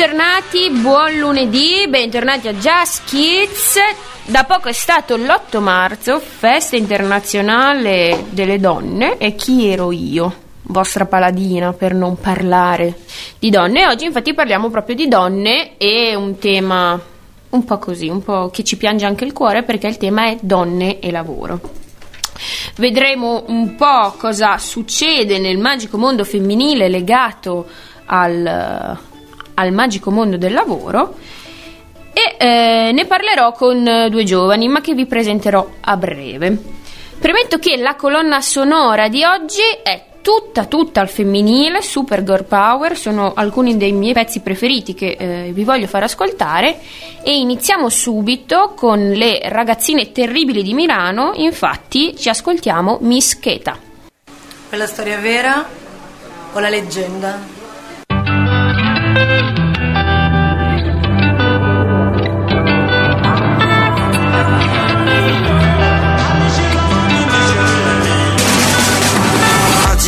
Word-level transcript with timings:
Bentornati, 0.00 0.70
buon 0.70 1.18
lunedì, 1.18 1.86
bentornati 1.86 2.48
a 2.48 2.54
Jazz 2.54 3.00
Kids. 3.04 3.74
Da 4.24 4.44
poco 4.44 4.68
è 4.68 4.72
stato 4.72 5.18
l'8 5.18 5.60
marzo, 5.60 6.20
festa 6.20 6.74
internazionale 6.74 8.24
delle 8.30 8.58
donne 8.58 9.18
e 9.18 9.34
chi 9.34 9.68
ero 9.68 9.92
io? 9.92 10.34
Vostra 10.62 11.04
paladina 11.04 11.74
per 11.74 11.92
non 11.92 12.18
parlare 12.18 13.00
di 13.38 13.50
donne. 13.50 13.88
Oggi 13.88 14.06
infatti 14.06 14.32
parliamo 14.32 14.70
proprio 14.70 14.96
di 14.96 15.06
donne 15.06 15.76
e 15.76 16.14
un 16.14 16.38
tema 16.38 16.98
un 17.50 17.64
po' 17.66 17.78
così, 17.78 18.08
un 18.08 18.22
po' 18.22 18.48
che 18.48 18.64
ci 18.64 18.78
piange 18.78 19.04
anche 19.04 19.26
il 19.26 19.34
cuore 19.34 19.64
perché 19.64 19.86
il 19.86 19.98
tema 19.98 20.28
è 20.28 20.38
donne 20.40 20.98
e 20.98 21.10
lavoro. 21.10 21.60
Vedremo 22.76 23.44
un 23.48 23.74
po' 23.74 24.14
cosa 24.16 24.56
succede 24.56 25.38
nel 25.38 25.58
magico 25.58 25.98
mondo 25.98 26.24
femminile 26.24 26.88
legato 26.88 27.66
al, 28.06 28.98
al 29.54 29.72
magico 29.72 30.10
mondo 30.10 30.36
del 30.36 30.52
lavoro 30.52 31.14
e 32.12 32.36
eh, 32.38 32.92
ne 32.92 33.04
parlerò 33.06 33.52
con 33.52 34.08
due 34.10 34.24
giovani 34.24 34.68
ma 34.68 34.80
che 34.80 34.94
vi 34.94 35.06
presenterò 35.06 35.66
a 35.80 35.96
breve. 35.96 36.58
Premetto 37.18 37.58
che 37.58 37.76
la 37.76 37.96
colonna 37.96 38.40
sonora 38.40 39.08
di 39.08 39.24
oggi 39.24 39.60
è 39.82 40.04
tutta 40.22 40.66
tutta 40.66 41.00
al 41.00 41.08
femminile, 41.08 41.82
super 41.82 42.22
girl 42.22 42.44
power, 42.44 42.96
sono 42.96 43.32
alcuni 43.34 43.76
dei 43.76 43.92
miei 43.92 44.12
pezzi 44.12 44.40
preferiti 44.40 44.94
che 44.94 45.16
eh, 45.18 45.50
vi 45.52 45.64
voglio 45.64 45.86
far 45.86 46.02
ascoltare 46.02 46.78
e 47.22 47.38
iniziamo 47.38 47.88
subito 47.88 48.72
con 48.74 49.10
le 49.10 49.40
ragazzine 49.44 50.12
terribili 50.12 50.62
di 50.62 50.74
Milano, 50.74 51.32
infatti 51.34 52.16
ci 52.16 52.28
ascoltiamo 52.28 52.98
Miss 53.02 53.38
Keta. 53.38 53.78
Quella 54.68 54.86
storia 54.86 55.18
vera 55.18 55.66
o 56.52 56.58
la 56.58 56.68
leggenda? 56.68 57.59
Thank 59.14 59.58
you. 59.58 59.69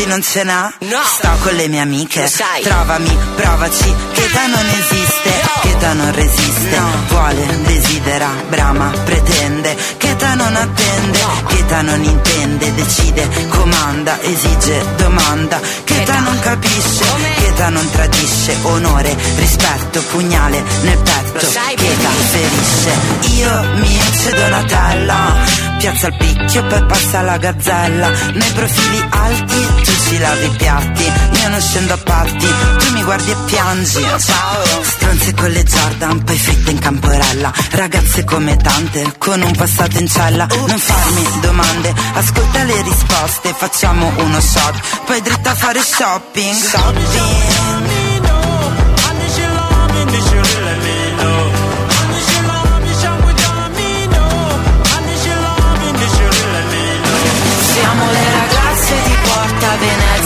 Oggi 0.03 0.07
non 0.07 0.23
ce 0.23 0.43
n'ha? 0.43 0.73
No. 0.81 1.03
Sto 1.05 1.31
con 1.41 1.55
le 1.55 1.69
mie 1.69 1.81
amiche. 1.81 2.31
Trovami, 2.63 3.17
provaci, 3.37 3.95
che 4.13 4.29
da 4.33 4.47
non 4.47 4.67
esiste, 4.67 5.31
no. 5.31 5.61
che 5.61 5.77
da 5.79 5.93
non 5.93 6.15
resiste. 6.15 6.79
No. 6.79 6.91
Vuole, 7.09 7.63
desidera, 7.63 8.29
brama, 8.49 8.91
pretende, 9.05 9.77
che 9.97 10.17
da 10.17 10.35
non 10.35 10.55
attende, 10.57 11.19
no. 11.19 11.43
che 11.47 11.65
da 11.67 11.83
non 11.83 12.03
intende, 12.03 12.75
decide, 12.75 13.29
comanda, 13.49 14.21
esige, 14.23 14.85
domanda, 14.97 15.61
che 15.85 16.03
da 16.05 16.19
non 16.21 16.39
capisce, 16.41 17.05
che 17.37 17.53
da 17.55 17.69
non 17.69 17.91
tradisce, 17.91 18.57
onore, 18.63 19.17
rispetto, 19.37 20.03
pugnale 20.11 20.63
nel 20.83 20.99
petto, 20.99 21.47
che 21.77 21.97
da 22.01 22.11
ferisce. 22.31 23.31
Io 23.37 23.63
mi 23.75 24.01
cedo 24.19 24.41
Donatella 24.43 25.71
piazza 25.83 26.07
il 26.07 26.17
picchio 26.17 26.65
poi 26.67 26.87
passa 26.87 27.23
la 27.23 27.37
gazzella 27.39 28.09
Nei 28.35 28.51
profili 28.53 29.05
alti 29.11 29.92
tu 30.13 30.19
ci 30.19 30.19
lavi 30.19 30.47
i 30.47 30.51
piatti 30.51 31.13
Io 31.41 31.49
non 31.49 31.61
scendo 31.61 31.95
a 31.95 31.97
patti, 31.97 32.47
tu 32.79 32.93
mi 32.93 33.03
guardi 33.03 33.31
e 33.31 33.37
piangi. 33.47 34.07
Ciao. 34.19 34.83
Stronze 34.83 35.35
con 35.35 35.51
le 35.51 35.65
Jordan, 35.65 36.23
poi 36.23 36.39
fritte 36.39 36.71
in 36.71 36.79
camporella. 36.79 37.53
Ragazze 37.71 38.25
come 38.25 38.57
tante, 38.57 39.15
con 39.19 39.41
un 39.43 39.53
passato 39.53 39.99
in 39.99 40.07
cella. 40.07 40.47
Non 40.47 40.79
farmi 40.79 41.41
domande, 41.41 41.93
ascolta 42.15 42.63
le 42.63 42.83
risposte 42.83 43.55
Facciamo 43.57 44.13
uno 44.17 44.41
shot, 44.41 45.05
poi 45.05 45.21
dritta 45.21 45.51
a 45.51 45.55
fare 45.55 45.81
shopping. 45.81 46.55
Shopping 46.55 47.72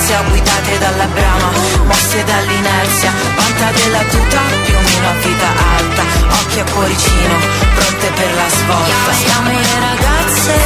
Venezia 0.06 0.30
guidate 0.30 0.78
dalla 0.78 1.06
brama, 1.06 1.50
mosse 1.82 2.22
dall'inerzia, 2.22 3.12
vanta 3.34 3.72
della 3.72 3.98
tuta, 4.04 4.40
piumino 4.64 5.08
a 5.08 5.12
vita 5.14 5.48
alta, 5.78 6.02
occhi 6.42 6.60
a 6.60 6.64
cuoricino, 6.64 7.34
pronte 7.74 8.10
per 8.14 8.34
la 8.34 8.48
svolta. 8.48 9.12
Siamo 9.14 9.50
le 9.50 9.80
ragazze, 9.80 10.60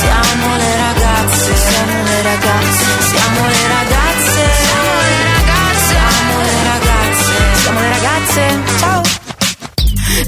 siamo 0.00 0.56
le 0.56 0.77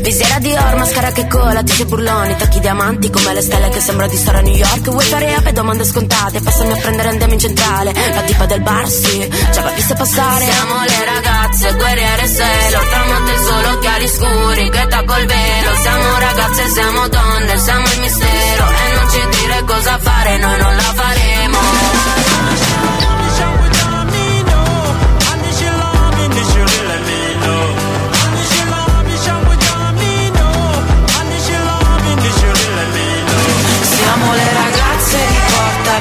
Visiera 0.00 0.38
di 0.38 0.53
or, 0.53 0.77
mascara 0.77 1.12
che 1.12 1.27
cola, 1.28 1.62
tice 1.62 1.84
burloni, 1.84 2.34
tacchi 2.37 2.59
diamanti 2.61 3.11
come 3.11 3.34
le 3.34 3.43
stelle 3.43 3.69
che 3.69 3.81
sembra 3.81 4.06
di 4.06 4.16
stare 4.16 4.38
a 4.38 4.41
New 4.41 4.55
York. 4.55 4.91
Vuoi 4.91 5.05
fare 5.05 5.34
ape 5.34 5.53
domande 5.53 5.84
scontate, 5.84 6.41
passami 6.41 6.72
a 6.72 6.77
prendere 6.77 7.09
andiamo 7.09 7.33
in 7.34 7.38
centrale. 7.38 7.93
La 7.93 8.22
tipa 8.22 8.47
del 8.47 8.61
bar, 8.62 8.88
sì, 8.88 9.31
ci 9.53 9.59
aveva 9.59 9.75
visto 9.75 9.94
passare. 9.94 10.44
Siamo 10.44 10.75
le 10.84 11.05
ragazze, 11.05 11.75
guerriere 11.75 12.27
se 12.27 12.44
lo 12.72 12.81
tramonta 12.88 13.33
il 13.33 13.41
sole, 13.41 13.66
occhiali 13.69 14.09
scuri, 14.09 14.71
che 14.71 14.87
tacco 14.88 15.16
il 15.16 15.27
velo. 15.27 15.75
Siamo 15.81 16.19
ragazze, 16.19 16.69
siamo 16.69 17.09
donne, 17.09 17.59
siamo 17.59 17.84
il 17.93 18.00
mistero. 18.00 18.65
E 18.69 18.94
non 18.94 19.11
ci 19.11 19.38
dire 19.38 19.65
cosa 19.67 19.99
fare, 19.99 20.38
noi 20.38 20.59
non 20.59 20.77
la 20.77 20.93
faremo. 20.94 22.19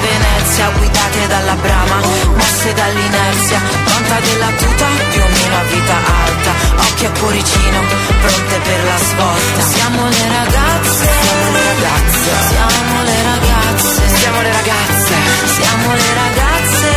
Venezia 0.02 0.70
guidate 0.78 1.28
dalla 1.28 1.56
brama, 1.56 2.00
mosse 2.36 2.74
dall'inerzia, 2.74 3.62
pronta 3.86 4.20
della 4.20 4.52
tuta, 4.58 4.86
più 5.12 5.22
o 5.22 5.28
meno 5.28 5.56
a 5.56 5.64
vita 5.64 5.96
alta, 6.24 6.52
occhi 6.88 7.06
a 7.06 7.12
cuoricino, 7.12 7.80
pronte 8.22 8.60
per 8.60 8.84
la 8.84 8.98
svolta. 8.98 9.62
Siamo 9.74 10.08
le 10.08 10.28
ragazze, 10.38 11.10
siamo 11.22 11.52
le 11.52 11.64
ragazze, 11.72 12.32
siamo 12.50 13.04
le 13.04 13.24
ragazze, 13.24 13.96
siamo 14.20 14.42
le 14.42 14.52
ragazze, 14.54 15.16
siamo 15.60 15.94
le 15.94 16.14
ragazze, 16.24 16.90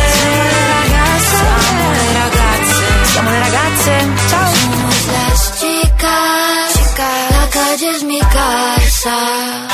siamo 1.51 1.91
le 1.93 2.07
ragazze, 2.23 2.83
siamo 3.11 3.29
le 3.29 3.39
ragazze, 3.39 3.93
ciao. 4.29 4.51
Somos 4.53 5.05
las 5.15 5.39
chicas, 5.59 6.67
chicas, 6.73 7.31
la 7.31 7.45
calle 7.49 7.89
es 7.95 8.01
mi 8.03 8.19
casa. 8.19 9.72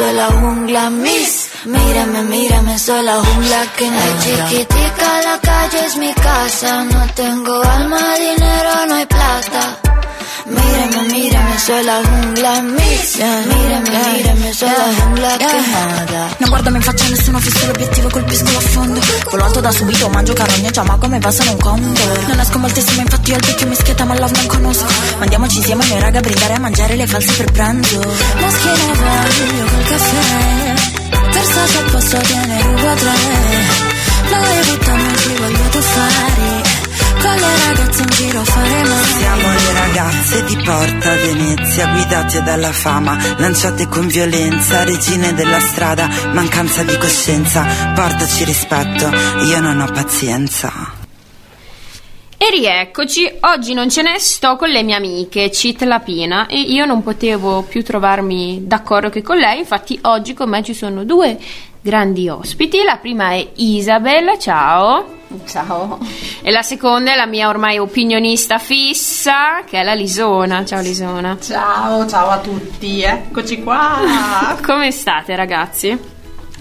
Soy 0.00 0.14
la 0.14 0.28
jungla 0.28 0.88
Miss. 0.88 1.50
Mírame, 1.66 2.22
mírame, 2.22 2.78
soy 2.78 3.02
la 3.02 3.16
jungla 3.20 3.66
que 3.76 3.90
no 3.90 3.98
es 3.98 4.24
chiquitica. 4.24 5.20
La 5.24 5.38
calle 5.42 5.84
es 5.84 5.96
mi 5.98 6.10
casa. 6.14 6.84
No 6.84 7.06
tengo 7.14 7.62
alma, 7.62 8.14
dinero, 8.14 8.86
no 8.88 8.94
hay 8.94 9.04
plata. 9.04 9.89
Mírame, 10.50 11.12
mírame, 11.12 11.58
soy 11.58 11.84
la 11.84 12.00
jungla 12.02 12.60
mia 12.60 13.30
Mírame, 13.46 13.90
mírame, 14.14 14.52
soy 14.52 14.68
la 14.68 14.88
jungla 14.96 15.36
che 15.36 15.60
nada. 15.70 16.36
Non 16.38 16.48
guardami 16.48 16.76
in 16.76 16.82
faccia 16.82 17.08
nessuno 17.08 17.38
fisso 17.38 17.66
l'obiettivo 17.66 18.08
colpisco 18.08 18.56
a 18.56 18.60
fondo. 18.60 19.00
Volo 19.30 19.44
alto 19.44 19.60
da 19.60 19.70
subito, 19.70 20.08
mangio 20.08 20.32
carogna 20.32 20.70
già 20.70 20.82
ma 20.82 20.96
come 20.96 21.18
va 21.18 21.30
sono 21.30 21.52
un 21.52 21.58
combo. 21.58 22.00
Non 22.26 22.40
esco 22.40 22.58
moltissimo 22.58 23.00
infatti 23.00 23.30
io 23.30 23.36
al 23.36 23.42
vecchio 23.42 23.66
mischietta 23.66 24.04
ma 24.04 24.18
love 24.18 24.32
non 24.36 24.46
conosco 24.46 24.84
Ma 25.18 25.22
andiamoci 25.22 25.56
insieme 25.58 25.86
noi 25.86 26.00
raga 26.00 26.18
a 26.18 26.22
brindare 26.22 26.54
a 26.54 26.58
mangiare 26.58 26.96
le 26.96 27.06
false 27.06 27.32
per 27.32 27.50
pranzo 27.52 27.98
Moschina 27.98 28.84
io 29.56 29.64
col 29.64 29.84
caffè 29.84 30.74
Versace 31.32 31.82
posso 31.90 32.16
tiene 32.18 32.62
rubo 32.62 32.94
tre 32.94 33.12
La 34.30 34.38
vita 34.62 34.94
non 34.96 35.16
ci 35.16 35.34
voglio 35.38 35.68
tuffare 35.70 36.59
con 37.20 37.34
le 37.36 37.66
ragazze 37.66 38.02
in 38.02 38.08
giro 38.08 38.44
faremo 38.44 38.94
Siamo 39.02 39.48
le 39.52 39.72
ragazze 39.72 40.44
di 40.44 40.56
Porta 40.56 41.14
Venezia 41.16 41.86
Guidate 41.88 42.42
dalla 42.42 42.72
fama, 42.72 43.18
lanciate 43.38 43.86
con 43.88 44.06
violenza 44.06 44.84
Regine 44.84 45.34
della 45.34 45.60
strada, 45.60 46.08
mancanza 46.32 46.82
di 46.82 46.96
coscienza 46.96 47.64
Portaci 47.94 48.44
rispetto, 48.44 49.10
io 49.44 49.60
non 49.60 49.80
ho 49.80 49.90
pazienza. 49.92 50.98
E 52.42 52.48
rieccoci, 52.48 53.30
oggi 53.40 53.74
non 53.74 53.90
ce 53.90 54.00
ne 54.00 54.18
sto 54.18 54.56
con 54.56 54.70
le 54.70 54.82
mie 54.82 54.94
amiche 54.94 55.50
Cit 55.50 55.82
Lapina 55.82 56.46
e 56.46 56.58
io 56.58 56.86
non 56.86 57.02
potevo 57.02 57.64
più 57.64 57.84
trovarmi 57.84 58.62
d'accordo 58.62 59.10
che 59.10 59.20
con 59.20 59.36
lei, 59.36 59.58
infatti 59.58 59.98
oggi 60.04 60.32
con 60.32 60.48
me 60.48 60.62
ci 60.62 60.72
sono 60.72 61.04
due 61.04 61.38
grandi 61.80 62.28
ospiti, 62.28 62.82
la 62.82 62.96
prima 62.96 63.30
è 63.32 63.50
Isabel, 63.56 64.38
ciao. 64.38 65.18
Ciao. 65.46 65.98
E 66.42 66.50
la 66.50 66.62
seconda 66.62 67.12
è 67.12 67.16
la 67.16 67.26
mia 67.26 67.48
ormai 67.48 67.78
opinionista 67.78 68.58
fissa, 68.58 69.62
che 69.64 69.80
è 69.80 69.82
la 69.82 69.94
Lisona. 69.94 70.64
Ciao 70.64 70.80
Lisona. 70.80 71.38
Ciao, 71.40 72.06
ciao 72.06 72.28
a 72.30 72.38
tutti, 72.38 73.02
eccoci 73.02 73.62
qua. 73.62 74.56
Come 74.62 74.90
state 74.90 75.36
ragazzi? 75.36 75.98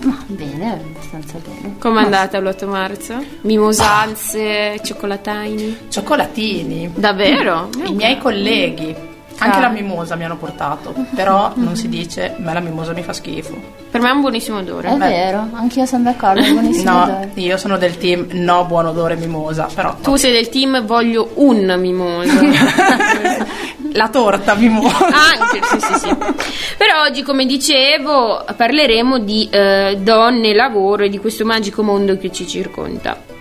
Ma 0.04 0.18
bene, 0.27 0.74
abbastanza 0.74 1.39
bene. 1.39 1.75
Com'è 1.77 2.04
andata 2.04 2.39
l'8 2.39 2.68
marzo? 2.68 3.21
Mimosanze, 3.42 4.80
cioccolatini? 4.81 5.88
Cioccolatini. 5.89 6.92
Davvero? 6.95 7.69
I 7.83 7.92
miei 7.92 8.18
colleghi. 8.18 8.95
Anche 9.40 9.60
la 9.60 9.70
mimosa 9.70 10.16
mi 10.16 10.24
hanno 10.26 10.38
portato, 10.38 10.94
però 11.16 11.52
non 11.56 11.76
si 11.76 11.88
dice, 11.90 12.36
ma 12.40 12.54
la 12.54 12.60
mimosa 12.60 12.94
mi 12.94 13.04
fa 13.04 13.14
schifo. 13.14 13.58
Per 13.90 14.02
me 14.02 14.10
è 14.10 14.12
un 14.12 14.22
buonissimo 14.22 14.58
odore. 14.60 14.90
È 14.90 14.98
vero, 14.98 15.48
anch'io 15.54 15.86
sono 15.86 16.04
d'accordo, 16.04 16.42
è 16.42 16.52
buonissimo 16.52 16.92
No, 16.92 17.04
odore. 17.04 17.32
io 17.36 17.58
sono 17.58 17.78
del 17.78 17.98
team 17.98 18.28
no 18.32 18.66
buon 18.66 18.86
odore 18.88 19.16
mimosa, 19.16 19.68
però 19.74 19.96
Tu 20.02 20.16
sei 20.16 20.32
del 20.32 20.50
team 20.50 20.86
voglio 20.86 21.32
un 21.36 21.76
mimoso. 21.80 22.40
la 23.94 24.10
torta 24.10 24.54
mimosa. 24.56 25.06
Anche, 25.08 25.60
sì, 25.64 25.80
sì, 25.80 25.94
sì. 26.00 26.16
Però 26.78 27.02
oggi, 27.08 27.24
come 27.24 27.46
dicevo, 27.46 28.44
parleremo 28.56 29.20
di 29.20 29.48
eh, 29.52 29.98
donne, 30.02 30.54
lavoro 30.54 31.04
e 31.04 31.10
di 31.10 31.18
questo 31.18 31.46
magico 31.46 31.82
mondo 31.84 32.18
che 32.18 32.32
ci 32.32 32.48
circonda. 32.48 33.38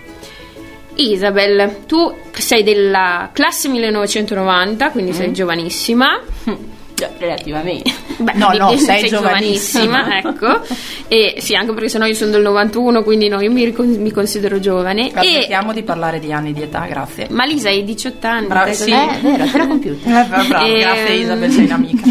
Isabel, 1.01 1.85
tu 1.85 2.13
sei 2.31 2.63
della 2.63 3.29
classe 3.33 3.67
1990, 3.69 4.91
quindi 4.91 5.13
sei 5.13 5.31
giovanissima. 5.33 6.19
Relativamente. 7.17 7.89
Beh, 8.19 8.33
No, 8.33 8.51
no, 8.51 8.71
di- 8.71 8.77
sei 8.77 9.07
giovanissima. 9.07 10.17
ecco. 10.19 10.59
E 11.07 11.35
sì, 11.39 11.55
anche 11.55 11.71
perché 11.73 11.87
sennò 11.87 12.05
io 12.05 12.13
sono 12.13 12.31
del 12.31 12.41
91, 12.41 13.03
quindi 13.03 13.29
no, 13.29 13.39
io 13.39 13.49
mi, 13.51 13.63
ricon- 13.63 13.95
mi 14.01 14.11
considero 14.11 14.59
giovane. 14.59 15.07
E, 15.13 15.29
Smettiamo 15.29 15.71
di 15.71 15.83
parlare 15.83 16.19
di 16.19 16.33
anni 16.33 16.51
di 16.51 16.61
età, 16.61 16.85
grazie. 16.89 17.27
ma 17.29 17.45
Lisa 17.45 17.69
hai 17.69 17.85
18 17.85 18.27
anni. 18.27 18.47
Brava, 18.47 18.73
sì. 18.73 18.91
Eh, 18.91 19.09
è 19.09 19.19
vero, 19.21 19.45
te 19.49 19.57
l'ho 19.57 19.67
compiuta. 19.67 20.09
Eh, 20.23 20.25
bravo, 20.27 20.65
Ehm. 20.65 20.79
grazie 20.79 21.13
Isabel, 21.13 21.51
sei 21.51 21.63
un'amica. 21.65 22.03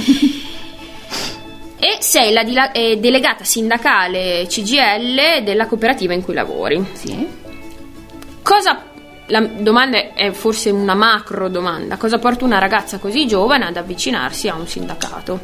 E 1.80 1.96
sei 2.00 2.32
la 2.32 2.42
dila- 2.42 2.72
eh, 2.72 2.96
delegata 2.98 3.44
sindacale 3.44 4.46
CGL 4.48 5.42
della 5.44 5.66
cooperativa 5.66 6.12
in 6.12 6.22
cui 6.24 6.34
lavori. 6.34 6.82
Sì. 6.94 7.26
Cosa 8.48 8.82
la 9.26 9.40
domanda 9.40 10.14
è 10.14 10.30
forse 10.30 10.70
una 10.70 10.94
macro 10.94 11.50
domanda. 11.50 11.98
Cosa 11.98 12.18
porta 12.18 12.46
una 12.46 12.58
ragazza 12.58 12.96
così 12.96 13.26
giovane 13.26 13.66
ad 13.66 13.76
avvicinarsi 13.76 14.48
a 14.48 14.54
un 14.54 14.66
sindacato? 14.66 15.38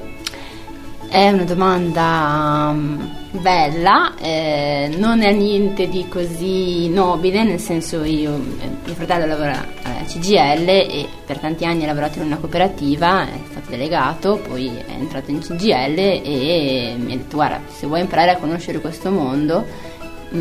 È 1.07 1.29
una 1.29 1.45
domanda 1.45 2.73
mm, 2.73 3.07
bella, 3.43 4.15
eh, 4.19 4.91
non 4.97 5.21
è 5.21 5.33
niente 5.33 5.87
di 5.91 6.09
così 6.09 6.89
nobile, 6.89 7.45
nel 7.45 7.61
senso 7.61 8.05
io, 8.05 8.37
eh, 8.37 8.69
mio 8.87 8.95
fratello 8.95 9.27
lavora 9.27 9.63
alla 9.83 10.05
CGL 10.07 10.67
e 10.67 11.07
per 11.27 11.41
tanti 11.41 11.67
anni 11.67 11.83
ha 11.83 11.89
lavorato 11.89 12.21
in 12.21 12.25
una 12.25 12.39
cooperativa, 12.39 13.27
è 13.27 13.39
stato 13.51 13.69
delegato, 13.69 14.41
poi 14.49 14.69
è 14.69 14.93
entrato 14.93 15.31
in 15.31 15.41
CGL 15.41 15.99
e 15.99 16.95
mi 16.97 17.13
ha 17.13 17.17
detto 17.19 17.37
guarda 17.37 17.61
se 17.69 17.87
vuoi 17.87 18.01
imparare 18.01 18.31
a 18.31 18.37
conoscere 18.39 18.81
questo 18.81 19.11
mondo 19.11 19.93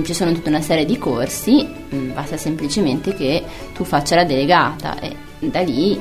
ci 0.01 0.13
sono 0.13 0.31
tutta 0.31 0.49
una 0.49 0.61
serie 0.61 0.85
di 0.85 0.97
corsi, 0.97 1.67
mm, 1.67 2.13
basta 2.13 2.37
semplicemente 2.37 3.13
che 3.13 3.43
tu 3.73 3.83
faccia 3.83 4.15
la 4.15 4.23
delegata 4.23 4.99
e 4.99 5.15
da 5.39 5.61
lì 5.61 5.91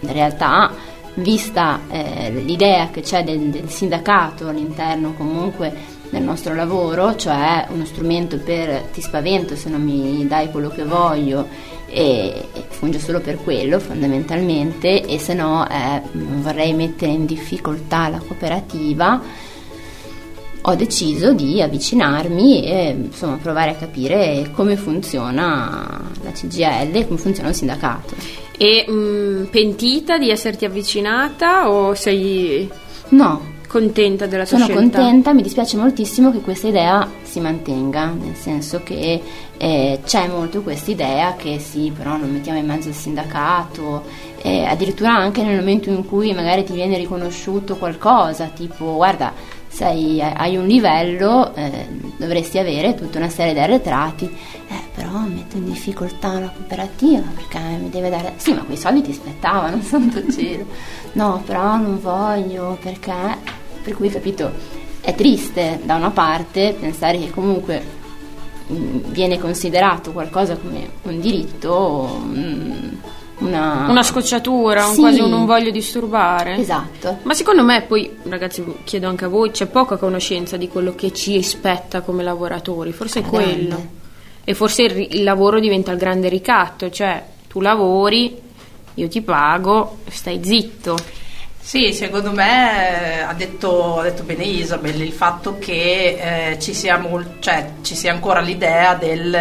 in 0.00 0.12
realtà 0.12 0.72
vista 1.14 1.80
eh, 1.88 2.30
l'idea 2.30 2.90
che 2.90 3.02
c'è 3.02 3.22
del, 3.22 3.50
del 3.50 3.68
sindacato 3.68 4.48
all'interno 4.48 5.14
comunque 5.14 5.92
del 6.10 6.22
nostro 6.22 6.54
lavoro, 6.54 7.16
cioè 7.16 7.66
uno 7.70 7.84
strumento 7.84 8.38
per 8.38 8.82
ti 8.92 9.00
spavento 9.00 9.56
se 9.56 9.68
non 9.68 9.82
mi 9.82 10.26
dai 10.26 10.50
quello 10.50 10.68
che 10.68 10.84
voglio 10.84 11.48
e, 11.86 12.48
e 12.52 12.64
funge 12.68 12.98
solo 12.98 13.20
per 13.20 13.42
quello 13.42 13.78
fondamentalmente 13.80 15.04
e 15.04 15.18
se 15.18 15.34
no 15.34 15.68
eh, 15.68 16.00
vorrei 16.12 16.72
mettere 16.72 17.12
in 17.12 17.26
difficoltà 17.26 18.08
la 18.08 18.18
cooperativa 18.18 19.20
ho 20.66 20.74
deciso 20.76 21.32
di 21.34 21.60
avvicinarmi 21.60 22.64
e 22.64 22.88
insomma 22.90 23.36
provare 23.36 23.72
a 23.72 23.74
capire 23.74 24.50
come 24.54 24.76
funziona 24.76 26.00
la 26.22 26.30
CGL 26.32 26.94
e 26.96 27.06
come 27.06 27.18
funziona 27.18 27.50
il 27.50 27.54
sindacato. 27.54 28.14
E 28.56 28.88
mh, 28.90 29.48
pentita 29.50 30.16
di 30.16 30.30
esserti 30.30 30.64
avvicinata 30.64 31.70
o 31.70 31.94
sei 31.94 32.70
No, 33.10 33.52
contenta 33.68 34.26
della 34.26 34.46
tua 34.46 34.56
sono 34.58 34.64
scelta? 34.70 34.98
contenta, 34.98 35.34
mi 35.34 35.42
dispiace 35.42 35.76
moltissimo 35.76 36.30
che 36.32 36.40
questa 36.40 36.68
idea 36.68 37.06
si 37.22 37.40
mantenga, 37.40 38.06
nel 38.06 38.34
senso 38.34 38.80
che 38.82 39.20
eh, 39.58 40.00
c'è 40.04 40.28
molto 40.28 40.62
questa 40.62 40.90
idea 40.90 41.34
che 41.36 41.58
sì, 41.58 41.92
però 41.94 42.16
non 42.16 42.32
mettiamo 42.32 42.58
in 42.58 42.66
mezzo 42.66 42.88
il 42.88 42.94
sindacato, 42.94 44.04
eh, 44.40 44.64
addirittura 44.64 45.14
anche 45.14 45.42
nel 45.42 45.58
momento 45.58 45.90
in 45.90 46.06
cui 46.06 46.32
magari 46.32 46.64
ti 46.64 46.72
viene 46.72 46.96
riconosciuto 46.96 47.76
qualcosa, 47.76 48.46
tipo 48.46 48.94
guarda, 48.94 49.32
sei, 49.74 50.22
hai 50.22 50.56
un 50.56 50.66
livello, 50.66 51.52
eh, 51.56 51.88
dovresti 52.16 52.58
avere 52.58 52.94
tutta 52.94 53.18
una 53.18 53.28
serie 53.28 53.52
di 53.52 53.58
arretrati, 53.58 54.24
eh, 54.24 54.74
però 54.94 55.18
metto 55.18 55.56
in 55.56 55.64
difficoltà 55.64 56.38
la 56.38 56.48
cooperativa 56.48 57.24
perché 57.34 57.58
mi 57.80 57.90
deve 57.90 58.08
dare... 58.08 58.34
Sì, 58.36 58.52
ma 58.52 58.62
quei 58.62 58.76
soldi 58.76 59.02
ti 59.02 59.12
spettavano, 59.12 59.82
santo 59.82 60.30
cielo. 60.30 60.66
No, 61.14 61.42
però 61.44 61.76
non 61.76 62.00
voglio 62.00 62.78
perché... 62.80 63.12
Per 63.82 63.94
cui, 63.96 64.08
capito, 64.10 64.52
è 65.00 65.12
triste 65.16 65.80
da 65.82 65.96
una 65.96 66.10
parte 66.10 66.76
pensare 66.78 67.18
che 67.18 67.30
comunque 67.30 67.82
mh, 68.68 69.10
viene 69.10 69.40
considerato 69.40 70.12
qualcosa 70.12 70.56
come 70.56 70.88
un 71.02 71.20
diritto, 71.20 72.22
mh, 72.22 72.98
una... 73.46 73.86
Una 73.88 74.02
scocciatura, 74.02 74.86
un 74.86 74.94
Sì. 74.94 75.00
quasi 75.00 75.20
un 75.20 75.30
non 75.30 75.46
voglio 75.46 75.70
disturbare. 75.70 76.56
Esatto. 76.56 77.18
Ma 77.22 77.34
secondo 77.34 77.62
me 77.62 77.82
poi, 77.82 78.16
ragazzi, 78.24 78.64
chiedo 78.84 79.08
anche 79.08 79.24
a 79.24 79.28
voi, 79.28 79.50
c'è 79.50 79.66
poca 79.66 79.96
conoscenza 79.96 80.56
di 80.56 80.68
quello 80.68 80.94
che 80.94 81.12
ci 81.12 81.42
spetta 81.42 82.00
come 82.00 82.22
lavoratori, 82.22 82.92
forse 82.92 83.20
è 83.20 83.22
quello. 83.22 84.02
E 84.44 84.54
forse 84.54 84.82
il, 84.82 85.08
il 85.16 85.22
lavoro 85.22 85.58
diventa 85.60 85.90
il 85.90 85.98
grande 85.98 86.28
ricatto, 86.28 86.90
cioè 86.90 87.22
tu 87.48 87.60
lavori, 87.60 88.36
io 88.94 89.08
ti 89.08 89.22
pago, 89.22 89.98
stai 90.08 90.40
zitto. 90.42 90.96
Sì, 91.58 91.94
secondo 91.94 92.30
me 92.30 93.16
eh, 93.16 93.20
ha 93.20 93.32
detto, 93.32 93.98
ha 93.98 94.02
detto 94.02 94.22
bene 94.22 94.44
Isabel 94.44 95.00
il 95.00 95.12
fatto 95.12 95.56
che 95.58 96.50
eh, 96.50 96.58
ci, 96.58 96.74
sia 96.74 96.98
mol- 96.98 97.36
cioè, 97.38 97.70
ci 97.80 97.94
sia 97.94 98.12
ancora 98.12 98.40
l'idea 98.40 98.94
del 98.94 99.34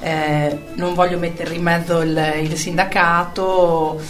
eh, 0.00 0.58
non 0.74 0.94
voglio 0.94 1.18
mettere 1.18 1.54
in 1.54 1.62
mezzo 1.62 2.00
il, 2.00 2.34
il 2.42 2.56
sindacato. 2.56 4.00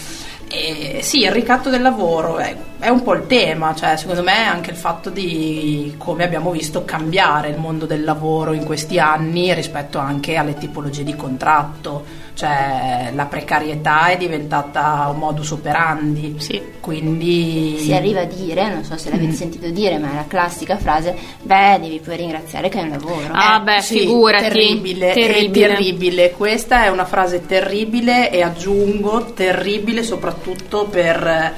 Eh, 0.50 1.00
sì, 1.02 1.20
il 1.20 1.30
ricatto 1.30 1.70
del 1.70 1.82
lavoro 1.82 2.38
è, 2.38 2.56
è 2.78 2.88
un 2.88 3.02
po' 3.02 3.14
il 3.14 3.26
tema, 3.26 3.75
cioè 3.75 3.97
secondo 3.97 4.23
me 4.23 4.37
anche 4.47 4.70
il 4.70 4.76
fatto 4.76 5.11
di 5.11 5.94
come 5.99 6.23
abbiamo 6.25 6.50
visto 6.52 6.85
cambiare 6.85 7.49
il 7.49 7.58
mondo 7.58 7.87
del 7.87 8.04
lavoro 8.04 8.52
in 8.52 8.64
questi 8.64 8.99
anni 8.99 9.52
rispetto 9.52 9.99
anche 9.99 10.37
alle 10.37 10.54
tipologie 10.54 11.02
di 11.02 11.16
contratto, 11.16 12.04
cioè 12.35 13.11
la 13.14 13.25
precarietà 13.26 14.06
è 14.08 14.16
diventata 14.16 15.08
un 15.12 15.18
modus 15.18 15.50
operandi, 15.50 16.37
Sì. 16.38 16.62
quindi 16.80 17.78
Si 17.80 17.92
arriva 17.92 18.20
a 18.20 18.25
dire, 18.26 18.68
non 18.73 18.85
so 18.85 18.97
se 18.97 19.11
l'avete 19.11 19.32
sentito 19.32 19.68
dire, 19.70 19.99
ma 19.99 20.12
è 20.12 20.14
la 20.14 20.26
classica 20.28 20.76
frase, 20.76 21.16
beh, 21.42 21.78
devi 21.80 22.00
poi 22.04 22.16
ringraziare 22.16 22.68
che 22.68 22.78
hai 22.78 22.85
un 22.85 22.90
lavoro. 22.90 23.26
Ah, 23.32 23.58
beh, 23.58 23.80
sì, 23.82 23.99
figurati. 24.00 24.44
terribile, 24.44 25.12
Terribile. 25.14 25.66
è 25.66 25.68
terribile. 25.75 26.30
Questa 26.30 26.85
è 26.85 26.88
una 26.90 27.04
frase 27.06 27.44
terribile 27.44 28.30
e 28.30 28.42
aggiungo 28.42 29.32
terribile 29.32 30.04
soprattutto 30.04 30.85
per, 30.87 31.54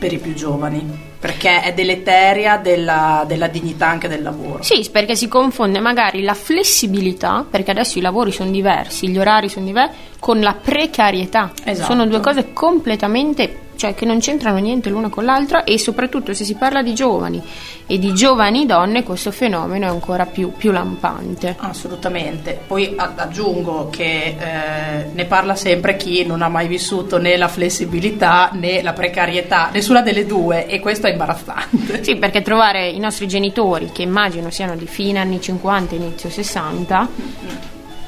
per 0.00 0.14
i 0.14 0.18
più 0.18 0.32
giovani, 0.32 0.82
perché 1.20 1.60
è 1.60 1.74
deleteria 1.74 2.56
della, 2.56 3.24
della 3.26 3.48
dignità 3.48 3.86
anche 3.86 4.08
del 4.08 4.22
lavoro. 4.22 4.62
Sì, 4.62 4.88
perché 4.90 5.14
si 5.14 5.28
confonde 5.28 5.78
magari 5.78 6.22
la 6.22 6.32
flessibilità, 6.32 7.44
perché 7.48 7.70
adesso 7.70 7.98
i 7.98 8.00
lavori 8.00 8.32
sono 8.32 8.50
diversi, 8.50 9.08
gli 9.08 9.18
orari 9.18 9.50
sono 9.50 9.66
diversi, 9.66 9.96
con 10.18 10.40
la 10.40 10.54
precarietà. 10.54 11.52
Esatto. 11.62 11.92
Sono 11.92 12.06
due 12.06 12.20
cose 12.20 12.54
completamente, 12.54 13.54
cioè 13.80 13.94
che 13.94 14.04
non 14.04 14.20
c'entrano 14.20 14.58
niente 14.58 14.90
l'una 14.90 15.08
con 15.08 15.24
l'altra 15.24 15.64
e 15.64 15.78
soprattutto 15.78 16.34
se 16.34 16.44
si 16.44 16.54
parla 16.54 16.82
di 16.82 16.92
giovani 16.92 17.42
e 17.86 17.98
di 17.98 18.12
giovani 18.12 18.66
donne 18.66 19.02
questo 19.02 19.30
fenomeno 19.30 19.86
è 19.86 19.88
ancora 19.88 20.26
più, 20.26 20.52
più 20.52 20.70
lampante. 20.70 21.56
Assolutamente. 21.58 22.60
Poi 22.66 22.94
aggiungo 22.94 23.88
che 23.88 24.36
eh, 24.38 25.06
ne 25.10 25.24
parla 25.24 25.54
sempre 25.54 25.96
chi 25.96 26.26
non 26.26 26.42
ha 26.42 26.48
mai 26.48 26.68
vissuto 26.68 27.16
né 27.16 27.38
la 27.38 27.48
flessibilità 27.48 28.50
né 28.52 28.82
la 28.82 28.92
precarietà, 28.92 29.70
nessuna 29.72 30.02
delle 30.02 30.26
due, 30.26 30.66
e 30.66 30.78
questo 30.78 31.06
è 31.06 31.10
imbarazzante. 31.12 32.04
Sì, 32.04 32.16
perché 32.16 32.42
trovare 32.42 32.86
i 32.90 32.98
nostri 32.98 33.26
genitori, 33.26 33.92
che 33.92 34.02
immagino 34.02 34.50
siano 34.50 34.76
di 34.76 34.86
fine 34.86 35.20
anni 35.20 35.40
50, 35.40 35.94
inizio 35.94 36.28
60, 36.28 37.08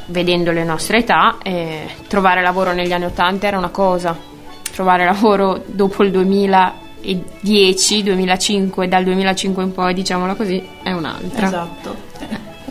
vedendo 0.06 0.52
le 0.52 0.64
nostre 0.64 0.98
età, 0.98 1.38
eh, 1.42 1.86
trovare 2.08 2.42
lavoro 2.42 2.72
negli 2.72 2.92
anni 2.92 3.06
80 3.06 3.46
era 3.46 3.56
una 3.56 3.70
cosa, 3.70 4.30
trovare 4.72 5.04
lavoro 5.04 5.62
dopo 5.66 6.02
il 6.02 6.10
2010, 6.10 8.02
2005, 8.02 8.88
dal 8.88 9.04
2005 9.04 9.62
in 9.62 9.72
poi, 9.72 9.94
diciamola 9.94 10.34
così, 10.34 10.62
è 10.82 10.92
un'altra. 10.92 11.46
Esatto. 11.46 12.10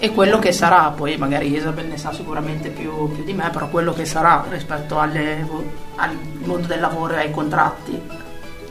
E 0.03 0.11
quello 0.11 0.39
che 0.39 0.51
sarà, 0.51 0.91
poi 0.95 1.15
magari 1.17 1.53
Isabel 1.53 1.85
ne 1.85 1.97
sa 1.97 2.11
sicuramente 2.11 2.69
più, 2.69 3.11
più 3.13 3.23
di 3.23 3.33
me, 3.33 3.49
però 3.51 3.69
quello 3.69 3.93
che 3.93 4.05
sarà 4.05 4.43
rispetto 4.49 4.97
alle- 4.99 5.47
al 5.97 6.17
mondo 6.43 6.65
del 6.65 6.79
lavoro 6.79 7.13
e 7.13 7.17
ai 7.19 7.31
contratti. 7.31 8.01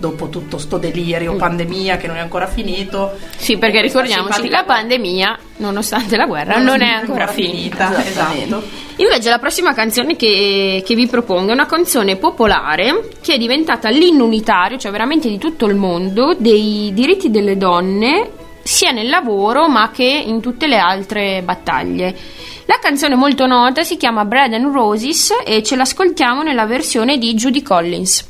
Dopo 0.01 0.31
tutto 0.31 0.57
sto 0.57 0.79
delirio, 0.79 1.37
pandemia 1.37 1.99
che 1.99 2.07
non 2.07 2.17
è 2.17 2.21
ancora 2.21 2.47
finito. 2.47 3.19
Sì, 3.37 3.59
perché 3.59 3.83
ricordiamoci, 3.83 4.49
la 4.49 4.65
pandemia, 4.65 5.39
nonostante 5.59 6.17
la 6.17 6.25
guerra, 6.25 6.57
non 6.57 6.81
è 6.81 6.89
ancora 6.89 7.27
finita. 7.27 8.03
Esatto. 8.03 8.63
Invece 8.97 9.29
la 9.29 9.39
prossima 9.39 9.75
canzone 9.75 10.17
che, 10.17 10.83
che 10.85 10.95
vi 10.95 11.07
propongo 11.07 11.51
è 11.51 11.55
una 11.55 11.67
canzone 11.67 12.17
popolare 12.17 13.11
che 13.21 13.35
è 13.35 13.39
diventata 13.39 13.91
l'inno 13.91 14.25
unitario, 14.25 14.79
cioè 14.79 14.91
veramente 14.91 15.29
di 15.29 15.39
tutto 15.39 15.67
il 15.67 15.75
mondo, 15.75 16.35
dei 16.37 16.91
diritti 16.95 17.31
delle 17.31 17.59
donne, 17.59 18.31
sia 18.63 18.93
nel 18.93 19.11
lavoro 19.11 19.69
ma 19.69 19.91
che 19.91 20.05
in 20.05 20.41
tutte 20.41 20.67
le 20.67 20.79
altre 20.79 21.43
battaglie. 21.43 22.17
La 22.65 22.79
canzone 22.81 23.17
molto 23.17 23.47
nota 23.47 23.83
si 23.83 23.97
chiama 23.99 24.25
Bread 24.25 24.55
and 24.55 24.73
Roses 24.73 25.31
e 25.45 25.63
ce 25.63 25.77
l'ascoltiamo 25.77 26.43
nella 26.43 26.65
versione 26.65 27.19
di 27.19 27.35
Judy 27.35 27.63
Collins. 27.63 28.30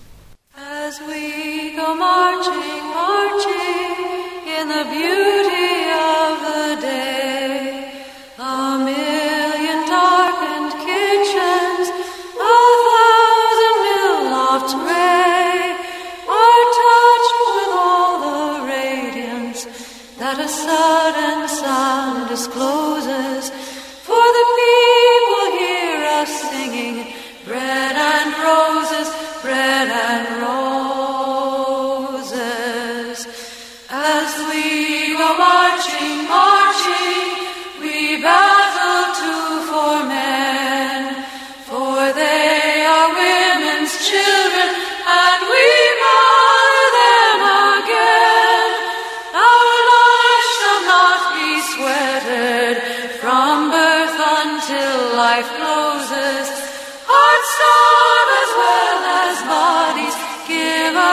As 0.91 1.01
we 1.03 1.71
go 1.77 1.95
marching, 1.95 2.85
marching 2.99 3.95
in 4.59 4.65
the 4.75 4.85
beauty 4.91 5.71
of 6.19 6.33
the 6.49 6.67
day, 6.81 7.93
a 8.37 8.77
million 8.91 9.81
darkened 9.87 10.73
kitchens, 10.89 11.87
a 12.43 12.57
thousand 12.91 13.77
mill 13.87 14.19
lofts 14.35 14.75
gray, 14.83 15.59
are 16.39 16.65
touched 16.83 17.39
with 17.55 17.73
all 17.87 18.13
the 18.27 18.41
radiance 18.67 19.61
that 20.19 20.41
a 20.41 20.49
sudden 20.49 21.30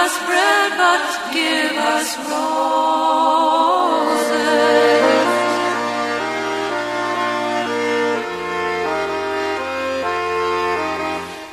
us 0.08 0.18
bread, 0.26 0.72
but 0.82 1.04
give 1.34 1.76
us 1.96 2.10
roses. 2.18 3.38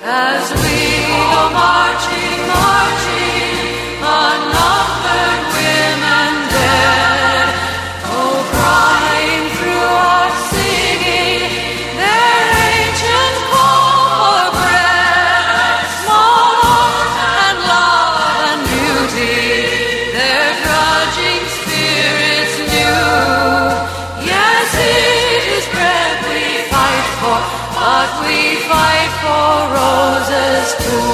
As 0.07 0.45
we 0.63 0.79
go 1.11 1.51
marching, 1.59 2.41
marching, 2.55 3.14
for 29.25 29.73
roses 29.77 30.75
too. 30.85 31.14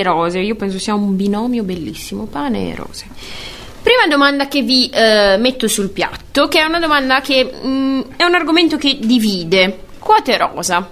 E 0.00 0.02
rose, 0.02 0.38
io 0.40 0.56
penso 0.56 0.78
sia 0.78 0.94
un 0.94 1.16
binomio 1.16 1.62
bellissimo, 1.62 2.24
pane 2.24 2.70
e 2.70 2.74
rose. 2.74 3.06
Prima 3.82 4.06
domanda 4.08 4.46
che 4.46 4.62
vi 4.62 4.90
eh, 4.90 5.36
metto 5.38 5.66
sul 5.66 5.90
piatto, 5.90 6.48
che 6.48 6.60
è 6.60 6.64
una 6.64 6.78
domanda 6.78 7.20
che 7.20 7.50
mm, 7.64 8.00
è 8.16 8.24
un 8.24 8.34
argomento 8.34 8.76
che 8.76 8.98
divide. 9.00 9.84
Quote 9.98 10.36
rosa. 10.36 10.90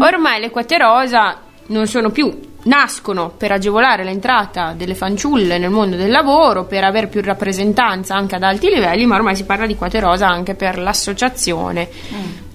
Ormai 0.00 0.40
le 0.40 0.50
quote 0.50 0.76
rosa 0.76 1.40
non 1.66 1.86
sono 1.86 2.10
più 2.10 2.50
nascono 2.64 3.30
per 3.36 3.52
agevolare 3.52 4.04
l'entrata 4.04 4.74
delle 4.76 4.94
fanciulle 4.94 5.58
nel 5.58 5.70
mondo 5.70 5.96
del 5.96 6.10
lavoro, 6.10 6.64
per 6.64 6.84
avere 6.84 7.08
più 7.08 7.20
rappresentanza 7.22 8.14
anche 8.14 8.36
ad 8.36 8.42
alti 8.42 8.68
livelli, 8.68 9.06
ma 9.06 9.16
ormai 9.16 9.34
si 9.34 9.44
parla 9.44 9.66
di 9.66 9.74
quote 9.74 9.98
rosa 9.98 10.28
anche 10.28 10.54
per 10.54 10.78
l'associazione 10.78 11.88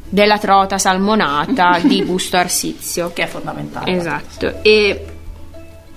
della 0.09 0.37
trota 0.37 0.77
salmonata 0.77 1.79
di 1.81 2.03
Busto 2.05 2.37
Arsizio. 2.37 3.11
Che 3.13 3.23
è 3.23 3.27
fondamentale. 3.27 3.91
Esatto. 3.91 4.59
E 4.61 5.16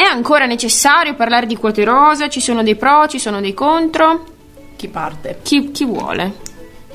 è 0.01 0.05
ancora 0.05 0.47
necessario 0.47 1.15
parlare 1.15 1.45
di 1.45 1.57
quote 1.57 1.85
rosa? 1.85 2.31
Ci 2.31 2.41
sono 2.41 2.63
dei 2.63 2.75
pro, 2.75 3.07
ci 3.07 3.19
sono 3.19 3.39
dei 3.43 3.53
contro? 3.53 4.25
Chi 4.75 4.89
parte? 4.89 5.41
Chi, 5.43 5.73
chi 5.73 5.85
vuole? 5.85 6.37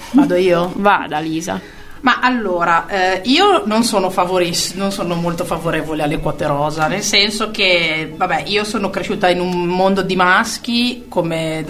Vado 0.09 0.33
io? 0.33 0.71
Vada, 0.77 1.19
Lisa. 1.19 1.61
Ma 2.01 2.17
allora, 2.19 2.87
eh, 2.87 3.21
io 3.25 3.61
non 3.65 3.83
sono, 3.83 4.09
favoris- 4.09 4.73
non 4.73 4.91
sono 4.91 5.13
molto 5.13 5.45
favorevole 5.45 6.01
alle 6.01 6.17
quote 6.17 6.47
rosa, 6.47 6.87
nel 6.87 7.03
senso 7.03 7.51
che, 7.51 8.11
vabbè, 8.15 8.45
io 8.47 8.63
sono 8.63 8.89
cresciuta 8.89 9.29
in 9.29 9.39
un 9.39 9.65
mondo 9.65 10.01
di 10.01 10.15
maschi 10.15 11.05
come 11.07 11.63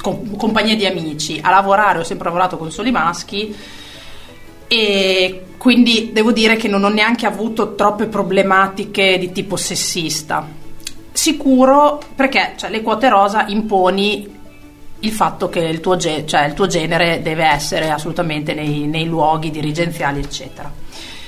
com- 0.00 0.36
compagnia 0.38 0.74
di 0.74 0.86
amici, 0.86 1.38
a 1.42 1.50
lavorare 1.50 1.98
ho 1.98 2.04
sempre 2.04 2.28
lavorato 2.28 2.56
con 2.56 2.70
soli 2.70 2.90
maschi 2.90 3.54
e 4.66 5.42
quindi 5.58 6.12
devo 6.12 6.32
dire 6.32 6.56
che 6.56 6.68
non 6.68 6.84
ho 6.84 6.88
neanche 6.88 7.26
avuto 7.26 7.74
troppe 7.74 8.06
problematiche 8.06 9.18
di 9.18 9.32
tipo 9.32 9.56
sessista. 9.56 10.57
Sicuro 11.18 12.00
perché 12.14 12.52
cioè, 12.54 12.70
le 12.70 12.80
quote 12.80 13.08
rosa 13.08 13.44
imponi 13.48 14.36
il 15.00 15.10
fatto 15.10 15.48
che 15.48 15.58
il 15.58 15.80
tuo, 15.80 15.96
ge- 15.96 16.24
cioè, 16.24 16.44
il 16.46 16.54
tuo 16.54 16.68
genere 16.68 17.22
deve 17.22 17.44
essere 17.44 17.90
assolutamente 17.90 18.54
nei, 18.54 18.86
nei 18.86 19.04
luoghi 19.06 19.50
dirigenziali, 19.50 20.20
eccetera. 20.20 20.70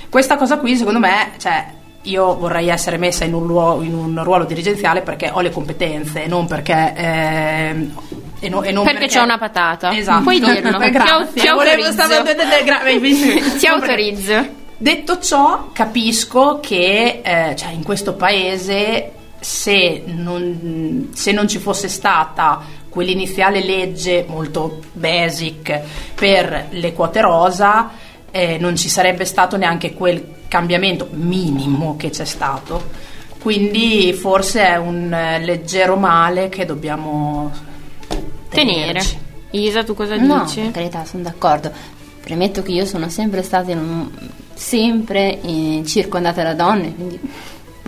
Questa 0.08 0.36
cosa 0.36 0.58
qui, 0.58 0.76
secondo 0.76 1.00
me, 1.00 1.32
cioè, 1.38 1.66
io 2.02 2.36
vorrei 2.36 2.68
essere 2.68 2.98
messa 2.98 3.24
in 3.24 3.34
un, 3.34 3.46
luo- 3.46 3.82
in 3.82 3.92
un 3.92 4.22
ruolo 4.22 4.44
dirigenziale 4.44 5.00
perché 5.02 5.28
ho 5.32 5.40
le 5.40 5.50
competenze, 5.50 6.26
non 6.28 6.46
perché. 6.46 6.92
ehm, 6.94 7.92
e 8.38 8.48
no- 8.48 8.62
e 8.62 8.70
non 8.70 8.84
Perché 8.84 9.08
c'ho 9.08 9.24
una 9.24 9.38
patata. 9.38 9.92
Esatto. 9.92 10.22
Puoi 10.22 10.38
dirlo. 10.38 10.78
Eh, 10.78 10.90
Grazie. 10.94 11.40
ti 11.42 11.48
autorizzo. 11.48 12.06
Ti 13.58 13.66
autorizzo. 13.66 14.46
Detto 14.78 15.18
ciò, 15.18 15.70
capisco 15.72 16.60
che 16.60 17.22
eh, 17.24 17.56
cioè, 17.56 17.70
in 17.72 17.82
questo 17.82 18.14
paese 18.14 19.14
se 19.40 20.02
non, 20.06 21.08
se 21.14 21.32
non 21.32 21.48
ci 21.48 21.58
fosse 21.58 21.88
stata 21.88 22.60
quell'iniziale 22.88 23.62
legge 23.64 24.24
molto 24.28 24.80
basic 24.92 25.80
per 26.14 26.66
le 26.70 26.92
quote 26.92 27.20
rosa, 27.20 27.90
eh, 28.30 28.58
non 28.58 28.76
ci 28.76 28.88
sarebbe 28.88 29.24
stato 29.24 29.56
neanche 29.56 29.94
quel 29.94 30.38
cambiamento 30.48 31.08
minimo 31.12 31.96
che 31.96 32.10
c'è 32.10 32.24
stato. 32.24 33.08
Quindi 33.40 34.12
forse 34.12 34.66
è 34.66 34.76
un 34.76 35.12
eh, 35.12 35.38
leggero 35.44 35.96
male 35.96 36.48
che 36.48 36.64
dobbiamo 36.66 37.50
Tenere. 38.48 38.86
tenerci. 38.86 39.18
Isa, 39.52 39.82
tu 39.84 39.94
cosa 39.94 40.16
No, 40.16 40.44
dici? 40.44 40.60
per 40.60 40.70
carità, 40.72 41.04
sono 41.04 41.22
d'accordo. 41.22 41.70
Premetto 42.22 42.62
che 42.62 42.72
io 42.72 42.84
sono 42.84 43.08
sempre 43.08 43.42
stata 43.42 43.70
in 43.70 43.78
un- 43.78 44.10
sempre 44.54 45.40
eh, 45.40 45.82
circondata 45.86 46.42
da 46.42 46.54
donne, 46.54 46.94
quindi 46.94 47.18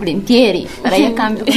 volentieri 0.03 0.67
farei 0.67 1.05
a 1.05 1.13
cambio 1.13 1.45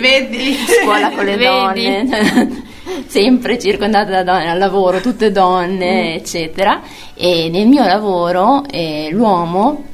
Vedi? 0.00 0.56
scuola 0.82 1.10
con 1.10 1.24
le 1.24 1.36
Vedi? 1.36 1.44
donne. 1.44 2.66
sempre 3.06 3.58
circondata 3.58 4.10
da 4.10 4.22
donne, 4.22 4.50
al 4.50 4.58
lavoro 4.58 5.00
tutte 5.00 5.30
donne, 5.30 6.14
eccetera. 6.14 6.80
E 7.14 7.48
nel 7.50 7.66
mio 7.66 7.84
lavoro 7.84 8.64
eh, 8.70 9.08
l'uomo 9.10 9.84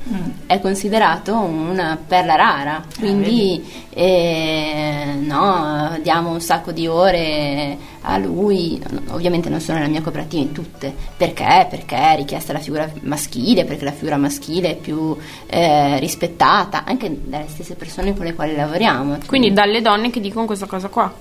è 0.47 0.61
considerato 0.61 1.35
una 1.35 1.99
perla 2.06 2.35
rara, 2.37 2.85
quindi 2.99 3.64
eh, 3.90 5.16
no, 5.21 5.97
diamo 6.02 6.30
un 6.30 6.40
sacco 6.40 6.71
di 6.73 6.87
ore 6.87 7.76
a 8.07 8.19
lui, 8.19 8.81
ovviamente 9.11 9.49
non 9.49 9.61
sono 9.61 9.79
nella 9.79 9.91
mia 9.91 10.03
cooperativa 10.03 10.43
in 10.43 10.53
tutte, 10.53 10.95
perché? 11.17 11.67
Perché 11.71 11.97
è 11.97 12.17
richiesta 12.17 12.53
la 12.53 12.59
figura 12.59 12.91
maschile, 13.03 13.65
perché 13.65 13.85
la 13.85 13.93
figura 13.93 14.17
maschile 14.17 14.73
è 14.73 14.77
più 14.77 15.17
eh, 15.47 15.99
rispettata 15.99 16.85
anche 16.85 17.19
dalle 17.25 17.49
stesse 17.49 17.75
persone 17.75 18.15
con 18.15 18.27
le 18.27 18.35
quali 18.35 18.55
lavoriamo. 18.55 19.19
Quindi 19.27 19.53
dalle 19.53 19.81
donne 19.81 20.11
che 20.11 20.21
dicono 20.21 20.47
questa 20.47 20.67
cosa 20.67 20.89
qua. 20.89 21.13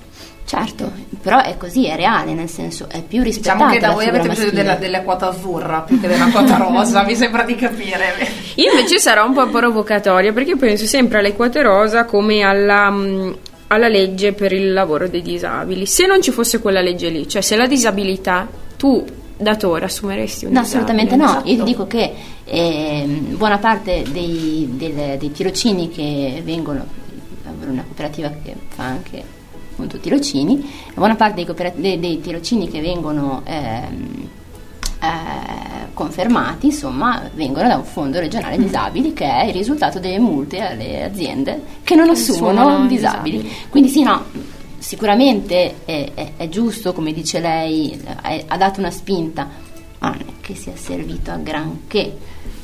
Certo, 0.46 0.92
però 1.22 1.42
è 1.42 1.56
così, 1.56 1.88
è 1.88 1.96
reale, 1.96 2.34
nel 2.34 2.50
senso 2.50 2.88
è 2.90 3.02
più 3.02 3.24
rispettata 3.24 3.70
Diciamo 3.70 3.74
che 3.74 3.80
da 3.80 3.92
voi 3.92 4.08
avete 4.08 4.28
bisogno 4.28 4.52
della, 4.52 4.76
della 4.76 5.02
quota 5.02 5.30
azzurra 5.30 5.82
più 5.82 6.02
che 6.02 6.08
della 6.08 6.28
quota 6.28 6.58
rosa, 6.62 7.04
mi 7.04 7.16
sembra 7.16 7.44
di 7.44 7.56
capire. 7.56 8.14
Io 8.56 8.72
invece 8.72 9.00
sarò 9.00 9.26
un 9.26 9.34
po' 9.34 9.48
provocatoria 9.48 10.34
perché 10.34 10.58
penso 10.58 10.86
sempre 10.86 11.20
alle 11.20 11.34
quote 11.34 11.62
rosa 11.62 12.04
come 12.04 12.42
alla, 12.42 12.90
mh, 12.90 13.38
alla 13.68 13.88
legge 13.88 14.34
per 14.34 14.52
il 14.54 14.72
lavoro 14.74 15.08
dei 15.08 15.22
disabili. 15.22 15.86
Se 15.86 16.06
non 16.06 16.22
ci 16.22 16.32
fosse 16.32 16.60
quella 16.60 16.82
legge 16.82 17.10
lì, 17.10 17.28
cioè 17.28 17.42
se 17.42 17.56
la 17.56 17.66
disabilità, 17.68 18.48
tu 18.78 19.04
datore 19.36 19.86
assumeresti 19.86 20.46
un 20.46 20.52
No, 20.54 20.60
assolutamente 20.60 21.16
no. 21.16 21.26
esatto. 21.26 21.50
Io 21.50 21.58
ti 21.58 21.64
dico 21.64 21.88
che 21.88 22.14
ehm, 22.46 23.36
buona 23.36 23.58
parte 23.58 24.04
dei, 24.12 24.70
del- 24.74 25.18
dei 25.18 25.32
tirocini 25.32 25.90
che 25.90 26.42
vengono, 26.46 26.86
una 27.68 27.84
cooperativa 27.84 28.30
che 28.44 28.54
fa 28.70 28.84
anche 28.84 29.24
appunto 29.72 29.98
tirocini, 29.98 30.70
buona 30.94 31.16
parte 31.16 31.44
dei, 31.44 31.72
dei- 31.76 32.00
dei 32.00 32.22
tirocini 32.22 32.70
che 32.70 32.80
vengono 32.80 33.42
ehm, 33.46 34.28
eh, 35.04 35.88
confermati, 35.94 36.68
insomma, 36.68 37.30
vengono 37.34 37.68
da 37.68 37.76
un 37.76 37.84
fondo 37.84 38.20
regionale 38.20 38.58
disabili 38.58 39.14
che 39.14 39.26
è 39.26 39.46
il 39.46 39.54
risultato 39.54 40.00
delle 40.00 40.20
multe 40.20 40.60
alle 40.62 41.04
aziende 41.04 41.62
che 41.84 41.96
non 41.96 42.10
assumono 42.10 42.86
disabili. 42.88 43.38
disabili. 43.42 43.56
Quindi 43.70 43.90
sì, 43.90 44.02
no, 44.04 44.24
sicuramente 44.78 45.76
è, 45.86 46.12
è- 46.14 46.32
è 46.38 46.50
giusto, 46.50 46.94
come 46.94 47.12
dice 47.14 47.40
lei, 47.40 48.00
è- 48.22 48.44
ha 48.48 48.58
dato 48.58 48.80
una 48.80 48.92
spinta, 48.92 49.48
ma 50.00 50.10
non 50.10 50.20
è 50.20 50.32
che 50.42 50.56
sia 50.56 50.74
servito 50.76 51.32
a 51.32 51.36
granché. 51.38 52.18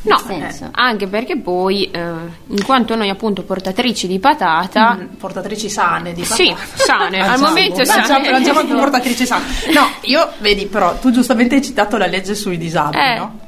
No, 0.10 0.24
eh, 0.28 0.54
anche 0.72 1.08
perché 1.08 1.38
poi, 1.38 1.90
eh, 1.92 2.00
in 2.00 2.64
quanto 2.66 2.96
noi 2.96 3.10
appunto 3.10 3.44
portatrici 3.44 4.08
di 4.08 4.20
patata, 4.20 4.96
Mm, 5.00 5.06
portatrici 5.18 5.70
sane 5.70 6.14
di 6.14 6.26
Sì, 6.26 6.50
patata. 6.50 6.68
sane, 6.78 7.20
al 7.20 7.40
momento 7.40 7.84
sane. 7.86 8.32
lanciamo 8.32 8.64
più 8.66 8.76
portatrici 8.80 9.26
sane. 9.26 9.46
No, 9.74 9.88
io 10.02 10.32
vedi 10.40 10.66
però, 10.66 10.98
tu 10.98 11.12
giustamente 11.12 11.56
hai 11.56 11.62
citato 11.62 11.98
la 11.98 12.08
legge 12.08 12.34
sui 12.36 12.58
disabili, 12.58 13.02
Eh. 13.04 13.16
no? 13.18 13.40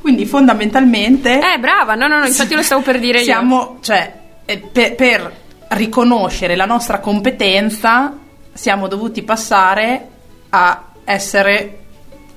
Quindi 0.00 0.26
fondamentalmente 0.26 1.38
eh, 1.38 1.58
brava, 1.58 1.94
no, 1.94 2.06
no, 2.06 2.18
no, 2.18 2.26
infatti 2.26 2.54
lo 2.54 2.62
stavo 2.62 2.82
per 2.82 2.98
dire 3.00 3.18
io. 3.18 3.24
siamo, 3.24 3.78
cioè, 3.80 4.12
eh, 4.44 4.58
per, 4.58 4.94
per 4.94 5.32
riconoscere 5.68 6.56
la 6.56 6.66
nostra 6.66 7.00
competenza 7.00 8.12
siamo 8.52 8.86
dovuti 8.86 9.22
passare 9.22 10.08
a 10.50 10.84
essere 11.04 11.78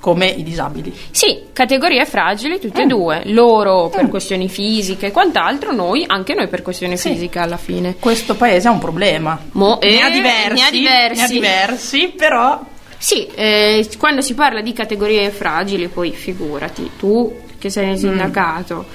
come 0.08 0.28
i 0.28 0.42
disabili. 0.42 0.94
Sì, 1.12 1.48
categorie 1.52 2.06
fragili 2.06 2.62
tutte 2.62 2.84
e 2.84 2.86
Mm. 2.86 2.88
due, 2.88 3.22
loro 3.26 3.90
per 3.90 4.08
questioni 4.08 4.48
fisiche 4.48 5.08
e 5.08 5.12
quant'altro, 5.12 5.74
noi, 5.74 6.06
anche 6.08 6.34
noi 6.34 6.48
per 6.48 6.62
questioni 6.62 6.96
Sì. 6.96 7.10
fisiche 7.10 7.40
alla 7.40 7.58
fine. 7.58 7.96
Questo 8.00 8.36
paese 8.36 8.70
ha 8.70 8.72
un 8.72 8.80
problema. 8.80 9.38
Mo- 9.52 9.80
ne, 9.82 10.02
ha 10.02 10.08
eh, 10.08 10.12
diversi, 10.12 10.54
ne 10.54 10.64
ha 10.66 10.72
diversi. 10.72 11.18
ne 11.20 11.24
ha 11.24 11.28
diversi, 11.28 12.14
però 12.16 12.62
Sì, 13.00 13.28
eh, 13.36 13.86
quando 13.98 14.22
si 14.22 14.34
parla 14.34 14.62
di 14.62 14.72
categorie 14.72 15.30
fragili, 15.30 15.90
poi 15.90 16.12
figurati, 16.12 16.92
tu 16.98 17.42
che 17.60 17.70
sei 17.70 17.84
Mm. 17.86 17.90
nel 17.90 17.98
sindacato, 17.98 18.86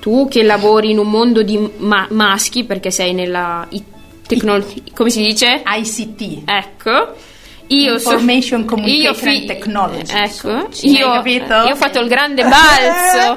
tu 0.00 0.26
che 0.28 0.42
lavori 0.42 0.90
in 0.90 0.98
un 0.98 1.08
mondo 1.08 1.42
di 1.44 1.70
ma- 1.78 2.08
maschi 2.10 2.64
perché 2.64 2.90
sei 2.90 3.14
nella 3.14 3.64
i- 3.70 3.84
tecno- 4.26 4.60
come 4.92 5.08
si 5.10 5.22
dice? 5.22 5.62
ICT. 5.64 6.42
Ecco. 6.46 7.30
Io 7.74 7.98
so- 7.98 8.10
Information 8.12 8.64
Communication 8.64 9.32
io 9.32 9.38
fi- 9.40 9.46
Technology. 9.46 10.14
Ecco, 10.14 10.68
io, 10.82 11.22
io 11.66 11.72
ho 11.72 11.76
fatto 11.76 12.00
il 12.00 12.08
grande 12.08 12.42
balzo. 12.44 13.32
ho 13.32 13.36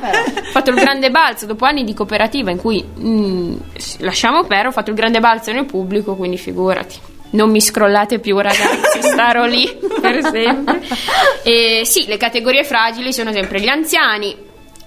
fatto 0.52 0.70
il 0.72 0.76
grande 0.76 1.10
balzo 1.12 1.46
dopo 1.46 1.66
anni 1.66 1.84
di 1.84 1.94
cooperativa 1.94 2.52
in 2.52 2.58
cui 2.58 2.84
mm, 2.84 3.56
s- 3.76 3.98
lasciamo 4.00 4.42
perdere, 4.44 4.68
ho 4.70 4.72
fatto 4.72 4.90
il 4.90 4.96
grande 4.96 5.20
balzo 5.20 5.52
nel 5.52 5.66
pubblico, 5.66 6.16
quindi 6.16 6.38
figurati. 6.38 6.98
Non 7.32 7.50
mi 7.50 7.60
scrollate 7.60 8.20
più, 8.20 8.38
ragazzi, 8.40 9.02
starò 9.02 9.46
lì 9.46 9.70
per 10.02 10.22
sempre. 10.24 10.82
E 11.44 11.82
sì, 11.86 12.06
le 12.08 12.18
categorie 12.18 12.64
fragili 12.64 13.12
sono 13.12 13.32
sempre 13.34 13.60
gli 13.60 13.68
anziani, 13.68 14.36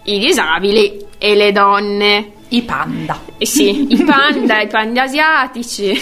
i 0.05 0.19
disabili 0.19 0.99
e 1.19 1.35
le 1.35 1.53
donne. 1.53 2.33
I 2.51 2.63
panda. 2.63 3.21
Eh 3.37 3.47
sì, 3.47 3.93
i 3.93 4.03
panda, 4.05 4.61
i 4.61 4.67
panda 4.69 5.03
asiatici, 5.03 5.93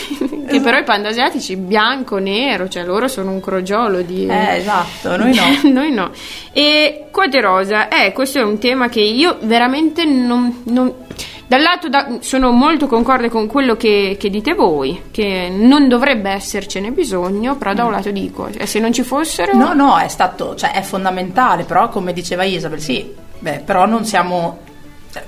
che 0.47 0.61
però 0.61 0.79
i 0.79 0.85
panda 0.85 1.09
asiatici 1.09 1.57
bianco, 1.57 2.19
nero, 2.19 2.69
cioè 2.69 2.85
loro 2.85 3.09
sono 3.09 3.33
un 3.33 3.41
crogiolo 3.41 4.03
di... 4.03 4.27
Eh, 4.27 4.57
esatto, 4.59 5.17
noi 5.17 5.35
no. 5.35 5.43
Noi 5.71 5.93
no. 5.93 6.11
E 6.53 7.07
quote 7.11 7.41
rosa, 7.41 7.89
eh, 7.89 8.13
questo 8.13 8.39
è 8.39 8.43
un 8.43 8.59
tema 8.59 8.89
che 8.89 9.01
io 9.01 9.39
veramente 9.43 10.05
non... 10.05 10.63
non- 10.67 10.95
dal 11.49 11.63
lato 11.63 11.89
da- 11.89 12.19
sono 12.21 12.51
molto 12.51 12.89
concorde 12.89 13.29
con 13.29 13.47
quello 13.47 13.77
che, 13.77 14.17
che 14.19 14.31
dite 14.31 14.55
voi, 14.55 15.03
che 15.13 15.49
non 15.49 15.87
dovrebbe 15.87 16.31
essercene 16.31 16.91
bisogno, 16.91 17.57
però 17.57 17.73
da 17.73 17.85
un 17.85 17.93
lato 17.93 18.11
dico, 18.11 18.49
eh, 18.49 18.67
se 18.67 18.81
non 18.81 18.93
ci 18.93 19.03
fossero... 19.03 19.57
No, 19.57 19.73
no, 19.73 19.97
è 19.97 20.09
stato, 20.09 20.57
cioè 20.57 20.73
è 20.73 20.83
fondamentale, 20.83 21.63
però 21.63 21.89
come 21.89 22.13
diceva 22.13 22.43
Isabel, 22.43 22.81
sì, 22.81 23.13
beh, 23.39 23.61
però 23.65 23.87
non 23.87 24.05
siamo, 24.05 24.59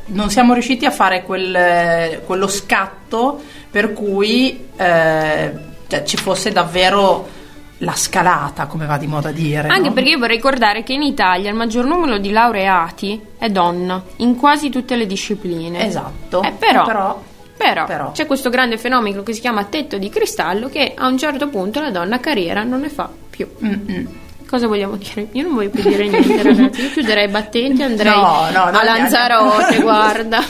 non 0.07 0.31
siamo 0.31 0.53
riusciti 0.53 0.85
a 0.87 0.91
fare 0.91 1.23
quel, 1.23 2.21
quello 2.27 2.47
scatto 2.47 3.41
per 3.71 3.93
cui 3.93 4.67
eh, 4.77 5.53
cioè, 5.87 6.03
ci 6.05 6.17
fosse 6.17 6.51
davvero 6.53 7.37
la 7.79 7.93
scalata, 7.95 8.67
come 8.67 8.87
va 8.87 8.99
di 8.99 9.07
moda 9.07 9.31
dire. 9.31 9.69
Anche 9.69 9.89
no? 9.89 9.95
perché 9.95 10.11
io 10.11 10.19
vorrei 10.19 10.37
ricordare 10.37 10.83
che 10.83 10.95
in 10.95 11.03
Italia 11.03 11.51
il 11.51 11.57
maggior 11.57 11.85
numero 11.85 12.19
di 12.19 12.31
laureati 12.31 13.21
è 13.39 13.49
donna, 13.51 14.03
in 14.17 14.35
quasi 14.37 14.69
tutte 14.69 14.97
le 14.97 15.07
discipline. 15.07 15.87
Esatto. 15.87 16.43
Eh, 16.43 16.53
però, 16.53 16.85
Però- 16.85 17.23
però 17.57 17.85
però. 17.87 18.13
c'è 18.13 18.27
questo 18.27 18.51
grande 18.51 18.79
fenomeno 18.79 19.23
che 19.23 19.33
si 19.33 19.41
chiama 19.41 19.65
tetto 19.65 19.99
di 19.99 20.09
cristallo 20.09 20.69
che 20.69 20.95
a 20.97 21.07
un 21.07 21.19
certo 21.19 21.49
punto 21.49 21.81
la 21.81 21.91
donna 21.91 22.19
carriera 22.21 22.63
non 22.65 22.81
ne 22.81 22.89
fa 22.89 23.09
più. 23.31 23.49
Mm-mm. 23.65 24.09
Cosa 24.49 24.67
vogliamo 24.67 24.97
dire? 24.97 25.29
Io 25.33 25.43
non 25.43 25.55
voglio 25.55 25.69
più 25.69 25.83
dire 25.83 26.09
niente, 26.09 26.41
ragazzi. 26.43 26.81
Io 26.81 26.91
chiuderei 26.91 27.27
i 27.27 27.31
battenti 27.31 27.83
e 27.83 27.85
andrei 27.85 28.11
No, 28.11 28.49
no, 28.51 28.63
a 28.65 28.83
Lanzarote, 28.83 29.77
guarda. 29.83 30.43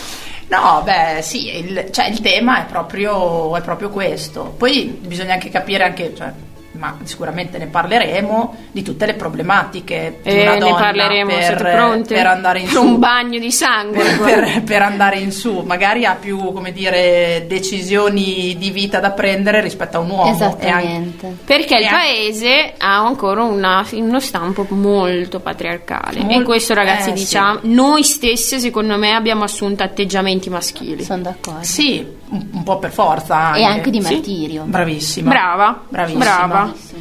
No, 0.46 0.82
beh, 0.84 1.20
sì, 1.20 1.56
il, 1.58 1.88
cioè, 1.90 2.06
il 2.08 2.20
tema 2.20 2.62
è 2.62 2.66
proprio, 2.66 3.56
è 3.56 3.60
proprio 3.60 3.90
questo. 3.90 4.54
Poi 4.56 4.84
bisogna 4.84 5.32
anche 5.34 5.50
capire 5.50 5.82
anche, 5.82 6.14
cioè, 6.16 6.32
ma 6.72 6.96
sicuramente 7.04 7.58
ne 7.58 7.66
parleremo, 7.66 8.54
di 8.70 8.82
tutte 8.82 9.06
le 9.06 9.14
problematiche 9.14 10.18
di 10.22 10.28
E 10.28 10.42
una 10.42 10.52
ne 10.52 10.58
donna 10.58 10.74
parleremo, 10.76 11.30
per, 11.32 11.42
siete 11.42 11.64
pronti? 11.64 12.14
per 12.14 12.26
andare 12.26 12.58
in 12.60 12.66
Per 12.68 12.74
su. 12.74 12.82
un 12.84 12.98
bagno 12.98 13.38
di 13.38 13.50
sangue. 13.50 14.02
per, 14.04 14.18
per- 14.20 14.62
per 14.62 14.82
andare 14.82 15.18
in 15.18 15.32
su, 15.32 15.62
magari 15.66 16.04
ha 16.04 16.14
più, 16.14 16.52
come 16.52 16.72
dire, 16.72 17.44
decisioni 17.48 18.56
di 18.58 18.70
vita 18.70 19.00
da 19.00 19.10
prendere 19.10 19.60
rispetto 19.60 19.96
a 19.96 20.00
un 20.00 20.10
uomo. 20.10 20.24
E 20.24 20.28
anche- 20.28 20.44
Esattamente. 20.44 21.36
Perché 21.44 21.76
il 21.76 21.84
E 21.84 21.88
paese 21.88 22.74
ha 22.78 22.98
ancora 22.98 23.42
una- 23.42 23.84
uno 23.92 24.20
stampo 24.20 24.66
molto 24.68 25.40
patriarcale. 25.40 26.18
e 26.20 26.24
Molto- 26.24 26.44
questo, 26.44 26.74
ragazzi, 26.74 27.10
eh, 27.10 27.16
sì. 27.16 27.24
diciamo, 27.24 27.58
noi 27.62 28.02
stesse, 28.04 28.58
secondo 28.58 28.96
me, 28.98 29.12
abbiamo 29.14 29.44
assunto 29.44 29.82
atteggiamenti 29.82 30.48
maschili. 30.50 31.02
Sono 31.02 31.22
d'accordo. 31.22 31.62
Sì, 31.62 32.06
un, 32.30 32.46
un 32.52 32.62
po' 32.62 32.78
per 32.78 32.90
forza. 32.92 33.36
Anche. 33.36 33.60
E 33.60 33.64
anche 33.64 33.90
di 33.90 34.02
Sì. 34.02 34.12
martirio. 34.12 34.62
Bravissima. 34.64 35.30
Brava, 35.30 35.80
Bravissima. 35.88 36.24
brava. 36.24 36.57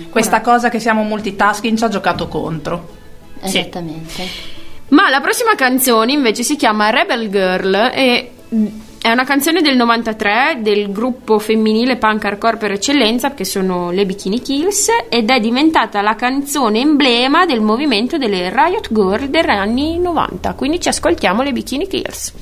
Questa 0.10 0.42
cosa 0.42 0.70
che 0.70 0.80
siamo 0.80 1.04
multitasking 1.04 1.78
ci 1.78 1.84
ha 1.84 1.90
giocato 1.90 2.28
contro. 2.28 2.96
Esattamente. 3.42 4.56
Ma 4.90 5.10
la 5.10 5.20
prossima 5.20 5.56
canzone 5.56 6.14
invece 6.14 6.44
si 6.44 6.56
chiama 6.56 6.90
Rebel 6.90 7.30
Girl 7.30 7.92
e 7.94 8.32
mm, 8.54 8.68
è 9.02 9.12
una 9.12 9.26
canzone 9.26 9.62
del 9.62 9.76
93 9.76 10.60
del 10.62 10.92
gruppo 10.92 11.40
femminile 11.40 11.98
punk 11.98 12.26
hardcore 12.26 12.58
per 12.58 12.72
eccellenza 12.72 13.34
che 13.34 13.46
sono 13.46 13.92
le 13.92 14.06
Bikini 14.06 14.42
Kills 14.42 14.88
ed 15.08 15.30
è 15.30 15.40
diventata 15.40 16.02
la 16.02 16.16
canzone 16.16 16.80
emblema 16.80 17.46
del 17.46 17.62
movimento 17.62 18.18
delle 18.18 18.50
Riot 18.50 18.92
Girl 18.92 19.28
degli 19.28 19.50
anni 19.50 20.00
90. 20.00 20.54
Quindi 20.54 20.80
ci 20.80 20.90
ascoltiamo 20.90 21.42
le 21.42 21.52
Bikini 21.52 21.88
Kills. 21.88 22.34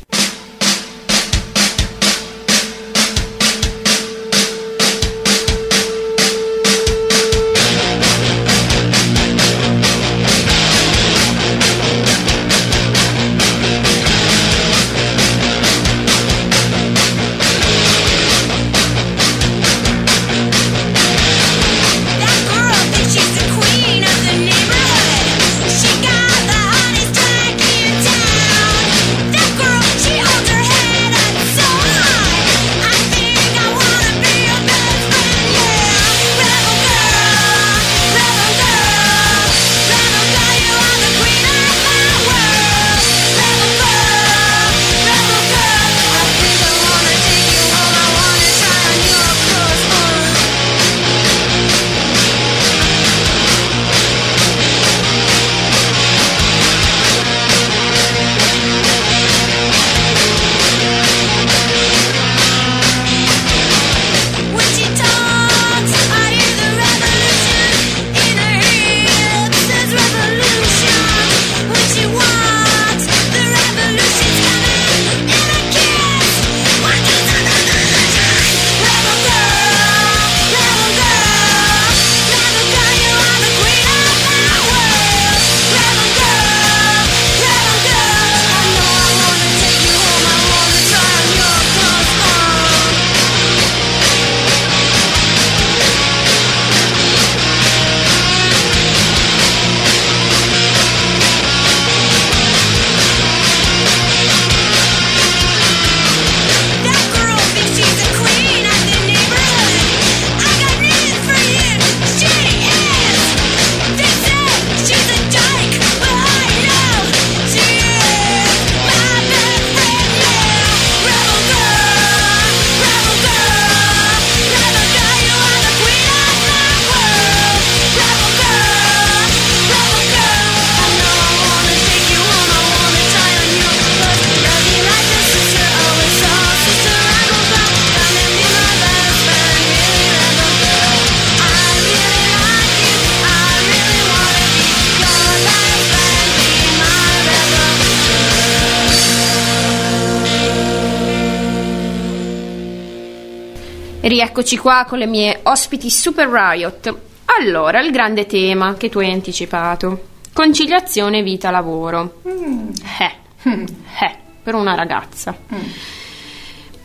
Rieccoci 154.15 154.55
qua 154.55 154.85
con 154.87 154.97
le 154.97 155.07
mie 155.07 155.41
ospiti 155.43 155.89
Super 155.89 156.29
Riot. 156.29 156.95
Allora, 157.37 157.81
il 157.81 157.91
grande 157.91 158.25
tema 158.25 158.75
che 158.75 158.87
tu 158.87 158.99
hai 158.99 159.11
anticipato. 159.11 160.03
Conciliazione 160.31 161.21
vita-lavoro. 161.21 162.21
Eh, 162.23 163.11
eh, 163.43 164.15
per 164.41 164.55
una 164.55 164.73
ragazza. 164.73 165.35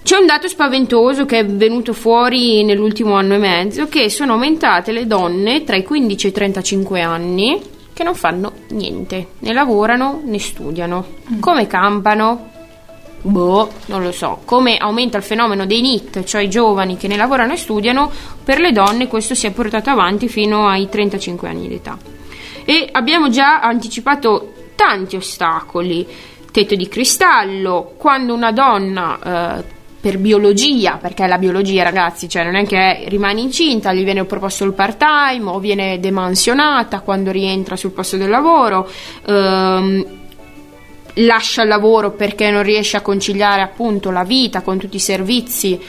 C'è 0.03 0.17
un 0.17 0.27
dato 0.27 0.49
spaventoso 0.49 1.25
che 1.25 1.39
è 1.39 1.47
venuto 1.47 1.93
fuori 1.93 2.65
nell'ultimo 2.65 3.15
anno 3.15 3.35
e 3.35 3.39
mezzo, 3.39 3.87
che 3.87 4.11
sono 4.11 4.33
aumentate 4.33 4.91
le 4.91 5.07
donne 5.07 5.63
tra 5.63 5.77
i 5.77 5.85
15 5.85 6.27
e 6.27 6.31
i 6.31 6.33
35 6.33 7.01
anni 7.01 7.63
che 7.93 8.03
non 8.03 8.17
fanno 8.17 8.55
niente, 8.71 9.29
né 9.39 9.53
lavorano 9.53 10.21
né 10.25 10.41
studiano. 10.41 11.07
Come 11.39 11.69
campano? 11.69 12.51
Boh, 13.23 13.71
non 13.87 14.03
lo 14.03 14.13
so. 14.13 14.41
Come 14.45 14.77
aumenta 14.77 15.19
il 15.19 15.23
fenomeno 15.23 15.67
dei 15.67 15.83
NIT, 15.83 16.25
cioè 16.25 16.43
i 16.43 16.49
giovani 16.49 16.97
che 16.97 17.09
ne 17.09 17.17
lavorano 17.17 17.53
e 17.53 17.57
studiano, 17.57 18.11
per 18.43 18.61
le 18.61 18.73
donne 18.73 19.09
questo 19.09 19.35
si 19.35 19.47
è 19.47 19.53
portato 19.53 19.91
avanti 19.91 20.29
fino 20.29 20.67
ai 20.67 20.89
35 20.89 21.49
anni 21.49 21.69
di 21.69 21.75
età. 21.75 21.99
E 22.65 22.89
abbiamo 22.91 23.29
già 23.29 23.61
anticipato 23.61 24.53
tanti 24.75 25.17
ostacoli. 25.17 26.07
Tetto 26.51 26.75
di 26.75 26.89
cristallo, 26.89 27.95
quando 27.97 28.35
una 28.35 28.51
donna 28.51 29.59
eh, 29.59 29.65
per 30.01 30.19
biologia, 30.19 30.97
perché 30.97 31.27
la 31.27 31.39
biologia 31.39 31.85
ragazzi, 31.85 32.29
cioè 32.29 32.43
non 32.43 32.57
è 32.57 32.67
che 32.67 33.05
rimane 33.07 33.41
incinta, 33.41 33.93
gli 33.93 34.03
viene 34.03 34.25
proposto 34.25 34.65
il 34.65 34.73
part 34.73 34.97
time 34.97 35.49
o 35.49 35.61
viene 35.61 36.01
demansionata 36.01 37.01
quando 37.01 37.31
rientra 37.31 37.77
sul 37.77 37.91
posto 37.91 38.17
del 38.17 38.31
lavoro, 38.31 38.91
ehm, 39.27 40.20
lascia 41.15 41.63
il 41.63 41.69
lavoro 41.69 42.13
perché 42.13 42.51
non 42.51 42.63
riesce 42.63 42.97
a 42.97 43.03
conciliare 43.03 43.63
appunto 43.63 44.11
la 44.11 44.25
vita 44.25 44.63
con 44.63 44.79
tutti 44.79 44.97
i 44.97 45.01
servizi 45.01 45.81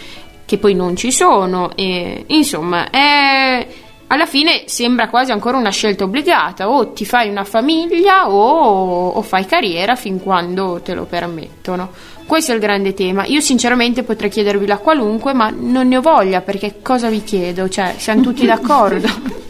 che 0.45 0.57
poi 0.57 0.73
non 0.73 0.95
ci 0.95 1.11
sono 1.11 1.71
e 1.75 2.25
insomma 2.27 2.89
è 2.89 3.67
alla 4.07 4.25
fine 4.25 4.63
sembra 4.65 5.07
quasi 5.07 5.31
ancora 5.31 5.57
una 5.57 5.69
scelta 5.69 6.03
obbligata 6.03 6.69
o 6.69 6.91
ti 6.91 7.05
fai 7.05 7.29
una 7.29 7.45
famiglia 7.45 8.29
o, 8.29 9.07
o 9.07 9.21
fai 9.21 9.45
carriera 9.45 9.95
fin 9.95 10.21
quando 10.21 10.81
te 10.83 10.93
lo 10.93 11.05
permettono. 11.05 11.89
Questo 12.25 12.51
è 12.51 12.55
il 12.55 12.59
grande 12.59 12.93
tema. 12.93 13.25
Io 13.25 13.39
sinceramente 13.39 14.03
potrei 14.03 14.29
chiedervi 14.29 14.65
la 14.65 14.79
qualunque 14.79 15.33
ma 15.33 15.49
non 15.49 15.87
ne 15.87 15.95
ho 15.95 16.01
voglia 16.01 16.41
perché 16.41 16.81
cosa 16.81 17.09
vi 17.09 17.23
chiedo? 17.23 17.69
Cioè 17.69 17.95
siamo 17.97 18.21
tutti 18.21 18.43
d'accordo 18.45 19.40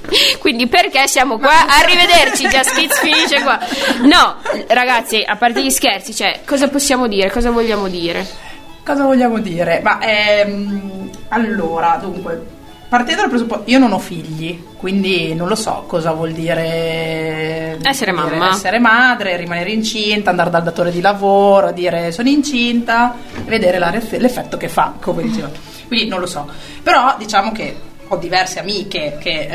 quindi 0.41 0.67
perché 0.67 1.07
siamo 1.07 1.37
qua 1.37 1.67
arrivederci 1.67 2.47
Just 2.51 2.73
Kids 2.75 2.99
finisce 2.99 3.41
qua 3.41 3.57
no 4.01 4.37
ragazzi 4.67 5.23
a 5.25 5.37
parte 5.37 5.63
gli 5.63 5.69
scherzi 5.69 6.13
cioè 6.13 6.41
cosa 6.45 6.67
possiamo 6.67 7.07
dire 7.07 7.31
cosa 7.31 7.51
vogliamo 7.51 7.87
dire 7.87 8.49
Cosa 8.83 9.03
vogliamo 9.03 9.37
dire? 9.39 9.79
Ma 9.83 9.99
ehm, 10.01 11.09
allora, 11.29 11.99
dunque, 12.01 12.43
partendo 12.89 13.21
dal 13.21 13.29
presupposto, 13.29 13.69
io 13.69 13.77
non 13.77 13.91
ho 13.91 13.99
figli, 13.99 14.63
quindi 14.75 15.35
non 15.35 15.47
lo 15.47 15.53
so 15.53 15.83
cosa 15.85 16.11
vuol 16.13 16.31
dire 16.31 17.77
Essere 17.83 18.11
dire 18.11 18.23
mamma. 18.23 18.49
essere 18.49 18.79
madre, 18.79 19.37
rimanere 19.37 19.69
incinta, 19.71 20.31
andare 20.31 20.49
dal 20.49 20.63
datore 20.63 20.91
di 20.91 20.99
lavoro, 20.99 21.71
dire 21.71 22.11
sono 22.11 22.27
incinta 22.27 23.15
vedere 23.45 23.77
l'effetto 23.77 24.57
che 24.57 24.67
fa, 24.67 24.93
come 24.99 25.21
dicevo. 25.21 25.51
Quindi 25.87 26.07
non 26.07 26.19
lo 26.19 26.25
so. 26.25 26.49
Però 26.81 27.15
diciamo 27.19 27.51
che 27.51 27.77
ho 28.13 28.17
diverse 28.17 28.59
amiche 28.59 29.17
che 29.21 29.47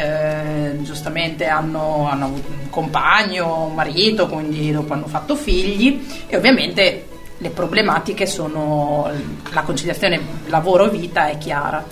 eh, 0.70 0.82
giustamente 0.82 1.46
hanno, 1.46 2.08
hanno 2.10 2.24
avuto 2.24 2.48
un 2.48 2.70
compagno, 2.70 3.66
un 3.66 3.74
marito, 3.74 4.26
quindi 4.28 4.72
dopo 4.72 4.94
hanno 4.94 5.06
fatto 5.06 5.36
figli 5.36 6.06
e 6.26 6.36
ovviamente 6.36 7.06
le 7.36 7.50
problematiche 7.50 8.24
sono 8.24 9.10
la 9.50 9.60
conciliazione 9.60 10.18
lavoro-vita 10.46 11.28
è 11.28 11.36
chiara. 11.36 11.84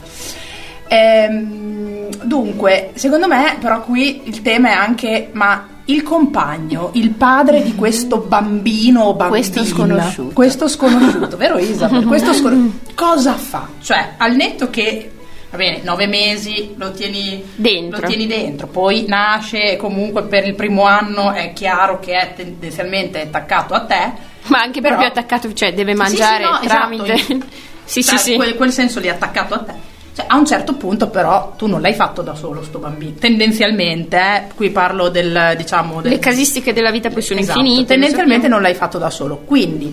Ehm, 0.88 2.08
dunque, 2.22 2.92
secondo 2.94 3.26
me, 3.26 3.56
però, 3.60 3.82
qui 3.82 4.22
il 4.24 4.40
tema 4.40 4.70
è 4.70 4.72
anche: 4.72 5.28
ma 5.32 5.68
il 5.86 6.02
compagno, 6.02 6.90
il 6.94 7.10
padre 7.10 7.62
di 7.62 7.74
questo 7.74 8.18
bambino 8.18 9.02
o 9.02 9.14
bambina, 9.14 9.28
Questo 9.28 9.64
sconosciuto. 9.66 10.32
questo 10.32 10.68
sconosciuto, 10.68 11.36
vero 11.36 11.58
Isabel? 11.58 12.04
Questo 12.08 12.32
sconosciuto, 12.32 12.92
cosa 12.94 13.34
fa? 13.34 13.68
Cioè, 13.82 14.14
al 14.16 14.34
netto 14.34 14.70
che, 14.70 15.10
va 15.56 15.64
bene, 15.64 15.80
nove 15.82 16.06
mesi 16.06 16.74
lo 16.76 16.90
tieni 16.92 17.42
Dentro. 17.54 18.00
lo 18.00 18.06
tieni 18.06 18.26
dentro, 18.26 18.66
poi 18.66 19.04
nasce 19.06 19.76
comunque 19.76 20.24
per 20.24 20.46
il 20.46 20.54
primo 20.54 20.84
anno 20.84 21.32
è 21.32 21.52
chiaro 21.52 21.98
che 22.00 22.12
è 22.18 22.32
tendenzialmente 22.34 23.20
attaccato 23.20 23.74
a 23.74 23.80
te, 23.84 24.12
Ma 24.46 24.60
anche 24.60 24.80
Però- 24.80 24.96
proprio 24.96 25.08
attaccato, 25.08 25.52
cioè 25.54 25.72
deve 25.72 25.92
Sì, 25.92 25.96
mangiare 25.98 26.44
sì, 26.44 26.50
no, 26.50 26.60
tramite... 26.66 27.12
esatto. 27.14 27.46
sì, 27.84 28.02
Cioè, 28.02 28.18
sì, 28.18 28.24
sì. 28.30 28.34
Quel, 28.36 28.54
quel 28.56 28.72
senso 28.72 29.00
lì 29.00 29.08
attaccato 29.08 29.54
a 29.54 29.58
te. 29.60 29.72
Cioè, 30.14 30.26
a 30.28 30.36
un 30.36 30.46
certo 30.46 30.74
punto, 30.74 31.08
però, 31.08 31.54
tu 31.56 31.66
non 31.66 31.80
l'hai 31.80 31.94
fatto 31.94 32.22
da 32.22 32.34
solo, 32.34 32.62
sto 32.62 32.78
bambino. 32.78 33.14
Tendenzialmente, 33.18 34.16
eh, 34.16 34.42
qui 34.54 34.70
parlo 34.70 35.08
del 35.08 35.54
diciamo. 35.56 36.00
Del, 36.00 36.12
Le 36.12 36.18
casistiche 36.20 36.72
della 36.72 36.90
vita 36.92 37.08
poi 37.10 37.22
sono 37.22 37.40
Esatto, 37.40 37.58
infinite. 37.58 37.86
Tendenzialmente 37.94 38.46
non 38.48 38.60
l'hai 38.62 38.74
fatto 38.74 38.98
da 38.98 39.10
solo. 39.10 39.38
Quindi, 39.38 39.92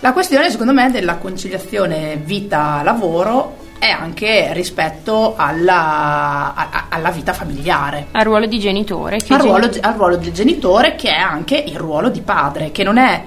la 0.00 0.12
questione, 0.12 0.50
secondo 0.50 0.72
me, 0.72 0.90
della 0.90 1.16
conciliazione 1.16 2.18
vita-lavoro 2.24 3.58
è 3.84 3.90
anche 3.90 4.52
rispetto 4.54 5.34
alla, 5.36 6.54
a- 6.54 6.86
alla 6.88 7.10
vita 7.10 7.34
familiare. 7.34 8.06
Al 8.12 8.24
ruolo 8.24 8.46
di 8.46 8.58
genitore. 8.58 9.18
che 9.18 9.34
Al 9.34 9.40
ruolo, 9.40 9.68
gen- 9.68 9.84
al 9.84 9.94
ruolo 9.94 10.16
del 10.16 10.32
genitore, 10.32 10.94
che 10.94 11.10
è 11.10 11.20
anche 11.20 11.56
il 11.56 11.76
ruolo 11.76 12.08
di 12.08 12.22
padre, 12.22 12.72
che 12.72 12.82
non 12.82 12.96
è 12.96 13.22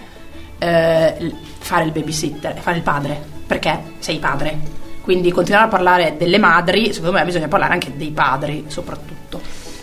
eh, 0.58 1.32
fare 1.60 1.84
il 1.84 1.92
babysitter, 1.92 2.56
è 2.56 2.60
fare 2.60 2.78
il 2.78 2.84
padre, 2.84 3.22
perché 3.46 3.94
sei 4.00 4.18
padre. 4.18 4.58
Quindi 5.04 5.32
continuare 5.32 5.68
a 5.68 5.70
parlare 5.70 6.16
delle 6.18 6.40
madri, 6.40 6.92
secondo 6.92 7.16
me 7.16 7.24
bisogna 7.24 7.48
parlare 7.48 7.74
anche 7.74 7.96
dei 7.96 8.12
padri, 8.12 8.66
soprattutto. 8.68 9.40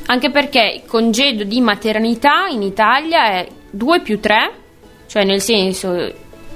Anche 0.06 0.30
perché 0.30 0.80
il 0.82 0.88
congedo 0.88 1.44
di 1.44 1.60
maternità 1.60 2.46
in 2.50 2.62
Italia 2.62 3.26
è 3.26 3.46
2 3.70 4.00
più 4.00 4.18
3, 4.18 4.50
cioè 5.06 5.24
nel 5.24 5.40
senso 5.40 6.12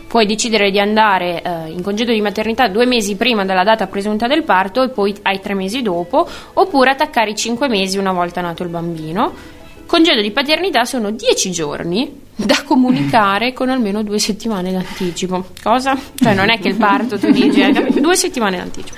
puoi 0.09 0.27
decidere 0.27 0.71
di 0.71 0.81
andare 0.81 1.43
eh, 1.43 1.71
in 1.71 1.83
congedo 1.83 2.13
di 2.13 2.21
maternità 2.21 2.67
due 2.67 2.87
mesi 2.87 3.15
prima 3.15 3.45
della 3.45 3.63
data 3.63 3.87
presunta 3.87 4.27
del 4.27 4.43
parto 4.43 4.83
e 4.83 4.89
poi 4.89 5.15
hai 5.23 5.41
tre 5.41 5.55
mesi 5.55 5.83
dopo, 5.83 6.27
oppure 6.55 6.91
attaccare 6.91 7.31
i 7.31 7.37
5 7.37 7.69
mesi 7.69 7.99
una 7.99 8.13
volta 8.13 8.41
nato 8.41 8.63
il 8.63 8.71
bambino. 8.71 9.33
Congedo 9.87 10.21
di 10.21 10.31
paternità 10.31 10.85
sono 10.85 11.11
10 11.11 11.51
giorni 11.51 12.27
da 12.41 12.63
comunicare 12.65 13.53
con 13.53 13.69
almeno 13.69 14.03
due 14.05 14.21
settimane 14.21 14.71
d'anticipo. 14.71 15.47
Cosa? 15.61 15.99
Cioè 16.15 16.35
non 16.35 16.51
è 16.51 16.61
che 16.61 16.69
il 16.69 16.77
parto 16.77 17.19
tu 17.19 17.31
dici, 17.33 17.61
capito? 17.73 17.99
due 17.99 18.15
settimane 18.15 18.59
d'anticipo. 18.59 18.95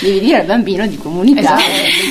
Devi 0.00 0.20
dire 0.20 0.40
al 0.40 0.46
bambino 0.46 0.86
di 0.86 0.96
comunicare 0.96 1.62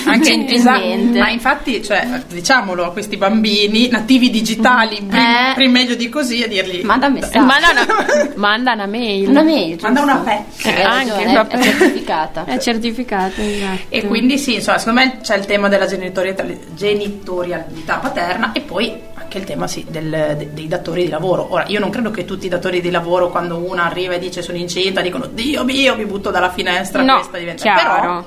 Anche, 0.05 0.45
esatto. 0.49 0.85
ma 1.17 1.29
infatti, 1.29 1.81
cioè, 1.81 2.05
diciamolo 2.27 2.83
a 2.85 2.91
questi 2.91 3.15
bambini 3.15 3.87
nativi 3.87 4.29
digitali, 4.29 4.97
prim- 4.97 5.13
Eh. 5.15 5.53
prim- 5.55 5.71
meglio 5.71 5.95
di 5.95 6.09
così, 6.09 6.43
a 6.43 6.47
dirgli 6.47 6.83
Manda 6.83 7.07
un 7.07 7.13
messaggio. 7.13 7.45
Manda 7.45 7.67
una, 7.71 8.31
manda 8.35 8.73
una 8.73 8.85
mail. 8.85 9.29
Una 9.29 9.43
mail. 9.43 9.77
Manda 9.81 10.01
una 10.01 10.17
pe- 10.17 10.31
Hai 10.31 10.73
Eh, 10.75 10.81
anche, 10.81 11.11
ragione, 11.13 11.33
vabbè. 11.33 11.55
è 11.57 11.61
certificata. 11.63 12.43
È 12.45 12.57
certificato, 12.59 13.41
esatto. 13.41 13.81
E 13.87 14.05
quindi 14.05 14.37
sì, 14.37 14.55
insomma, 14.55 14.77
secondo 14.79 14.99
me 14.99 15.19
c'è 15.21 15.37
il 15.37 15.45
tema 15.45 15.69
della 15.69 15.85
genitorialità, 15.85 16.45
genitorialità 16.75 17.95
paterna 17.97 18.51
e 18.51 18.59
poi 18.61 19.11
anche 19.33 19.37
il 19.39 19.43
tema 19.45 19.67
sì, 19.67 19.85
del- 19.89 20.35
de- 20.37 20.49
dei 20.53 20.67
datori 20.67 21.03
di 21.05 21.09
lavoro. 21.09 21.51
Ora, 21.51 21.65
io 21.67 21.79
non 21.79 21.89
credo 21.89 22.11
che 22.11 22.25
tutti 22.25 22.45
i 22.45 22.49
datori 22.49 22.81
di 22.81 22.91
lavoro 22.91 23.29
quando 23.29 23.57
una 23.57 23.85
arriva 23.85 24.13
e 24.13 24.19
dice 24.19 24.41
sono 24.43 24.57
incinta 24.57 25.01
dicono 25.01 25.25
Dio 25.25 25.63
mio, 25.63 25.95
mi 25.95 26.05
butto 26.05 26.29
dalla 26.29 26.51
finestra, 26.51 27.01
No, 27.01 27.15
questa 27.15 27.37
diventa... 27.39 27.61
chiaro. 27.63 28.25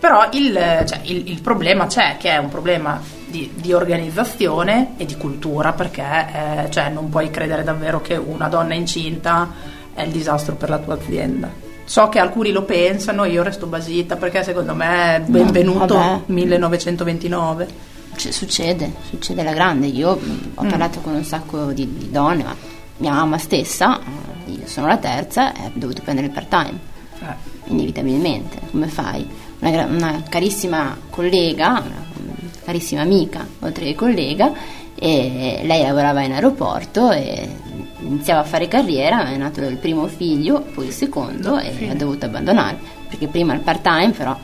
Però, 0.00 0.20
però 0.20 0.28
il, 0.32 0.52
cioè, 0.86 1.00
il- 1.02 1.30
il 1.30 1.40
problema 1.40 1.86
c'è, 1.86 2.16
che 2.18 2.30
è 2.30 2.36
un 2.38 2.48
problema 2.48 3.00
di, 3.26 3.50
di 3.54 3.72
organizzazione 3.72 4.94
e 4.96 5.04
di 5.06 5.16
cultura, 5.16 5.72
perché 5.72 6.02
eh, 6.02 6.70
cioè, 6.70 6.88
non 6.88 7.08
puoi 7.08 7.30
credere 7.30 7.62
davvero 7.62 8.00
che 8.00 8.16
una 8.16 8.48
donna 8.48 8.74
incinta 8.74 9.50
è 9.94 10.02
il 10.02 10.10
disastro 10.10 10.54
per 10.56 10.70
la 10.70 10.78
tua 10.78 10.94
azienda. 10.94 11.50
So 11.84 12.08
che 12.10 12.18
alcuni 12.18 12.50
lo 12.52 12.62
pensano, 12.64 13.24
io 13.24 13.42
resto 13.42 13.66
basita 13.66 14.16
perché 14.16 14.42
secondo 14.44 14.74
me 14.74 15.16
è 15.16 15.20
benvenuto 15.20 15.94
vabbè. 15.94 16.20
1929. 16.26 17.96
Succede, 18.18 18.92
succede 19.08 19.40
alla 19.42 19.52
grande. 19.52 19.86
Io 19.86 20.10
ho 20.54 20.62
Mm. 20.64 20.68
parlato 20.68 21.00
con 21.00 21.14
un 21.14 21.24
sacco 21.24 21.72
di, 21.72 21.88
di 21.96 22.10
donne, 22.10 22.42
ma 22.42 22.54
mia 22.98 23.12
mamma 23.12 23.38
stessa, 23.38 23.98
eh, 24.46 24.50
io 24.50 24.66
sono 24.66 24.86
la 24.88 24.96
terza, 24.96 25.52
e 25.54 25.66
ho 25.66 25.70
dovuto 25.74 26.02
prendere 26.02 26.26
il 26.26 26.32
part 26.32 26.48
time, 26.48 26.78
Eh, 27.20 27.70
inevitabilmente. 27.70 28.58
Come 28.70 28.86
fai? 28.88 29.26
Una, 29.60 29.84
una 29.86 30.22
carissima 30.28 30.96
collega, 31.10 31.82
una 31.84 32.06
carissima 32.64 33.02
amica, 33.02 33.46
oltre 33.60 33.84
che 33.86 33.94
collega, 33.94 34.52
e 34.94 35.60
lei 35.64 35.82
lavorava 35.82 36.22
in 36.22 36.32
aeroporto 36.32 37.10
e 37.12 37.48
iniziava 38.00 38.40
a 38.40 38.44
fare 38.44 38.66
carriera, 38.68 39.28
è 39.28 39.36
nato 39.36 39.60
il 39.62 39.76
primo 39.76 40.06
figlio, 40.08 40.60
poi 40.74 40.86
il 40.86 40.92
secondo 40.92 41.58
e 41.58 41.88
ha 41.88 41.94
dovuto 41.94 42.26
abbandonare, 42.26 42.78
perché 43.08 43.26
prima 43.28 43.54
il 43.54 43.60
part 43.60 43.82
time 43.82 44.10
però 44.10 44.36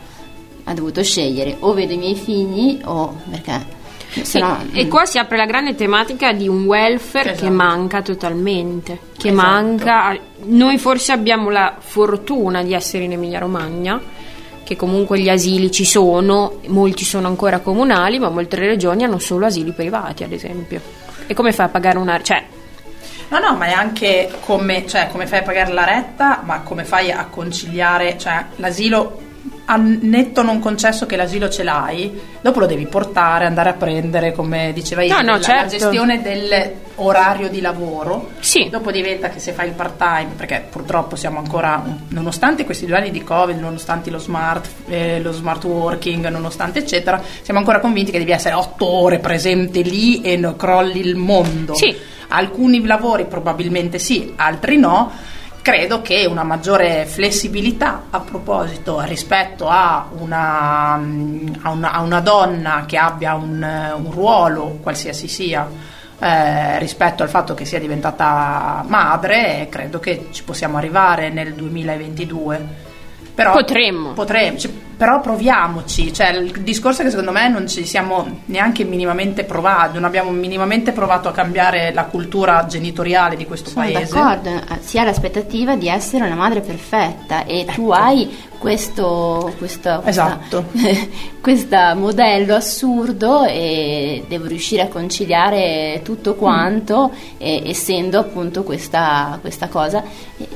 ha 0.65 0.75
dovuto 0.75 1.03
scegliere 1.03 1.57
o 1.61 1.73
vedo 1.75 1.93
i 1.93 1.99
miei 1.99 2.15
figli 2.15 2.81
o 2.85 3.21
perché 3.31 3.83
se 4.23 4.39
no 4.39 4.59
e, 4.73 4.81
e 4.81 4.89
qua 4.89 5.05
si 5.05 5.19
apre 5.19 5.37
la 5.37 5.45
grande 5.45 5.75
tematica 5.75 6.33
di 6.33 6.47
un 6.49 6.65
welfare 6.65 7.33
Esatto. 7.33 7.45
che 7.47 7.51
manca 7.51 8.01
totalmente. 8.03 8.99
Che 9.17 9.29
Esatto. 9.29 9.47
manca. 9.47 10.17
Noi 10.45 10.79
forse 10.79 11.13
abbiamo 11.13 11.51
la 11.51 11.75
fortuna 11.79 12.63
di 12.63 12.75
essere 12.75 13.05
in 13.05 13.13
Emilia 13.13 13.41
Romagna, 13.41 14.01
che 14.63 14.77
comunque 14.77 15.19
gli 15.19 15.29
asili 15.29 15.71
ci 15.71 15.85
sono, 15.85 16.61
molti 16.69 17.05
sono 17.05 17.27
ancora 17.27 17.59
comunali, 17.59 18.19
ma 18.19 18.29
molte 18.29 18.57
regioni 18.57 19.03
hanno 19.05 19.19
solo 19.19 19.47
asili 19.47 19.73
privati, 19.73 20.23
ad 20.23 20.33
esempio. 20.33 20.81
E 21.27 21.35
come 21.35 21.51
fai 21.53 21.67
a 21.67 21.71
pagare 21.71 21.99
una. 21.99 22.23
cioè, 22.23 22.45
No, 23.31 23.39
no, 23.41 23.57
ma 23.57 23.67
è 23.67 23.73
anche 23.73 24.31
come, 24.45 24.87
cioè, 24.87 25.09
come 25.11 25.27
fai 25.27 25.41
a 25.41 25.43
pagare 25.43 25.73
la 25.73 25.85
retta, 25.85 26.43
ma 26.45 26.61
come 26.61 26.85
fai 26.85 27.11
a 27.11 27.27
conciliare, 27.27 28.17
cioè 28.17 28.45
l'asilo, 28.57 29.19
a 29.67 29.77
netto 29.77 30.43
non 30.43 30.59
concesso 30.59 31.07
che 31.07 31.17
l'asilo 31.17 31.49
ce 31.49 31.63
l'hai, 31.63 32.21
dopo 32.41 32.61
lo 32.61 32.67
devi 32.67 32.87
portare, 32.87 33.47
andare 33.47 33.71
a 33.71 33.73
prendere, 33.73 34.33
come 34.33 34.73
diceva 34.75 35.01
No, 35.01 35.07
Isa, 35.07 35.21
no, 35.21 35.27
la, 35.33 35.37
la 35.37 35.41
certo. 35.41 35.69
gestione 35.69 36.21
dell'orario 36.21 37.49
di 37.49 37.61
lavoro. 37.63 38.31
Sì. 38.41 38.69
Dopo 38.71 38.91
diventa 38.91 39.31
che 39.31 39.39
se 39.39 39.53
fai 39.53 39.69
il 39.69 39.75
part 39.75 39.97
time, 39.97 40.33
perché 40.37 40.67
purtroppo 40.69 41.17
siamo 41.17 41.39
ancora, 41.39 41.83
nonostante 42.09 42.65
questi 42.67 42.85
due 42.85 42.99
anni 42.99 43.11
di 43.11 43.25
Covid, 43.25 43.59
nonostante 43.59 44.11
lo 44.11 44.19
smart, 44.19 44.69
eh, 44.89 45.21
lo 45.21 45.33
smart 45.33 45.65
working, 45.65 46.29
nonostante 46.29 46.81
eccetera, 46.81 47.23
siamo 47.43 47.59
ancora 47.59 47.81
convinti 47.81 48.11
che 48.11 48.19
devi 48.19 48.33
essere 48.33 48.55
otto 48.55 48.87
ore 48.87 49.19
presente 49.19 49.81
lì 49.81 50.21
e 50.21 50.37
no- 50.37 50.57
crolli 50.57 51.01
il 51.01 51.17
mondo. 51.17 51.75
Sì. 51.75 51.95
Alcuni 52.29 52.85
lavori 52.85 53.25
probabilmente 53.25 53.99
sì, 53.99 54.33
altri 54.37 54.77
no. 54.77 55.11
Credo 55.65 56.03
che 56.03 56.27
una 56.27 56.43
maggiore 56.43 57.07
flessibilità 57.07 58.09
a 58.11 58.21
proposito 58.21 59.01
rispetto 59.01 59.67
a 59.67 60.11
una, 60.15 60.93
a 60.93 61.71
una, 61.71 61.91
a 61.91 62.03
una 62.03 62.21
donna 62.21 62.85
che 62.87 62.99
abbia 62.99 63.33
un, 63.33 63.67
un 63.97 64.11
ruolo, 64.11 64.81
qualsiasi 64.83 65.27
sia, 65.27 65.67
eh, 66.19 66.79
rispetto 66.79 67.23
al 67.23 67.31
fatto 67.31 67.55
che 67.55 67.65
sia 67.65 67.79
diventata 67.79 68.85
madre, 68.87 69.67
credo 69.71 70.01
che 70.01 70.27
ci 70.33 70.45
possiamo 70.45 70.77
arrivare 70.77 71.31
nel 71.31 71.55
2022. 71.55 72.93
Però, 73.35 73.53
Potremmo. 73.53 74.13
potremmo, 74.13 74.59
cioè, 74.59 74.71
però 74.97 75.21
proviamoci. 75.21 76.13
Cioè, 76.13 76.29
il 76.31 76.53
discorso 76.63 77.01
è 77.01 77.05
che 77.05 77.11
secondo 77.11 77.33
me 77.33 77.49
non 77.49 77.67
ci 77.67 77.85
siamo 77.85 78.43
neanche 78.45 78.85
minimamente 78.85 79.43
provati, 79.43 79.95
non 79.95 80.05
abbiamo 80.05 80.31
minimamente 80.31 80.93
provato 80.93 81.29
a 81.29 81.33
cambiare 81.33 81.93
la 81.93 82.05
cultura 82.05 82.65
genitoriale 82.67 83.35
di 83.35 83.45
questo 83.45 83.71
sono 83.71 83.87
paese. 83.87 84.15
d'accordo, 84.15 84.51
eh, 84.51 84.79
si 84.83 84.99
ha 85.01 85.05
l'aspettativa 85.05 85.75
di 85.75 85.89
essere 85.89 86.25
una 86.27 86.37
madre 86.37 86.61
perfetta 86.61 87.45
e 87.45 87.67
tu 87.75 87.91
hai 87.91 88.31
questo, 88.57 89.53
questo 89.59 90.01
Esatto. 90.05 90.67
questo 91.43 91.77
modello 91.97 92.55
assurdo 92.55 93.45
e 93.45 94.25
devo 94.29 94.47
riuscire 94.47 94.83
a 94.83 94.89
conciliare 94.89 96.01
tutto 96.05 96.35
quanto 96.37 97.11
e- 97.37 97.63
essendo 97.67 98.21
appunto 98.21 98.63
questa, 98.63 99.39
questa 99.41 99.67
cosa. 99.67 100.05
E 100.39 100.47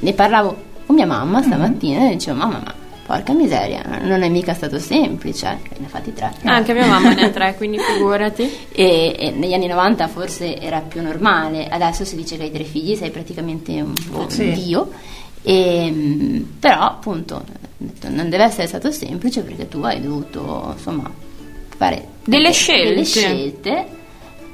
ne 0.00 0.12
parlavo 0.14 0.66
con 0.88 0.96
mia 0.96 1.04
mamma 1.06 1.42
stamattina 1.42 2.08
e 2.08 2.12
dicevo 2.14 2.38
mamma 2.38 2.62
ma 2.64 2.74
porca 3.04 3.32
miseria 3.34 3.82
non 4.02 4.22
è 4.22 4.28
mica 4.30 4.54
stato 4.54 4.78
semplice, 4.78 5.58
ne 5.78 5.84
ha 5.86 5.88
fatti 5.88 6.12
tre. 6.14 6.30
anche 6.44 6.72
mia 6.72 6.86
mamma 6.86 7.12
ne 7.14 7.24
ha 7.26 7.30
tre, 7.30 7.54
quindi 7.60 7.78
figurati. 7.78 8.42
E, 8.72 9.14
e 9.18 9.30
negli 9.30 9.52
anni 9.54 9.66
90 9.66 10.08
forse 10.08 10.58
era 10.58 10.80
più 10.80 11.02
normale, 11.02 11.68
adesso 11.68 12.04
si 12.04 12.16
dice 12.16 12.36
che 12.36 12.44
hai 12.44 12.50
tre 12.50 12.64
figli, 12.64 12.96
sei 12.96 13.10
praticamente 13.10 13.80
un, 13.80 13.92
un 14.12 14.30
Sì. 14.30 14.50
dio. 14.52 14.90
E, 15.42 15.90
mm, 15.90 16.40
però 16.58 16.80
appunto 16.80 17.44
non 18.08 18.28
deve 18.30 18.44
essere 18.44 18.66
stato 18.66 18.90
semplice 18.90 19.42
perché 19.42 19.68
tu 19.68 19.80
hai 19.82 20.00
dovuto 20.00 20.72
insomma 20.74 21.10
fare 21.76 21.96
Delle 22.24 22.42
delle 22.42 22.52
scelte. 22.52 23.04
scelte 23.04 23.86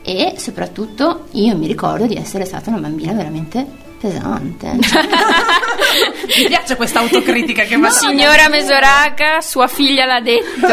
e 0.02 0.34
soprattutto 0.36 1.24
io 1.32 1.56
mi 1.56 1.66
ricordo 1.66 2.06
di 2.06 2.14
essere 2.16 2.44
stata 2.44 2.68
una 2.70 2.78
bambina 2.80 3.12
veramente 3.14 3.66
pesante. 4.04 4.72
Mi 6.36 6.46
piace 6.48 6.76
questa 6.76 7.00
autocritica 7.00 7.62
che 7.64 7.76
va 7.76 7.88
Signora 7.88 8.48
Mesoraca, 8.48 9.40
sua 9.40 9.66
figlia 9.66 10.04
l'ha 10.04 10.20
detto. 10.20 10.66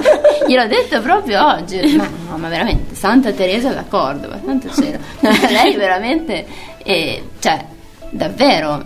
Gliel'ho 0.48 0.66
detto 0.66 1.00
proprio 1.02 1.46
oggi. 1.46 1.80
Ma 1.96 2.08
no, 2.28 2.38
ma 2.38 2.48
veramente, 2.48 2.94
Santa 2.94 3.32
Teresa 3.32 3.72
da 3.72 3.84
Cordova, 3.88 4.40
santo 4.44 4.70
cielo. 4.72 4.98
lei 5.50 5.74
veramente, 5.76 6.46
eh, 6.82 7.24
cioè, 7.40 7.64
davvero, 8.10 8.84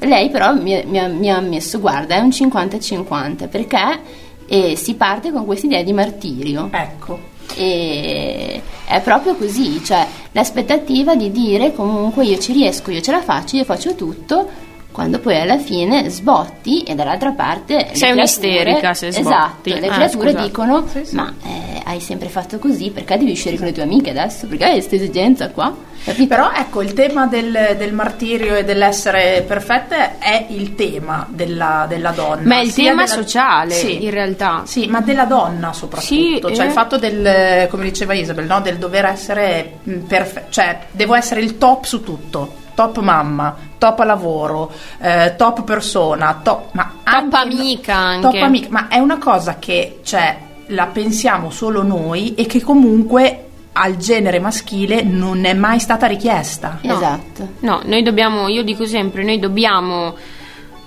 lei 0.00 0.30
però 0.30 0.52
mi, 0.52 0.82
mi 0.84 0.98
ha, 0.98 1.08
mi 1.08 1.30
ha 1.30 1.40
messo, 1.40 1.80
guarda, 1.80 2.16
è 2.16 2.20
un 2.20 2.28
50-50, 2.28 3.48
perché 3.48 4.00
eh, 4.46 4.76
si 4.76 4.94
parte 4.94 5.32
con 5.32 5.44
questa 5.46 5.66
idea 5.66 5.82
di 5.82 5.92
martirio. 5.92 6.68
Ecco. 6.70 7.34
E 7.54 8.62
è 8.86 9.00
proprio 9.00 9.34
così, 9.34 9.82
cioè 9.84 10.06
l'aspettativa 10.32 11.16
di 11.16 11.30
dire 11.32 11.72
comunque 11.72 12.24
io 12.24 12.38
ci 12.38 12.52
riesco, 12.52 12.90
io 12.90 13.00
ce 13.00 13.10
la 13.10 13.20
faccio, 13.20 13.56
io 13.56 13.64
faccio 13.64 13.94
tutto, 13.94 14.48
quando 14.96 15.18
poi 15.18 15.38
alla 15.38 15.58
fine 15.58 16.08
sbotti 16.08 16.80
e 16.80 16.94
dall'altra 16.94 17.32
parte... 17.32 17.90
Sei 17.92 18.12
un'isterica 18.12 18.94
se 18.94 19.12
sbotti. 19.12 19.26
Esatto, 19.28 19.68
le 19.68 19.88
Ah, 19.88 19.92
creature 19.94 20.30
scusate. 20.30 20.42
dicono 20.46 20.86
Sì, 20.90 21.04
sì. 21.04 21.14
ma 21.14 21.34
eh, 21.44 21.82
hai 21.84 22.00
sempre 22.00 22.30
fatto 22.30 22.58
così, 22.58 22.88
perché 22.90 23.18
devi 23.18 23.32
uscire 23.32 23.58
con 23.58 23.66
le 23.66 23.72
tue 23.72 23.82
amiche 23.82 24.08
adesso? 24.08 24.46
Perché 24.46 24.64
hai 24.64 24.72
questa 24.72 24.94
esigenza 24.94 25.50
qua? 25.50 25.70
Capito? 26.02 26.28
Però 26.28 26.50
ecco, 26.50 26.80
il 26.80 26.94
tema 26.94 27.26
del, 27.26 27.74
del 27.76 27.92
martirio 27.92 28.54
e 28.54 28.64
dell'essere 28.64 29.44
perfette 29.46 30.16
è 30.18 30.46
il 30.48 30.74
tema 30.74 31.26
della, 31.28 31.84
della 31.86 32.12
donna. 32.12 32.40
Ma 32.46 32.56
è 32.60 32.62
il 32.62 32.72
tema 32.72 33.02
della- 33.04 33.06
sociale, 33.14 33.74
Sì. 33.74 34.02
in 34.02 34.10
realtà. 34.10 34.62
Sì, 34.64 34.86
ma 34.86 35.02
della 35.02 35.24
donna 35.26 35.74
soprattutto, 35.74 36.48
Sì, 36.48 36.54
cioè 36.54 36.64
eh. 36.64 36.68
il 36.68 36.72
fatto 36.72 36.96
del, 36.96 37.66
come 37.68 37.84
diceva 37.84 38.14
Isabel, 38.14 38.46
no? 38.46 38.62
del 38.62 38.78
dover 38.78 39.04
essere 39.04 39.78
perfetto, 40.08 40.46
cioè 40.52 40.78
devo 40.90 41.14
essere 41.14 41.42
il 41.42 41.58
top 41.58 41.84
su 41.84 42.02
tutto, 42.02 42.64
top 42.76 43.00
mamma, 43.00 43.56
top 43.78 43.98
lavoro, 44.04 44.70
eh, 45.00 45.34
top 45.36 45.64
persona, 45.64 46.38
top, 46.44 46.68
ma 46.72 46.92
Top 47.02 47.32
amica 47.32 47.94
anche. 47.94 48.20
Top 48.20 48.42
amica, 48.42 48.68
ma 48.70 48.88
è 48.88 48.98
una 48.98 49.18
cosa 49.18 49.58
che 49.58 50.00
cioè, 50.04 50.36
la 50.66 50.86
pensiamo 50.86 51.50
solo 51.50 51.82
noi 51.82 52.34
e 52.34 52.46
che 52.46 52.60
comunque 52.60 53.40
al 53.72 53.96
genere 53.96 54.38
maschile 54.38 55.02
non 55.02 55.44
è 55.44 55.54
mai 55.54 55.80
stata 55.80 56.06
richiesta. 56.06 56.78
No. 56.82 56.94
Esatto. 56.94 57.48
No, 57.60 57.80
noi 57.84 58.02
dobbiamo, 58.02 58.48
io 58.48 58.62
dico 58.62 58.84
sempre, 58.86 59.22
noi 59.24 59.38
dobbiamo 59.38 60.14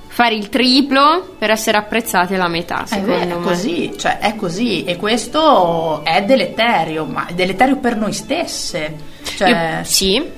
fare 0.07 0.35
il 0.35 0.49
triplo 0.49 1.35
per 1.37 1.49
essere 1.49 1.77
apprezzati 1.77 2.33
alla 2.35 2.47
metà, 2.49 2.83
È, 2.83 2.87
secondo 2.87 3.13
è 3.13 3.25
me. 3.25 3.41
così, 3.41 3.93
cioè 3.97 4.17
è 4.19 4.35
così 4.35 4.83
e 4.83 4.97
questo 4.97 6.03
è 6.03 6.23
deleterio, 6.25 7.05
ma 7.05 7.27
è 7.27 7.33
deleterio 7.33 7.77
per 7.77 7.95
noi 7.95 8.11
stesse. 8.11 8.95
Cioè, 9.23 9.77
Io- 9.79 9.83
sì, 9.85 10.29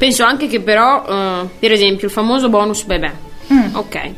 penso 0.00 0.24
anche 0.24 0.46
che 0.46 0.60
però, 0.60 1.04
eh, 1.06 1.46
per 1.58 1.72
esempio, 1.72 2.06
il 2.06 2.12
famoso 2.12 2.48
bonus 2.48 2.84
bebè. 2.84 3.12
Mm. 3.52 3.74
Ok. 3.74 4.10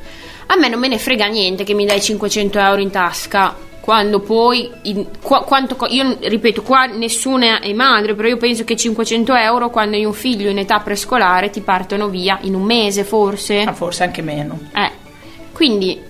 A 0.46 0.56
me 0.56 0.68
non 0.68 0.78
me 0.78 0.86
ne 0.86 0.96
frega 0.96 1.26
niente 1.26 1.64
che 1.64 1.74
mi 1.74 1.84
dai 1.84 2.00
500 2.00 2.60
euro 2.60 2.80
in 2.80 2.90
tasca 2.90 3.56
quando 3.80 4.20
poi, 4.20 4.70
in- 4.82 5.06
qua- 5.20 5.42
quanto 5.42 5.76
io 5.88 6.18
ripeto, 6.20 6.62
qua 6.62 6.84
nessuna 6.84 7.58
è 7.58 7.72
madre, 7.72 8.14
però 8.14 8.28
io 8.28 8.36
penso 8.36 8.62
che 8.62 8.76
500 8.76 9.34
euro 9.34 9.70
quando 9.70 9.96
hai 9.96 10.04
un 10.04 10.12
figlio 10.12 10.50
in 10.50 10.58
età 10.58 10.78
prescolare 10.78 11.50
ti 11.50 11.62
partono 11.62 12.08
via 12.08 12.38
in 12.42 12.54
un 12.54 12.62
mese 12.62 13.02
forse. 13.02 13.64
ma 13.64 13.72
forse 13.72 14.04
anche 14.04 14.22
meno. 14.22 14.60
Eh, 14.72 14.90
quindi 15.52 16.00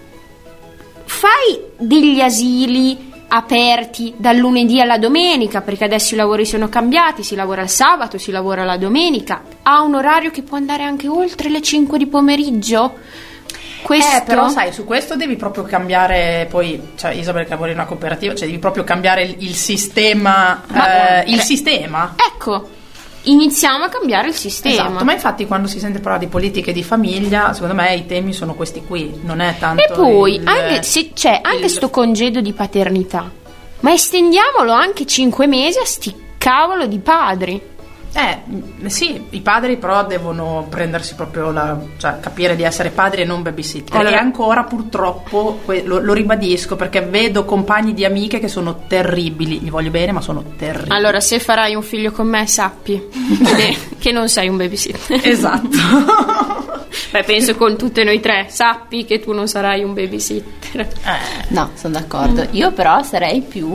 fai 1.04 1.60
degli 1.78 2.20
asili 2.20 3.11
aperti 3.34 4.12
dal 4.16 4.36
lunedì 4.36 4.80
alla 4.80 4.98
domenica, 4.98 5.62
perché 5.62 5.84
adesso 5.84 6.14
i 6.14 6.18
lavori 6.18 6.44
sono 6.44 6.68
cambiati, 6.68 7.22
si 7.22 7.34
lavora 7.34 7.62
il 7.62 7.70
sabato, 7.70 8.18
si 8.18 8.30
lavora 8.30 8.64
la 8.64 8.76
domenica, 8.76 9.42
ha 9.62 9.80
un 9.80 9.94
orario 9.94 10.30
che 10.30 10.42
può 10.42 10.58
andare 10.58 10.82
anche 10.82 11.08
oltre 11.08 11.48
le 11.48 11.62
5 11.62 11.96
di 11.96 12.06
pomeriggio. 12.06 12.94
Questo 13.82 14.18
Eh, 14.18 14.22
però 14.22 14.48
sai, 14.48 14.72
su 14.72 14.84
questo 14.84 15.16
devi 15.16 15.36
proprio 15.36 15.64
cambiare, 15.64 16.46
poi, 16.48 16.92
cioè 16.94 17.12
Isabel 17.12 17.44
che 17.44 17.50
lavora 17.50 17.70
in 17.70 17.78
una 17.78 17.86
cooperativa, 17.86 18.34
cioè 18.34 18.46
devi 18.46 18.58
proprio 18.58 18.84
cambiare 18.84 19.22
il, 19.22 19.36
il 19.38 19.54
sistema, 19.54 20.62
Ma- 20.68 21.22
eh, 21.22 21.30
il 21.30 21.38
eh, 21.38 21.42
sistema. 21.42 22.14
Ecco, 22.34 22.68
iniziamo 23.24 23.84
a 23.84 23.88
cambiare 23.88 24.28
il 24.28 24.34
sistema. 24.34 24.74
Esatto, 24.88 25.04
ma 25.04 25.12
infatti 25.12 25.46
quando 25.46 25.68
si 25.68 25.78
sente 25.78 26.00
parlare 26.00 26.24
di 26.24 26.30
politiche 26.30 26.72
di 26.72 26.82
famiglia, 26.82 27.52
secondo 27.52 27.74
me 27.74 27.94
i 27.94 28.06
temi 28.06 28.32
sono 28.32 28.54
questi 28.54 28.82
qui, 28.84 29.20
non 29.22 29.40
è 29.40 29.56
tanto 29.58 29.82
E 29.82 29.92
poi, 29.94 30.34
il- 30.36 30.46
anche, 30.46 30.82
se 30.82 31.10
c'è 31.12 31.40
anche 31.42 31.64
il- 31.64 31.70
sto 31.70 31.90
congedo 31.90 32.40
di 32.40 32.52
paternità, 32.52 33.30
ma 33.80 33.92
estendiamolo 33.92 34.72
anche 34.72 35.06
5 35.06 35.46
mesi 35.46 35.78
a 35.78 35.84
sti 35.84 36.14
cavolo 36.38 36.86
di 36.86 36.98
padri. 36.98 37.62
Eh, 38.14 38.38
mh, 38.44 38.86
sì, 38.86 39.24
i 39.30 39.40
padri 39.40 39.76
però 39.78 40.04
devono 40.06 40.66
prendersi 40.68 41.14
proprio 41.14 41.50
la, 41.50 41.78
cioè 41.96 42.18
capire 42.20 42.56
di 42.56 42.62
essere 42.62 42.90
padri 42.90 43.22
e 43.22 43.24
non 43.24 43.42
babysitter. 43.42 43.98
Allora- 43.98 44.16
e 44.16 44.18
ancora 44.18 44.64
purtroppo, 44.64 45.60
lo, 45.84 45.98
lo 45.98 46.12
ribadisco 46.12 46.76
perché 46.76 47.00
vedo 47.00 47.44
compagni 47.44 47.94
di 47.94 48.04
amiche 48.04 48.38
che 48.38 48.48
sono 48.48 48.82
terribili, 48.86 49.60
gli 49.60 49.70
voglio 49.70 49.90
bene 49.90 50.12
ma 50.12 50.20
sono 50.20 50.42
terribili. 50.56 50.94
Allora, 50.94 51.20
se 51.20 51.38
farai 51.38 51.74
un 51.74 51.82
figlio 51.82 52.12
con 52.12 52.26
me, 52.28 52.46
sappi 52.46 53.02
che, 53.56 53.76
che 53.98 54.12
non 54.12 54.28
sei 54.28 54.48
un 54.48 54.56
babysitter. 54.58 55.20
Esatto. 55.26 55.68
Beh, 57.10 57.22
penso 57.24 57.56
con 57.56 57.76
tutte 57.76 58.04
noi 58.04 58.20
tre, 58.20 58.46
sappi 58.48 59.04
che 59.04 59.18
tu 59.20 59.32
non 59.32 59.48
sarai 59.48 59.82
un 59.82 59.94
babysitter. 59.94 60.80
Eh, 60.80 61.44
No, 61.48 61.70
sono 61.74 61.94
d'accordo. 61.94 62.46
Io 62.52 62.72
però 62.72 63.02
sarei 63.02 63.40
più, 63.42 63.66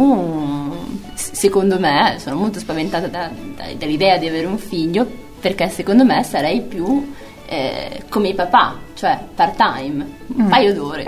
secondo 1.18 1.80
me, 1.80 2.18
sono 2.20 2.36
molto 2.36 2.60
spaventata 2.60 3.08
da- 3.08 3.30
da- 3.56 3.74
dall'idea 3.78 4.18
di 4.18 4.28
avere 4.28 4.46
un 4.46 4.58
figlio 4.58 5.06
perché 5.40 5.68
secondo 5.70 6.04
me 6.06 6.24
sarei 6.24 6.62
più 6.62 7.14
eh, 7.50 8.04
come 8.10 8.28
i 8.30 8.34
papà, 8.34 8.76
cioè 8.94 9.18
part 9.34 9.56
time, 9.56 10.06
un 10.36 10.48
paio 10.50 10.74
d'ore. 10.74 11.06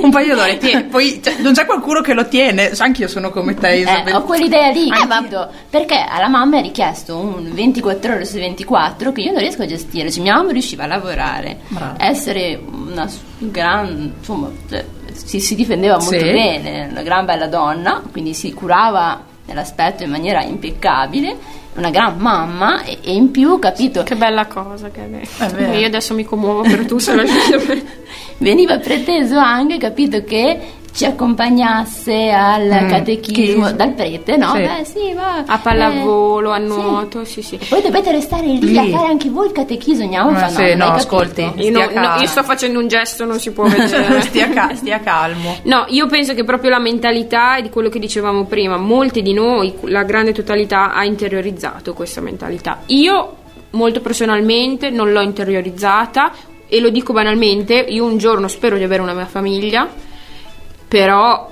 Un 0.00 0.10
paio 0.10 0.36
d'ore, 0.36 0.58
tieni, 0.58 0.84
poi 0.84 1.20
cioè, 1.22 1.34
non 1.38 1.52
c'è 1.54 1.64
qualcuno 1.64 2.00
che 2.02 2.14
lo 2.14 2.28
tiene, 2.28 2.70
anche 2.78 3.02
io 3.02 3.08
sono 3.08 3.30
come 3.30 3.54
te 3.54 3.78
Isabel. 3.78 4.12
Eh, 4.14 4.16
ho 4.16 4.22
quell'idea 4.22 4.70
lì, 4.70 4.88
Anch'io. 4.90 5.06
capito? 5.08 5.50
Perché 5.68 5.96
alla 6.08 6.28
mamma 6.28 6.58
è 6.58 6.62
richiesto 6.62 7.16
un 7.16 7.52
24 7.52 8.12
ore 8.14 8.24
su 8.24 8.36
24 8.38 9.10
che 9.12 9.22
io 9.22 9.32
non 9.32 9.40
riesco 9.40 9.62
a 9.62 9.66
gestire. 9.66 10.10
Cioè, 10.10 10.22
mia 10.22 10.34
mamma 10.34 10.52
riusciva 10.52 10.84
a 10.84 10.86
lavorare, 10.86 11.58
Brava. 11.68 11.94
essere 11.98 12.60
una 12.64 13.10
gran, 13.38 14.12
insomma, 14.18 14.50
cioè, 14.68 14.84
si, 15.24 15.40
si 15.40 15.54
difendeva 15.54 15.96
molto 15.96 16.18
Sì. 16.18 16.30
bene, 16.30 16.88
una 16.90 17.02
gran 17.02 17.24
bella 17.24 17.46
donna, 17.46 18.02
quindi 18.10 18.34
si 18.34 18.52
curava 18.52 19.22
nell'aspetto 19.46 20.02
in 20.02 20.10
maniera 20.10 20.42
impeccabile, 20.42 21.36
una 21.74 21.90
gran 21.90 22.16
mamma 22.18 22.82
e, 22.84 22.98
e 23.02 23.12
in 23.14 23.30
più, 23.30 23.58
capito? 23.58 24.02
Che 24.02 24.16
bella 24.16 24.46
cosa 24.46 24.90
che 24.90 25.00
hai 25.02 25.10
detto. 25.10 25.60
Io 25.76 25.86
adesso 25.86 26.14
mi 26.14 26.24
commuovo 26.24 26.62
per 26.62 26.86
tu 26.86 26.98
se 26.98 27.14
lo 27.14 27.22
lasci 27.22 27.84
Veniva 28.38 28.78
preteso 28.78 29.38
anche, 29.38 29.78
capito, 29.78 30.22
che 30.24 30.58
ci 30.96 31.04
accompagnasse 31.04 32.30
al 32.30 32.64
Mm, 32.84 32.88
catechismo 32.88 33.66
chi- 33.66 33.74
dal 33.76 33.92
prete, 33.92 34.36
no? 34.36 34.52
Sì. 34.54 34.60
Beh, 34.62 34.84
sì, 34.84 35.12
va. 35.14 35.44
A 35.46 35.58
pallavolo, 35.58 36.50
a 36.52 36.56
sì. 36.58 36.64
nuoto, 36.64 37.24
sì, 37.24 37.42
sì. 37.42 37.58
Poi 37.68 37.82
dovete 37.82 38.12
restare 38.12 38.46
lì, 38.46 38.60
Lì. 38.60 38.78
a 38.78 38.96
fare 38.98 39.08
anche 39.10 39.28
voi 39.28 39.46
il 39.46 39.52
catechismo. 39.52 40.04
Andiamo 40.04 40.30
Ma 40.30 40.38
fa, 40.38 40.48
sì, 40.48 40.62
no, 40.74 40.86
capito? 40.86 40.92
ascolti. 40.92 41.52
Io, 41.56 41.70
no- 41.70 41.90
no, 42.00 42.14
io 42.20 42.26
sto 42.26 42.42
facendo 42.42 42.78
un 42.78 42.88
gesto, 42.88 43.24
non 43.24 43.38
si 43.38 43.50
può 43.52 43.64
vedere. 43.68 44.22
stia, 44.22 44.48
ca- 44.48 44.74
stia 44.74 45.00
calmo. 45.00 45.56
No, 45.64 45.84
io 45.88 46.06
penso 46.06 46.32
che 46.34 46.44
proprio 46.44 46.70
la 46.70 46.78
mentalità 46.78 47.60
di 47.60 47.68
quello 47.68 47.88
che 47.90 47.98
dicevamo 47.98 48.44
prima, 48.44 48.76
molti 48.78 49.20
di 49.22 49.32
noi, 49.34 49.74
la 49.82 50.02
grande 50.04 50.32
totalità, 50.32 50.92
ha 50.94 51.04
interiorizzato 51.04 51.92
questa 51.92 52.20
mentalità. 52.22 52.80
Io, 52.86 53.36
molto 53.70 54.00
personalmente, 54.00 54.90
non 54.90 55.12
l'ho 55.12 55.20
interiorizzata 55.20 56.32
e 56.68 56.80
lo 56.80 56.88
dico 56.88 57.12
banalmente, 57.12 57.74
io 57.74 58.04
un 58.04 58.16
giorno 58.18 58.48
spero 58.48 58.76
di 58.76 58.82
avere 58.82 59.02
una 59.02 59.12
mia 59.14 59.26
famiglia, 59.26 59.86
però 60.88 61.50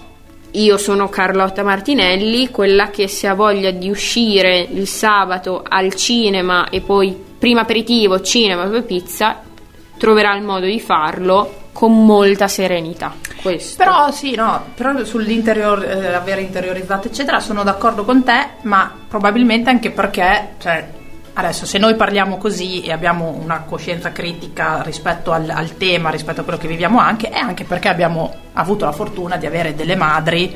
io 0.52 0.76
sono 0.76 1.08
Carlotta 1.08 1.62
Martinelli, 1.62 2.50
quella 2.50 2.90
che 2.90 3.08
se 3.08 3.26
ha 3.26 3.34
voglia 3.34 3.70
di 3.70 3.90
uscire 3.90 4.60
il 4.60 4.86
sabato 4.86 5.64
al 5.66 5.94
cinema 5.94 6.68
e 6.68 6.80
poi 6.80 7.16
prima 7.38 7.62
aperitivo, 7.62 8.20
cinema 8.20 8.64
e 8.64 8.68
poi 8.68 8.82
pizza, 8.82 9.42
troverà 9.98 10.34
il 10.36 10.42
modo 10.44 10.66
di 10.66 10.80
farlo 10.80 11.62
con 11.72 12.04
molta 12.04 12.46
serenità. 12.46 13.14
Questo. 13.42 13.82
Però 13.82 14.10
sì, 14.12 14.34
no, 14.36 14.66
però 14.74 15.04
sull'interior, 15.04 15.84
eh, 15.84 16.14
aver 16.14 16.38
interiorizzato 16.38 17.08
eccetera 17.08 17.40
sono 17.40 17.64
d'accordo 17.64 18.04
con 18.04 18.22
te, 18.22 18.50
ma 18.62 18.90
probabilmente 19.08 19.70
anche 19.70 19.90
perché, 19.90 20.54
cioè, 20.58 20.88
adesso 21.34 21.66
se 21.66 21.78
noi 21.78 21.94
parliamo 21.94 22.36
così 22.36 22.82
e 22.82 22.92
abbiamo 22.92 23.28
una 23.28 23.60
coscienza 23.60 24.12
critica 24.12 24.82
rispetto 24.82 25.32
al, 25.32 25.48
al 25.50 25.76
tema, 25.76 26.10
rispetto 26.10 26.40
a 26.40 26.44
quello 26.44 26.58
che 26.58 26.68
viviamo 26.68 26.98
anche, 26.98 27.28
è 27.28 27.38
anche 27.38 27.64
perché 27.64 27.88
abbiamo 27.88 28.32
avuto 28.54 28.84
la 28.84 28.92
fortuna 28.92 29.36
di 29.36 29.46
avere 29.46 29.74
delle 29.74 29.96
madri 29.96 30.54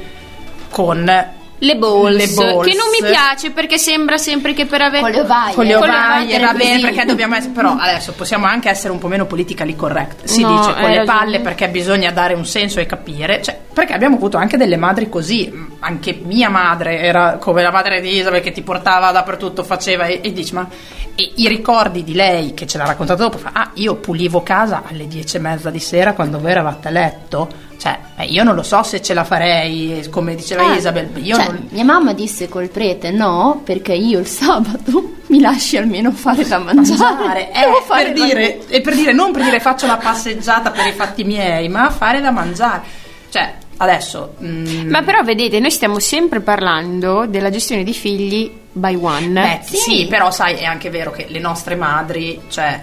con 0.71 1.37
Le 1.61 1.77
balls, 1.77 2.17
Le 2.17 2.27
balls. 2.35 2.67
che 2.67 2.75
non 2.77 2.87
mi 2.91 3.09
piace 3.09 3.51
perché 3.51 3.79
sembra 3.79 4.17
sempre 4.17 4.53
che 4.55 4.67
per 4.67 4.81
avere 4.83 5.03
Con 5.03 5.11
le 5.11 5.21
ovaie. 5.21 5.55
con 5.55 5.65
le 5.65 5.75
ovaie, 5.75 6.39
va 6.39 6.53
bene 6.53 6.81
perché 6.81 7.05
dobbiamo 7.05 7.35
essere 7.37 7.53
però 7.53 7.75
adesso 7.79 8.13
possiamo 8.13 8.47
anche 8.47 8.69
essere 8.69 8.93
un 8.93 8.99
po' 8.99 9.09
meno 9.09 9.27
politically 9.27 9.75
correct 9.75 10.25
si 10.25 10.43
No, 10.43 10.57
dice 10.57 10.75
con 10.81 10.91
le 10.91 11.03
palle 11.05 11.41
perché 11.41 11.69
bisogna 11.69 12.11
dare 12.13 12.35
un 12.35 12.47
senso 12.47 12.79
e 12.81 12.87
capire 12.87 13.43
cioè, 13.43 13.59
perché 13.73 13.93
abbiamo 13.93 14.17
avuto 14.17 14.37
anche 14.37 14.57
delle 14.57 14.77
madri 14.77 15.09
così 15.09 15.53
anche 15.81 16.19
mia 16.23 16.49
madre 16.49 17.01
era 17.01 17.39
come 17.39 17.63
la 17.63 17.71
madre 17.73 18.01
di 18.01 18.17
Isabel 18.17 18.41
che 18.41 18.53
ti 18.53 18.63
portava 18.63 19.11
dappertutto 19.11 19.65
faceva 19.65 20.05
e, 20.07 20.21
e 20.23 20.33
dici 20.33 20.55
ma 20.55 20.69
e 21.17 21.33
i 21.37 21.49
ricordi 21.49 22.05
di 22.05 22.15
lei 22.15 22.55
che 22.55 22.67
ce 22.69 22.79
l'ha 22.79 22.87
raccontato 22.87 23.25
dopo 23.25 23.39
fa 23.39 23.51
ah 23.53 23.71
io 23.75 23.97
pulivo 23.97 24.43
casa 24.45 24.83
alle 24.89 25.09
dieci 25.09 25.37
e 25.37 25.41
mezza 25.41 25.71
di 25.71 25.81
sera 25.81 26.13
quando 26.13 26.39
voi 26.39 26.53
eravate 26.53 26.87
a 26.87 26.91
letto 26.93 27.49
Cioè, 27.79 27.97
eh, 28.17 28.25
io 28.25 28.43
non 28.43 28.57
lo 28.57 28.65
so 28.65 28.83
se 28.83 29.01
ce 29.01 29.15
la 29.15 29.23
farei, 29.23 30.05
come 30.11 30.35
diceva 30.35 30.73
Eh, 30.73 30.77
Isabel. 30.79 31.11
Io 31.23 31.37
cioè, 31.37 31.45
non- 31.47 31.69
Mia 31.71 31.85
mamma 31.85 32.13
disse 32.13 32.49
col 32.49 32.69
prete 32.71 33.13
no, 33.13 33.61
perché 33.65 33.93
io 33.95 34.19
il 34.19 34.27
sabato 34.27 35.13
mi 35.29 35.39
lasci 35.41 35.77
almeno 35.77 36.11
fare 36.11 36.45
da 36.47 36.59
mangiare. 36.59 36.99
mangiare 37.15 37.51
eh, 37.53 37.83
fare 37.87 38.13
per 38.13 38.13
dire, 38.25 38.67
e 38.69 38.81
per 38.81 38.95
dire 38.95 39.13
non 39.13 39.31
per 39.31 39.45
dire 39.45 39.61
faccio 39.61 39.87
la 39.87 39.97
passeggiata 39.97 40.71
per 40.73 40.87
i 40.87 40.93
fatti 40.93 41.23
miei 41.23 41.69
ma 41.69 41.89
fare 41.91 42.21
da 42.21 42.31
mangiare 42.33 42.83
cioè 43.31 43.55
adesso 43.77 44.35
mm, 44.43 44.89
Ma 44.91 45.03
però 45.03 45.23
vedete, 45.23 45.61
noi 45.61 45.71
stiamo 45.71 46.01
sempre 46.01 46.41
parlando 46.41 47.27
della 47.27 47.51
gestione 47.51 47.85
di 47.85 47.93
figli 47.95 48.51
by 48.73 48.99
one. 49.01 49.29
beh, 49.41 49.61
sì. 49.77 50.07
però 50.09 50.31
sai 50.33 50.55
è 50.57 50.65
anche 50.65 50.91
vero 50.91 51.11
che 51.13 51.27
le 51.29 51.39
nostre 51.39 51.77
madri 51.77 52.41
cioè 52.49 52.83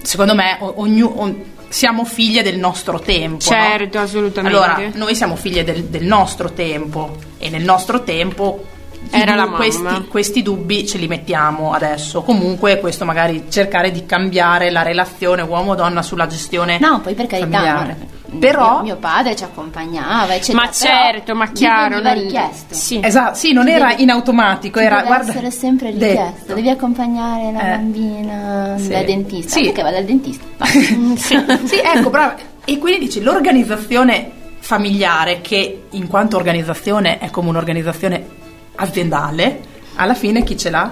secondo 0.00 0.34
me 0.34 0.56
o- 0.60 0.74
ognu- 0.78 1.12
o- 1.14 1.36
siamo 1.72 2.04
figlie 2.04 2.42
del 2.42 2.58
nostro 2.58 3.00
tempo 3.00 3.32
no? 3.32 3.40
Certo, 3.40 3.98
assolutamente. 3.98 4.56
allora 4.56 4.90
noi 4.92 5.14
siamo 5.14 5.36
figlie 5.36 5.64
del, 5.64 5.84
del 5.84 6.04
nostro 6.04 6.52
tempo 6.52 7.16
e 7.38 7.48
nel 7.48 7.62
nostro 7.62 8.02
tempo 8.02 8.66
Era 9.10 9.34
la 9.34 9.44
mamma. 9.44 9.56
questi, 9.56 10.06
questi 10.08 10.42
dubbi 10.42 10.86
ce 10.86 10.96
li 10.98 11.06
mettiamo 11.06 11.72
adesso 11.72 12.22
comunque 12.22 12.80
questo 12.80 13.04
magari 13.04 13.44
cercare 13.50 13.90
di 13.90 14.06
cambiare 14.06 14.70
la 14.70 14.82
relazione 14.82 15.42
uomo-donna 15.42 16.00
sulla 16.02 16.26
gestione 16.26 16.78
No, 16.78 17.00
poi 17.00 17.12
per 17.14 17.26
carità. 17.26 17.94
però 18.38 18.76
Mio, 18.76 18.82
mio 18.82 18.96
padre 18.96 19.36
ci 19.36 19.44
accompagnava, 19.44 20.34
eccetera. 20.34 20.64
Ma 20.64 20.70
certo, 20.70 21.34
ma 21.34 21.52
chiaro. 21.52 22.00
non- 22.00 22.14
richiesto. 22.14 22.74
Sì. 22.74 23.00
Esatto, 23.02 23.34
sì, 23.36 23.52
non 23.52 23.68
era 23.68 23.92
in 23.96 24.08
automatico, 24.08 24.78
Ti 24.78 24.86
era 24.86 24.96
deve 24.96 25.08
guarda, 25.08 25.30
essere 25.30 25.50
sempre 25.50 25.90
richiesto. 25.90 26.22
detto. 26.40 26.54
Devi 26.54 26.70
accompagnare 26.70 27.52
la 27.52 27.60
Eh. 27.60 27.76
bambina 27.76 28.74
Sì. 28.78 28.88
dal 28.88 29.04
dentista. 29.04 29.50
Sì. 29.58 29.64
Perché 29.64 29.82
va 29.82 29.90
dal 29.90 30.04
dentista? 30.04 30.44
Va. 30.56 30.64
sì, 30.66 31.44
sì, 31.64 31.76
ecco, 31.84 32.08
brava. 32.08 32.34
E 32.64 32.78
quindi 32.78 33.00
dici 33.00 33.20
l'organizzazione 33.20 34.30
familiare, 34.58 35.40
che 35.42 35.82
in 35.90 36.06
quanto 36.08 36.36
organizzazione 36.36 37.18
è 37.18 37.28
come 37.30 37.50
un'organizzazione 37.50 38.40
aziendale, 38.76 39.60
alla 39.96 40.14
fine 40.14 40.42
chi 40.42 40.56
ce 40.56 40.70
l'ha? 40.70 40.90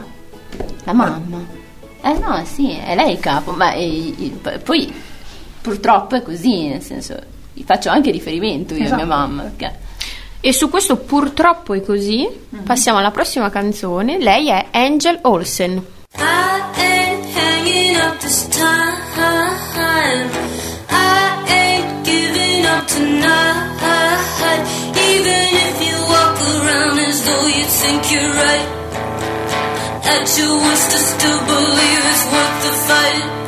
La 0.84 0.92
mamma. 0.92 1.38
Eh 2.02 2.12
no, 2.18 2.42
sì, 2.44 2.70
è 2.72 2.94
lei 2.94 3.12
il 3.12 3.20
capo, 3.20 3.52
ma 3.52 3.72
eh, 3.74 4.40
poi 4.64 4.92
purtroppo 5.60 6.16
è 6.16 6.22
così, 6.22 6.68
nel 6.68 6.82
senso, 6.82 7.16
gli 7.52 7.62
faccio 7.64 7.90
anche 7.90 8.10
riferimento 8.10 8.74
io 8.74 8.80
a 8.82 8.84
Esatto. 8.86 9.04
mia 9.04 9.14
mamma, 9.16 9.42
perché 9.42 9.78
E 10.42 10.52
su 10.54 10.70
questo 10.70 10.96
purtroppo 10.96 11.74
è 11.74 11.82
così. 11.82 12.26
Passiamo 12.64 12.96
alla 12.98 13.10
prossima 13.10 13.50
canzone. 13.50 14.16
Lei 14.18 14.48
è 14.48 14.68
Angel 14.70 15.18
Olsen. 15.24 15.84
I 16.16 16.62
ain't 16.76 17.26
hanging 17.36 17.96
up 17.96 18.16
this 18.20 18.48
time. 18.48 20.30
I 20.88 21.42
ain't 21.46 22.02
giving 22.04 22.64
up 22.64 22.86
tonight. 22.86 23.36
Even 24.96 25.54
if 25.68 25.79
though 27.24 27.46
you 27.46 27.64
think 27.64 28.12
you're 28.12 28.32
right. 28.32 28.68
At 30.14 30.38
your 30.38 30.56
worst, 30.64 30.90
I 30.96 31.00
still 31.12 31.40
believe 31.52 32.02
it's 32.12 32.24
worth 32.32 32.56
the 32.64 32.72
fight. 32.88 33.39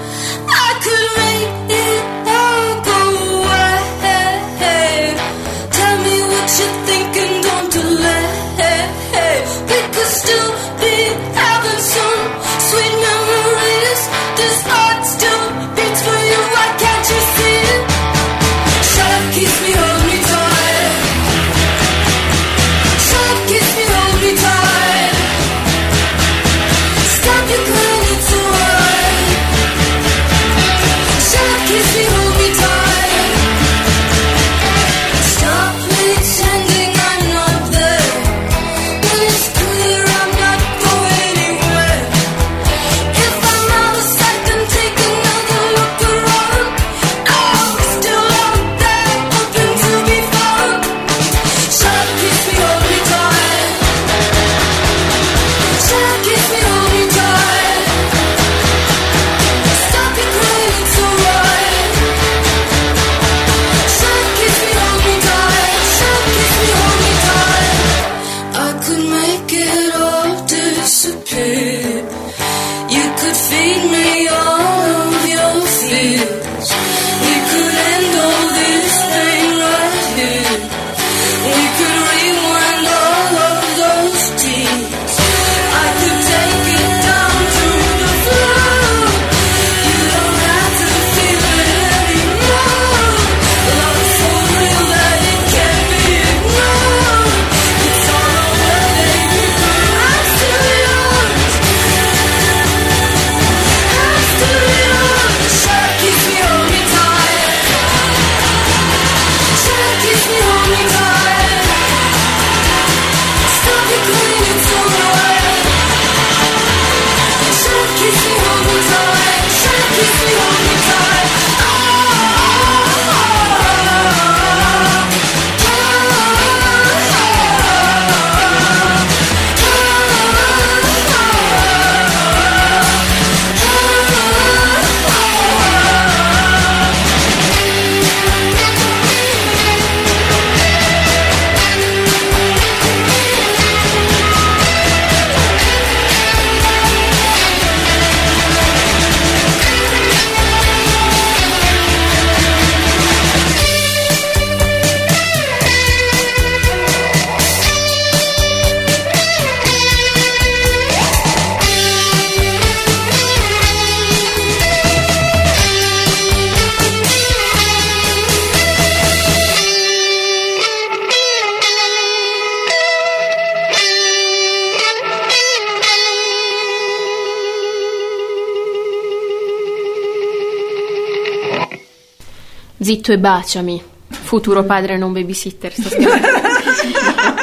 E 183.13 183.19
baciami. 183.19 183.83
Futuro 184.09 184.65
padre 184.65 184.97
non 184.97 185.13
babysitter. 185.13 185.73
sto. 185.73 185.89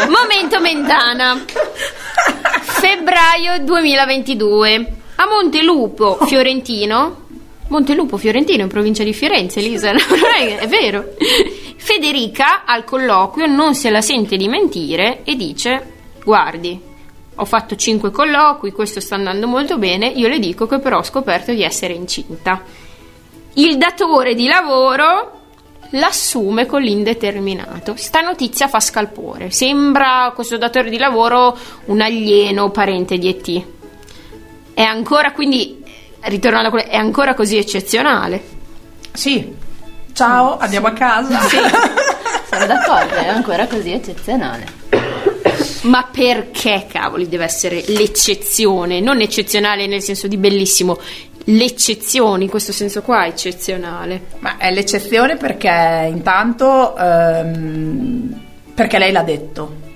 Momento 0.10 0.60
Mentana. 0.60 1.44
Febbraio 2.62 3.64
2022. 3.64 4.94
A 5.16 5.28
Montelupo, 5.28 6.18
Fiorentino. 6.26 7.28
Montelupo, 7.68 8.18
Fiorentino, 8.18 8.64
in 8.64 8.70
provincia 8.70 9.04
di 9.04 9.14
Firenze, 9.14 9.62
Lisa. 9.62 9.92
Non 9.94 10.00
è, 10.38 10.68
vero. 10.68 11.14
Federica 11.76 12.64
al 12.66 12.84
colloquio 12.84 13.46
non 13.46 13.76
se 13.76 13.90
la 13.90 14.02
sente 14.02 14.38
di 14.38 14.48
mentire 14.48 15.22
e 15.24 15.36
dice: 15.36 15.94
Guardi, 16.24 16.80
ho 17.36 17.46
fatto 17.46 17.76
cinque 17.76 18.12
colloqui, 18.12 18.72
questo 18.72 19.00
sta 19.00 19.16
andando 19.16 19.48
molto 19.48 19.78
bene. 19.78 20.08
Io 20.08 20.28
le 20.28 20.40
dico 20.40 20.68
che 20.68 20.80
però 20.80 21.00
ho 21.00 21.04
scoperto 21.04 21.52
di 21.54 21.64
essere 21.64 21.94
incinta. 21.94 22.64
Il 23.54 23.78
datore 23.78 24.36
di 24.36 24.48
lavoro 24.48 25.39
l'assume 25.92 26.66
con 26.66 26.82
l'indeterminato. 26.82 27.96
Sta 27.96 28.22
notizia 28.22 28.68
fa 28.68 28.80
scalpore. 28.80 29.52
Sembra 29.52 30.32
questo 30.36 30.58
datore 30.58 30.90
di 30.90 30.98
lavoro 30.98 31.58
un 31.86 32.02
alieno 32.02 32.70
parente 32.70 33.18
di 33.18 33.28
ET. 33.28 33.66
È 34.74 34.82
ancora 34.82 35.32
quindi, 35.32 35.84
ritornando 36.22 36.68
a 36.68 36.72
quello, 36.72 36.90
è 36.90 36.98
ancora 36.98 37.34
così 37.34 37.58
eccezionale. 37.58 38.58
Sì. 39.14 39.56
Ciao, 40.14 40.58
andiamo 40.58 40.88
a 40.88 40.94
casa. 40.94 41.40
Sono 42.50 42.66
d'accordo, 42.66 43.14
è 43.16 43.28
ancora 43.28 43.68
così 43.68 43.92
eccezionale. 43.92 44.78
Ma 45.82 46.08
perché 46.12 46.88
cavoli 46.92 47.30
deve 47.30 47.46
essere 47.46 47.84
l'eccezione? 47.88 49.00
Non 49.00 49.22
eccezionale 49.22 49.88
nel 49.88 50.02
senso 50.02 50.28
di 50.28 50.36
bellissimo, 50.36 51.00
l'eccezione 51.50 52.44
in 52.44 52.50
questo 52.50 52.72
senso 52.72 53.02
qua 53.02 53.26
è 53.26 53.30
eccezionale. 53.30 54.22
Ma 54.40 54.58
è 54.58 54.72
l'eccezione 54.72 55.36
perché 55.38 56.08
intanto 56.12 56.96
ehm, 56.98 58.42
perché 58.74 58.98
lei 58.98 59.12
l'ha 59.12 59.24
detto. 59.24 59.88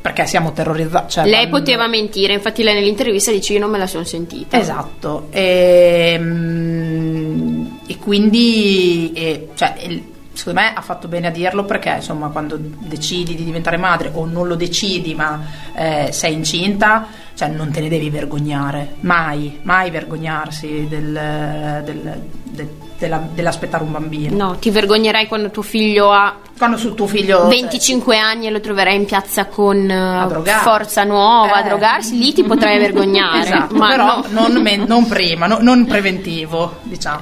Perché 0.00 0.26
siamo 0.26 0.52
terrorizzati. 0.52 1.10
cioè, 1.12 1.24
lei 1.24 1.48
quando- 1.48 1.58
poteva 1.58 1.86
mentire, 1.88 2.32
infatti 2.32 2.62
lei 2.62 2.74
nell'intervista 2.74 3.30
dice 3.30 3.52
io 3.54 3.58
non 3.58 3.70
me 3.70 3.78
la 3.78 3.86
sono 3.86 4.04
sentita. 4.04 4.58
Esatto, 4.58 5.26
e, 5.30 6.16
mm, 6.18 7.66
e 7.86 7.96
quindi 7.98 9.12
e, 9.14 9.48
cioè, 9.54 9.74
il- 9.86 10.02
secondo 10.38 10.60
me 10.60 10.72
ha 10.72 10.80
fatto 10.82 11.08
bene 11.08 11.26
a 11.26 11.30
dirlo 11.30 11.64
perché 11.64 11.94
insomma 11.96 12.28
quando 12.28 12.56
decidi 12.60 13.34
di 13.34 13.42
diventare 13.44 13.76
madre 13.76 14.12
o 14.14 14.24
non 14.24 14.46
lo 14.46 14.54
decidi 14.54 15.12
ma 15.14 15.40
eh, 15.74 16.10
sei 16.12 16.32
incinta, 16.34 17.08
cioè 17.34 17.48
non 17.48 17.72
te 17.72 17.80
ne 17.80 17.88
devi 17.88 18.08
vergognare, 18.08 18.94
mai, 19.00 19.58
mai 19.62 19.90
vergognarsi 19.90 20.86
del- 20.88 21.82
del- 21.84 22.20
del- 22.44 22.70
della- 22.98 23.28
dell'aspettare 23.32 23.82
un 23.82 23.92
bambino. 23.92 24.36
No, 24.36 24.56
ti 24.58 24.70
vergognerai 24.70 25.26
quando 25.26 25.50
tuo 25.50 25.62
figlio 25.62 26.12
ha 26.12 26.36
Quando 26.56 26.76
su 26.76 26.94
tuo 26.94 27.06
figlio... 27.08 27.38
cioè, 27.40 27.48
25 27.48 28.16
anni 28.18 28.46
e 28.46 28.50
lo 28.50 28.60
troverai 28.60 28.94
in 28.96 29.04
piazza 29.06 29.46
con 29.46 29.88
eh, 29.90 30.42
forza 30.62 31.02
nuova 31.04 31.54
a 31.54 31.60
Eh. 31.60 31.64
drogarsi, 31.68 32.16
lì 32.18 32.32
ti 32.32 32.42
potrai 32.44 32.78
vergognare. 32.78 33.40
Esatto, 33.46 33.74
ma 33.74 33.88
però 33.88 34.22
no. 34.30 34.46
non, 34.48 34.62
me- 34.62 34.76
non 34.76 35.06
prima, 35.08 35.46
no- 35.46 35.58
non 35.60 35.84
preventivo, 35.86 36.78
diciamo. 36.82 37.20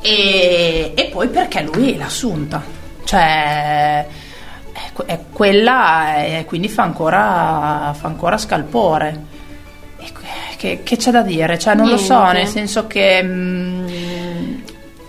E, 0.00 0.92
e 0.94 1.04
poi 1.06 1.28
perché 1.28 1.62
lui 1.62 1.96
l'ha 1.96 2.06
assunta, 2.06 2.62
cioè 3.04 4.06
è, 4.72 5.02
è 5.06 5.20
quella 5.32 6.24
e 6.24 6.44
quindi 6.46 6.68
fa 6.68 6.82
ancora, 6.82 7.94
fa 7.98 8.06
ancora 8.06 8.38
scalpore. 8.38 9.34
Che, 10.56 10.80
che 10.82 10.96
c'è 10.96 11.10
da 11.10 11.20
dire? 11.20 11.58
Cioè, 11.58 11.74
non 11.74 11.88
lo 11.88 11.98
so, 11.98 12.18
Niente. 12.18 12.38
nel 12.38 12.46
senso 12.48 12.86
che 12.86 13.22
mm, 13.22 13.86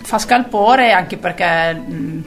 fa 0.02 0.18
scalpore 0.18 0.92
anche 0.92 1.16
perché 1.16 1.74
mm, 1.74 2.20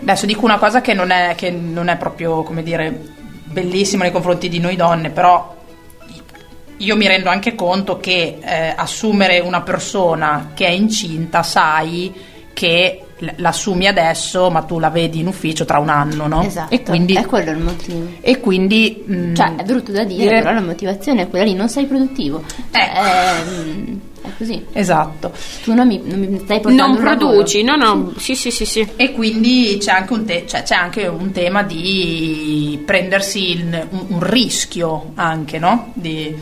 adesso 0.00 0.24
dico 0.24 0.44
una 0.44 0.58
cosa 0.58 0.80
che 0.80 0.94
non 0.94 1.10
è, 1.10 1.34
che 1.36 1.50
non 1.50 1.88
è 1.88 1.96
proprio, 1.96 2.42
come 2.42 2.62
dire, 2.62 2.98
bellissima 3.44 4.04
nei 4.04 4.12
confronti 4.12 4.48
di 4.48 4.58
noi 4.58 4.74
donne, 4.74 5.10
però 5.10 5.53
io 6.78 6.96
mi 6.96 7.06
rendo 7.06 7.28
anche 7.30 7.54
conto 7.54 7.98
che 7.98 8.38
eh, 8.40 8.74
assumere 8.76 9.38
una 9.40 9.62
persona 9.62 10.50
che 10.54 10.66
è 10.66 10.70
incinta, 10.70 11.42
sai 11.42 12.12
che 12.52 13.00
l'assumi 13.36 13.86
adesso, 13.86 14.50
ma 14.50 14.62
tu 14.62 14.78
la 14.78 14.90
vedi 14.90 15.20
in 15.20 15.26
ufficio 15.28 15.64
tra 15.64 15.78
un 15.78 15.88
anno, 15.88 16.26
no? 16.26 16.42
Esatto, 16.42 16.74
E 16.74 16.82
quindi, 16.82 17.14
è 17.14 17.24
quello 17.26 17.50
il 17.52 17.58
motivo. 17.58 18.06
e 18.20 18.38
quindi 18.40 19.04
mm, 19.08 19.34
Cioè, 19.34 19.54
è 19.56 19.62
brutto 19.64 19.92
da 19.92 20.04
dire, 20.04 20.22
dire- 20.24 20.38
però 20.40 20.52
la 20.52 20.60
motivazione 20.60 21.22
è 21.22 21.28
quella 21.28 21.44
lì, 21.44 21.54
non 21.54 21.68
sei 21.68 21.86
produttivo. 21.86 22.42
Cioè, 22.70 22.82
Ecco. 22.82 23.00
è, 23.00 23.32
mm, 23.48 23.96
è 24.24 24.30
così. 24.38 24.64
esatto. 24.72 25.32
Tu 25.62 25.74
non 25.74 25.86
mi, 25.86 26.00
non 26.04 26.18
mi 26.18 26.38
stai 26.38 26.60
portando 26.60 26.86
Non 26.86 26.96
produci, 27.02 27.62
no, 27.62 27.76
no, 27.76 28.12
sì, 28.16 28.34
sì, 28.34 28.50
sì, 28.50 28.64
sì. 28.64 28.88
E 28.96 29.12
quindi 29.12 29.76
c'è 29.80 29.92
anche 29.92 30.12
un, 30.12 30.24
te- 30.24 30.44
cioè, 30.46 30.62
c'è 30.62 30.74
anche 30.74 31.06
un 31.06 31.30
tema 31.32 31.62
di 31.62 32.82
prendersi 32.84 33.50
il- 33.50 33.86
un, 33.90 34.04
un 34.08 34.20
rischio 34.22 35.12
anche, 35.14 35.58
no? 35.58 35.90
Di- 35.94 36.34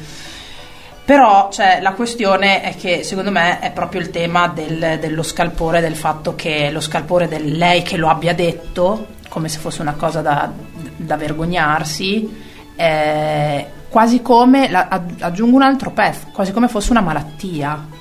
Però 1.04 1.50
cioè, 1.52 1.80
la 1.82 1.92
questione 1.94 2.62
è 2.62 2.76
che 2.76 3.02
secondo 3.02 3.32
me 3.32 3.58
è 3.58 3.72
proprio 3.72 4.00
il 4.00 4.10
tema 4.10 4.46
del- 4.48 4.98
dello 5.00 5.22
scalpore, 5.24 5.80
del 5.80 5.96
fatto 5.96 6.34
che 6.36 6.70
lo 6.70 6.80
scalpore 6.80 7.26
del 7.26 7.56
lei 7.56 7.82
che 7.82 7.96
lo 7.96 8.08
abbia 8.08 8.32
detto, 8.34 9.08
come 9.28 9.48
se 9.48 9.58
fosse 9.58 9.82
una 9.82 9.94
cosa 9.94 10.20
da, 10.20 10.50
da 10.96 11.16
vergognarsi, 11.16 12.30
è 12.76 13.66
quasi 13.92 14.22
come, 14.22 14.70
la- 14.70 14.88
agg- 14.88 15.20
aggiungo 15.20 15.54
un 15.54 15.62
altro 15.62 15.90
pezzo, 15.90 16.28
quasi 16.32 16.50
come 16.50 16.66
fosse 16.66 16.92
una 16.92 17.02
malattia. 17.02 18.00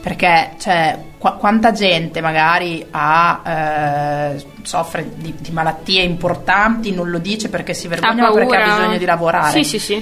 Perché 0.00 0.54
cioè, 0.58 0.98
qua- 1.18 1.34
quanta 1.34 1.70
gente 1.70 2.22
magari 2.22 2.84
ha, 2.90 3.42
eh, 4.34 4.44
soffre 4.62 5.10
di, 5.14 5.34
di 5.38 5.50
malattie 5.52 6.02
importanti, 6.02 6.92
non 6.92 7.10
lo 7.10 7.18
dice 7.18 7.50
perché 7.50 7.74
si 7.74 7.86
vergogna, 7.88 8.22
ma 8.22 8.32
perché 8.32 8.56
ha 8.56 8.64
bisogno 8.76 8.96
di 8.98 9.04
lavorare. 9.04 9.52
Sì, 9.52 9.64
sì, 9.64 9.78
sì. 9.78 9.94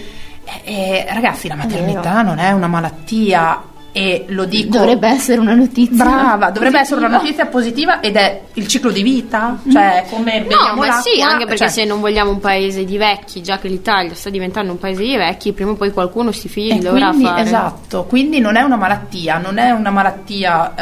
E- 0.44 0.62
e, 0.64 1.06
ragazzi, 1.12 1.48
la 1.48 1.56
maternità 1.56 2.22
non 2.22 2.38
è 2.38 2.52
una 2.52 2.68
malattia 2.68 3.60
e 3.92 4.24
lo 4.28 4.44
dico. 4.44 4.78
Dovrebbe 4.78 5.08
essere 5.08 5.40
una 5.40 5.54
notizia. 5.54 5.96
Brava, 6.04 6.50
dovrebbe 6.50 6.78
positiva. 6.78 6.80
essere 6.80 7.00
una 7.00 7.08
notizia 7.16 7.46
positiva 7.46 8.00
ed 8.00 8.16
è 8.16 8.42
il 8.54 8.66
ciclo 8.68 8.90
di 8.90 9.02
vita, 9.02 9.58
cioè 9.70 10.04
come 10.08 10.40
No, 10.40 10.74
ma 10.76 10.86
l'acqua, 10.86 11.00
sì, 11.00 11.20
anche 11.20 11.44
perché 11.44 11.56
cioè- 11.64 11.68
se 11.68 11.84
non 11.84 12.00
vogliamo 12.00 12.30
un 12.30 12.38
paese 12.40 12.84
di 12.84 12.96
vecchi, 12.96 13.42
già 13.42 13.58
che 13.58 13.68
l'Italia 13.68 14.14
sta 14.14 14.30
diventando 14.30 14.72
un 14.72 14.78
paese 14.78 15.02
di 15.02 15.16
vecchi, 15.16 15.52
prima 15.52 15.72
o 15.72 15.74
poi 15.74 15.90
qualcuno 15.92 16.30
sti 16.30 16.48
figli 16.48 16.72
E 16.72 16.78
dovrà 16.78 17.08
quindi, 17.08 17.24
fare. 17.24 17.42
Esatto, 17.42 18.04
quindi 18.04 18.38
non 18.38 18.56
è 18.56 18.62
una 18.62 18.76
malattia, 18.76 19.38
non 19.38 19.58
è 19.58 19.70
una 19.70 19.90
malattia 19.90 20.74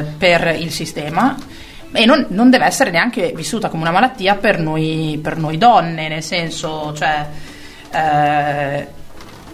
eh, 0.00 0.04
per 0.18 0.56
il 0.58 0.70
sistema 0.70 1.34
e 1.90 2.04
non, 2.04 2.26
non 2.28 2.50
deve 2.50 2.66
essere 2.66 2.90
neanche 2.90 3.32
vissuta 3.34 3.68
come 3.70 3.82
una 3.82 3.90
malattia 3.92 4.34
per 4.34 4.58
noi, 4.60 5.18
per 5.22 5.38
noi 5.38 5.56
donne, 5.56 6.08
nel 6.08 6.22
senso, 6.22 6.92
cioè 6.94 7.26
eh, 7.90 8.86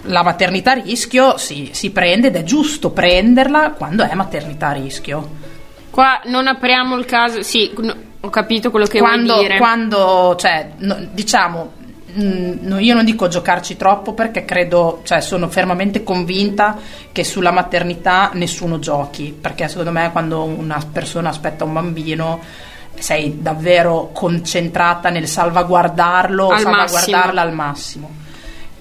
la 0.05 0.23
maternità 0.23 0.73
a 0.73 0.75
rischio 0.75 1.37
si, 1.37 1.71
si 1.73 1.91
prende 1.91 2.29
ed 2.29 2.37
è 2.37 2.43
giusto 2.43 2.91
prenderla 2.91 3.73
quando 3.73 4.05
è 4.05 4.15
maternità 4.15 4.69
a 4.69 4.73
rischio. 4.73 5.43
Qua 5.91 6.21
non 6.25 6.47
apriamo 6.47 6.97
il 6.97 7.05
caso, 7.05 7.43
sì, 7.43 7.73
no, 7.79 7.95
ho 8.21 8.31
capito 8.31 8.71
quello 8.71 8.87
che 8.87 8.99
quando, 8.99 9.35
vuoi 9.35 9.47
dire. 9.47 9.59
quando 9.59 10.35
cioè, 10.37 10.73
no, 10.79 10.97
diciamo, 11.13 11.73
mh, 12.15 12.57
no, 12.63 12.79
io 12.79 12.95
non 12.95 13.05
dico 13.05 13.29
giocarci 13.29 13.77
troppo 13.77 14.13
perché 14.13 14.45
credo, 14.45 15.03
cioè, 15.05 15.21
sono 15.21 15.49
fermamente 15.49 16.03
convinta 16.03 16.77
che 17.13 17.23
sulla 17.23 17.53
maternità 17.53 18.31
nessuno 18.33 18.79
giochi, 18.79 19.37
perché 19.39 19.69
secondo 19.69 19.93
me 19.93 20.11
quando 20.11 20.43
una 20.43 20.83
persona 20.93 21.29
aspetta 21.29 21.65
un 21.65 21.73
bambino 21.73 22.41
sei 22.97 23.41
davvero 23.41 24.11
concentrata 24.13 25.11
nel 25.11 25.29
salvaguardarlo, 25.29 26.49
Al 26.49 26.61
salvaguardarla 26.61 27.41
al 27.41 27.53
massimo. 27.53 28.23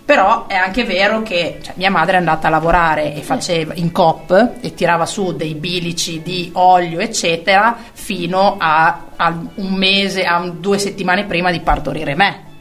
Però 0.06 0.48
è 0.48 0.56
anche 0.56 0.84
vero 0.84 1.22
che 1.22 1.60
cioè, 1.62 1.74
mia 1.78 1.90
madre 1.90 2.16
è 2.16 2.20
andata 2.20 2.48
a 2.48 2.52
lavorare 2.52 3.16
e 3.16 3.22
faceva 3.22 3.74
in 3.76 3.92
COP 3.92 4.56
e 4.60 4.74
tirava 4.74 5.06
su 5.06 5.34
dei 5.34 5.56
bilici 5.56 6.22
di 6.22 6.50
olio, 6.54 7.00
eccetera, 7.00 7.76
fino 7.94 8.58
a, 8.60 9.06
a 9.16 9.40
un 9.56 9.74
mese, 9.74 10.26
a 10.26 10.40
due 10.50 10.78
settimane 10.78 11.24
prima 11.26 11.52
di 11.52 11.62
partorire 11.62 12.16
me. 12.16 12.52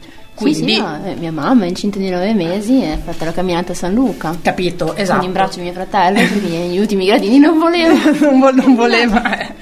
Quindi, 0.42 0.74
Sì, 0.74 0.74
sì, 0.74 0.80
no, 0.80 1.04
eh, 1.04 1.14
mia 1.14 1.32
mamma 1.32 1.64
è 1.64 1.68
incinta 1.68 1.98
di 1.98 2.10
nove 2.10 2.34
mesi 2.34 2.82
e 2.82 2.92
ha 2.92 2.98
fatto 2.98 3.24
la 3.24 3.32
camminata 3.32 3.72
a 3.72 3.74
San 3.74 3.94
Luca. 3.94 4.36
capito, 4.42 4.94
esatto. 4.94 5.18
Con 5.18 5.26
in 5.26 5.32
braccio 5.32 5.60
mio 5.60 5.72
fratello, 5.72 6.18
perché 6.18 6.48
negli 6.48 6.78
ultimi 6.78 7.06
gradini 7.06 7.38
non 7.38 7.58
voleva. 7.58 7.94
non, 8.20 8.40
vo- 8.40 8.50
non 8.50 8.74
voleva. 8.74 9.38
eh. 9.38 9.54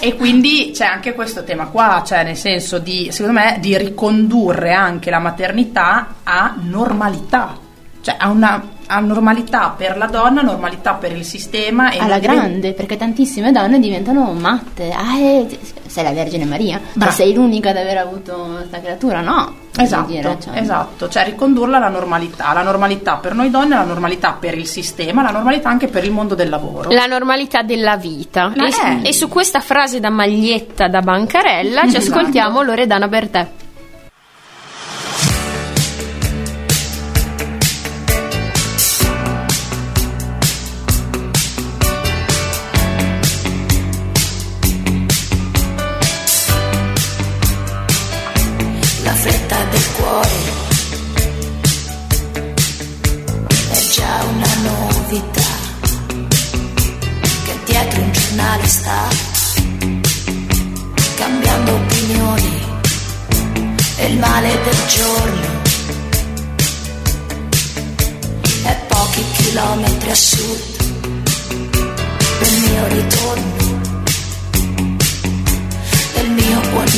E 0.00 0.16
quindi 0.16 0.70
c'è 0.74 0.84
anche 0.84 1.14
questo 1.14 1.44
tema 1.44 1.68
qua, 1.68 2.02
cioè 2.04 2.24
nel 2.24 2.36
senso 2.36 2.78
di, 2.78 3.08
secondo 3.10 3.40
me, 3.40 3.56
di 3.60 3.76
ricondurre 3.78 4.72
anche 4.72 5.08
la 5.08 5.18
maternità 5.18 6.16
a 6.22 6.54
normalità, 6.60 7.56
cioè 8.04 8.16
a 8.18 8.28
una 8.28 8.62
a 8.86 9.00
normalità 9.00 9.72
per 9.74 9.96
la 9.96 10.04
donna, 10.04 10.42
normalità 10.42 10.92
per 10.92 11.10
il 11.10 11.24
sistema. 11.24 11.90
E 11.90 11.98
Alla 12.00 12.18
grande, 12.18 12.74
perché 12.74 12.98
tantissime 12.98 13.50
donne 13.50 13.80
diventano 13.80 14.30
matte. 14.34 14.92
Ah, 14.92 15.16
eh, 15.16 15.58
sei 15.86 16.04
la 16.04 16.10
Vergine 16.12 16.44
Maria? 16.44 16.76
Cioè, 16.76 16.88
Brava. 16.92 17.12
sei 17.12 17.32
l'unica 17.32 17.70
ad 17.70 17.78
aver 17.78 17.96
avuto 17.96 18.34
questa 18.58 18.80
creatura? 18.80 19.20
No. 19.22 19.62
Esatto, 19.76 20.10
dire, 20.12 20.36
cioè, 20.40 20.58
esatto, 20.60 21.08
cioè 21.08 21.24
ricondurla 21.24 21.78
alla 21.78 21.88
normalità, 21.88 22.52
la 22.52 22.62
normalità 22.62 23.16
per 23.16 23.34
noi 23.34 23.50
donne, 23.50 23.74
la 23.74 23.82
normalità 23.84 24.36
per 24.38 24.56
il 24.56 24.66
sistema, 24.66 25.22
la 25.22 25.30
normalità 25.30 25.68
anche 25.70 25.88
per 25.88 26.04
il 26.04 26.12
mondo 26.12 26.34
del 26.36 26.48
lavoro. 26.50 26.90
La 26.90 27.06
normalità 27.06 27.62
della 27.62 27.96
vita. 27.96 28.52
Ma 28.54 28.66
E, 28.66 29.00
è. 29.02 29.08
e 29.08 29.12
su 29.14 29.28
questa 29.28 29.60
frase 29.60 29.98
da 29.98 30.10
maglietta 30.10 30.86
da 30.88 31.00
bancarella 31.00 31.88
ci 31.88 31.96
Esatto. 31.96 32.18
ascoltiamo 32.18 32.62
Loredana 32.62 33.08
per 33.08 33.28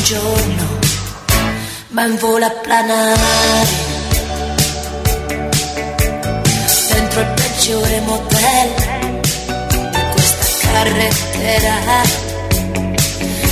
buongiorno 0.07 0.79
ma 1.89 2.05
in 2.05 2.15
volo 2.17 2.45
a 2.45 2.49
planare 2.49 3.67
dentro 6.93 7.19
il 7.19 7.33
peggiore 7.35 7.99
motel 8.01 8.69
di 9.91 10.01
questa 10.13 10.71
carrettera, 10.71 12.03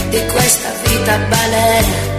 di 0.09 0.25
questa 0.27 0.71
vita 0.85 1.17
balera. 1.17 2.14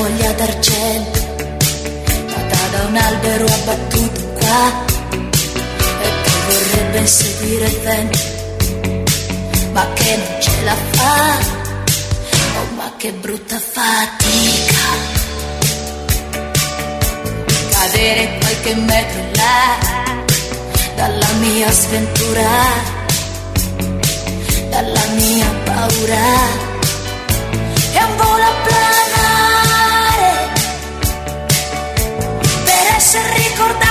Foglia 0.00 0.32
d'argento. 0.32 1.20
Nata 2.32 2.60
da 2.72 2.80
un 2.88 2.96
albero 2.96 3.44
abbattuto 3.44 4.20
qua. 4.38 4.62
E 6.04 6.08
che 6.24 6.34
vorrebbe 6.46 6.98
inseguire 6.98 7.66
il 7.66 7.80
vento. 7.80 8.18
Ma 9.72 9.86
che 9.92 10.16
non 10.16 10.40
ce 10.40 10.62
la 10.64 10.76
fa. 10.92 11.38
Oh 12.58 12.74
ma 12.76 12.92
che 12.96 13.12
brutta 13.12 13.58
fatica. 13.58 14.88
Cadere 17.70 18.38
qualche 18.40 18.74
metro 18.74 19.22
là 19.34 19.88
dalla 20.96 21.32
mia 21.40 21.70
sventura 21.70 22.98
dalla 24.70 25.06
mia 25.16 25.46
paura 25.64 26.69
essere 33.60 33.89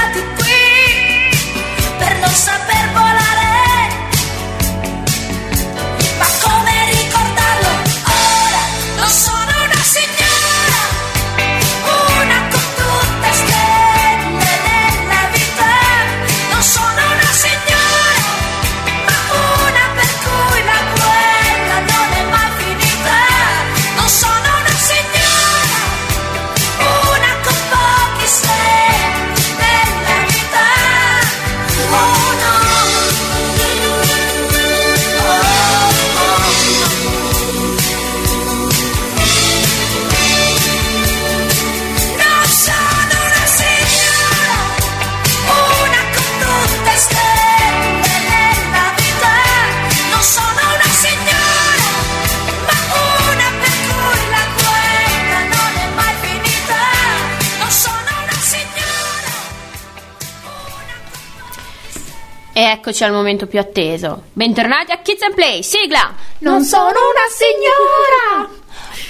eccoci 62.72 63.04
al 63.04 63.12
momento 63.12 63.48
più 63.48 63.60
atteso. 63.60 64.24
Bentornati 64.34 64.92
a 64.92 64.98
Kids 64.98 65.24
and 65.24 65.34
Play, 65.34 65.64
sigla! 65.64 66.14
Non 66.40 66.64
sono 66.64 66.88
una 66.88 67.28
signora, 67.30 68.50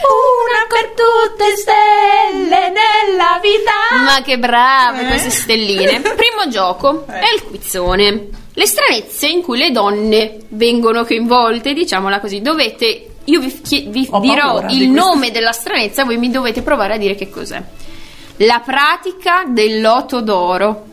una 0.01 0.67
per 0.67 0.93
tutte 0.95 1.55
stelle 1.57 2.71
nella 2.71 3.39
vita. 3.41 4.03
Ma 4.03 4.21
che 4.23 4.37
brave 4.37 5.05
queste 5.07 5.29
stelline. 5.29 5.99
Primo 6.01 6.47
gioco 6.49 7.05
è 7.07 7.33
il 7.35 7.43
quizzone. 7.43 8.29
Le 8.53 8.65
stranezze 8.65 9.27
in 9.27 9.41
cui 9.41 9.57
le 9.57 9.71
donne 9.71 10.37
vengono 10.49 11.05
coinvolte, 11.05 11.73
diciamola 11.73 12.19
così, 12.19 12.41
dovete 12.41 13.09
io 13.25 13.39
vi, 13.39 13.61
chie- 13.61 13.85
vi 13.89 14.09
dirò 14.21 14.61
il 14.61 14.65
di 14.67 14.87
nome 14.87 15.31
della 15.31 15.51
stranezza, 15.51 16.03
voi 16.03 16.17
mi 16.17 16.31
dovete 16.31 16.61
provare 16.61 16.95
a 16.95 16.97
dire 16.97 17.15
che 17.15 17.29
cos'è. 17.29 17.61
La 18.37 18.61
pratica 18.65 19.43
del 19.47 19.81
loto 19.81 20.21
d'oro. 20.21 20.85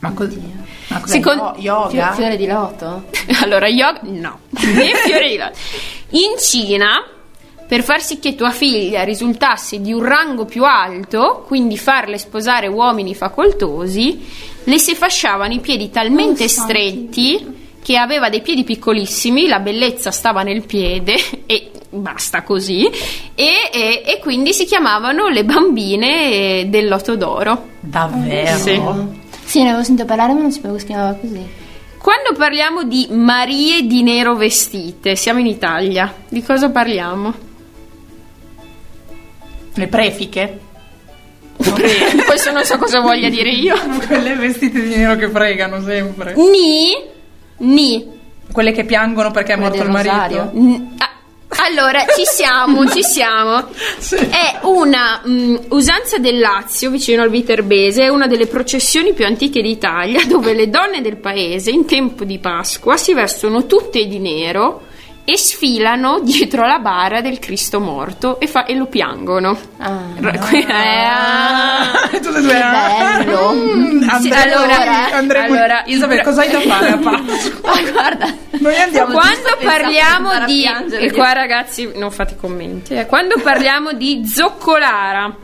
Ma 0.00 0.12
così. 0.12 0.61
Secondo- 1.04 1.54
Yo- 1.58 1.88
Fio- 1.88 1.98
yoga? 2.00 2.12
fiore 2.12 2.36
di 2.36 2.46
loto? 2.46 3.04
Allora, 3.42 3.68
yoga 3.68 4.00
no, 4.04 4.38
né 4.50 4.92
fiore 5.04 5.28
di 5.28 5.36
loto. 5.36 5.52
In 6.10 6.38
Cina, 6.38 7.02
per 7.66 7.82
far 7.82 8.02
sì 8.02 8.18
che 8.18 8.34
tua 8.34 8.50
figlia 8.50 9.02
risultasse 9.02 9.80
di 9.80 9.92
un 9.92 10.04
rango 10.04 10.44
più 10.44 10.64
alto, 10.64 11.44
quindi 11.46 11.78
farle 11.78 12.18
sposare 12.18 12.66
uomini 12.66 13.14
facoltosi, 13.14 14.26
le 14.64 14.78
si 14.78 14.94
fasciavano 14.94 15.52
i 15.54 15.60
piedi 15.60 15.90
talmente 15.90 16.44
Oh, 16.44 16.48
santi. 16.48 16.72
stretti 16.72 17.60
che 17.82 17.96
aveva 17.96 18.28
dei 18.28 18.42
piedi 18.42 18.62
piccolissimi, 18.62 19.48
la 19.48 19.58
bellezza 19.58 20.10
stava 20.12 20.42
nel 20.42 20.62
piede 20.64 21.16
e 21.46 21.70
basta 21.90 22.42
così, 22.42 22.88
e, 23.34 23.70
e- 23.72 24.02
e 24.06 24.18
quindi 24.20 24.52
si 24.52 24.64
chiamavano 24.66 25.28
le 25.28 25.44
bambine 25.44 26.30
eh, 26.60 26.66
del 26.68 26.86
loto 26.88 27.16
d'oro. 27.16 27.70
Davvero? 27.80 28.56
Sì. 28.58 28.80
Sì, 29.52 29.62
ne 29.62 29.68
avevo 29.68 29.84
sentito 29.84 30.06
parlare, 30.06 30.32
ma 30.32 30.40
non 30.40 30.50
sapevo 30.50 30.72
che 30.72 30.80
si 30.80 30.86
chiamava 30.86 31.12
così. 31.12 31.46
Quando 31.98 32.32
parliamo 32.34 32.84
di 32.84 33.08
Marie 33.10 33.86
di 33.86 34.02
nero 34.02 34.34
vestite, 34.34 35.14
siamo 35.14 35.40
in 35.40 35.46
Italia, 35.46 36.10
di 36.26 36.42
cosa 36.42 36.70
parliamo? 36.70 37.34
Le 39.74 39.86
prefiche? 39.88 40.58
Questo 42.24 42.50
non 42.50 42.64
so 42.64 42.78
cosa 42.78 43.00
voglia 43.00 43.28
dire 43.28 43.50
io. 43.50 43.76
Quelle 44.06 44.36
vestite 44.36 44.80
di 44.80 44.96
nero 44.96 45.16
che 45.16 45.28
pregano 45.28 45.82
sempre. 45.82 46.34
Ni, 46.34 46.96
ni. 47.58 48.08
Quelle 48.50 48.72
che 48.72 48.84
piangono 48.84 49.32
perché 49.32 49.52
è 49.52 49.56
Quelle 49.58 49.68
morto 49.68 49.84
il 49.84 49.90
marito. 49.90 50.50
N- 50.54 50.94
ah, 50.96 51.11
allora, 51.64 52.04
ci 52.16 52.24
siamo, 52.24 52.88
ci 52.88 53.02
siamo. 53.02 53.68
Sì. 54.02 54.16
È 54.16 54.58
una 54.62 55.22
mm, 55.26 55.56
usanza 55.68 56.18
del 56.18 56.38
Lazio, 56.38 56.90
vicino 56.90 57.22
al 57.22 57.30
Viterbese, 57.30 58.02
è 58.02 58.08
una 58.08 58.26
delle 58.26 58.46
processioni 58.46 59.12
più 59.12 59.24
antiche 59.24 59.62
d'Italia, 59.62 60.24
dove 60.26 60.54
le 60.54 60.68
donne 60.68 61.00
del 61.00 61.16
paese, 61.16 61.70
in 61.70 61.86
tempo 61.86 62.24
di 62.24 62.38
Pasqua, 62.38 62.96
si 62.96 63.14
vestono 63.14 63.66
tutte 63.66 64.04
di 64.06 64.18
nero 64.18 64.90
e 65.24 65.36
sfilano 65.38 66.18
dietro 66.20 66.66
la 66.66 66.78
bara 66.80 67.20
del 67.20 67.38
Cristo 67.38 67.78
morto 67.78 68.40
e, 68.40 68.46
fa- 68.48 68.64
e 68.64 68.74
lo 68.74 68.86
piangono. 68.86 69.56
Ah. 69.78 70.00
Ra- 70.18 70.48
eh, 70.50 70.66
ah. 71.08 72.08
Tutte 72.10 72.28
e 72.38 72.40
due. 72.40 72.52
bello. 72.52 73.52
Mm, 73.52 74.00
Sì, 74.02 74.08
andremo- 74.10 74.56
allora- 74.56 75.12
andremo- 75.12 75.54
allora, 75.54 75.82
Isabel, 75.86 76.22
cosa 76.22 76.40
hai 76.42 76.50
da 76.50 76.60
fare 76.60 76.88
a 76.88 76.96
Pasqua? 76.98 77.70
Ma 77.82 77.90
guarda, 77.90 78.34
Noi 78.58 78.76
andiamo 78.80 79.12
Quando 79.14 79.56
parliamo 79.62 80.44
di 80.46 80.64
e 80.98 81.12
qua 81.12 81.32
ragazzi 81.32 81.90
non 81.94 82.10
fate 82.10 82.36
commenti 82.36 82.94
eh. 82.94 83.06
quando 83.06 83.36
parliamo 83.42 83.92
di 83.92 84.26
zoccolara 84.26 85.34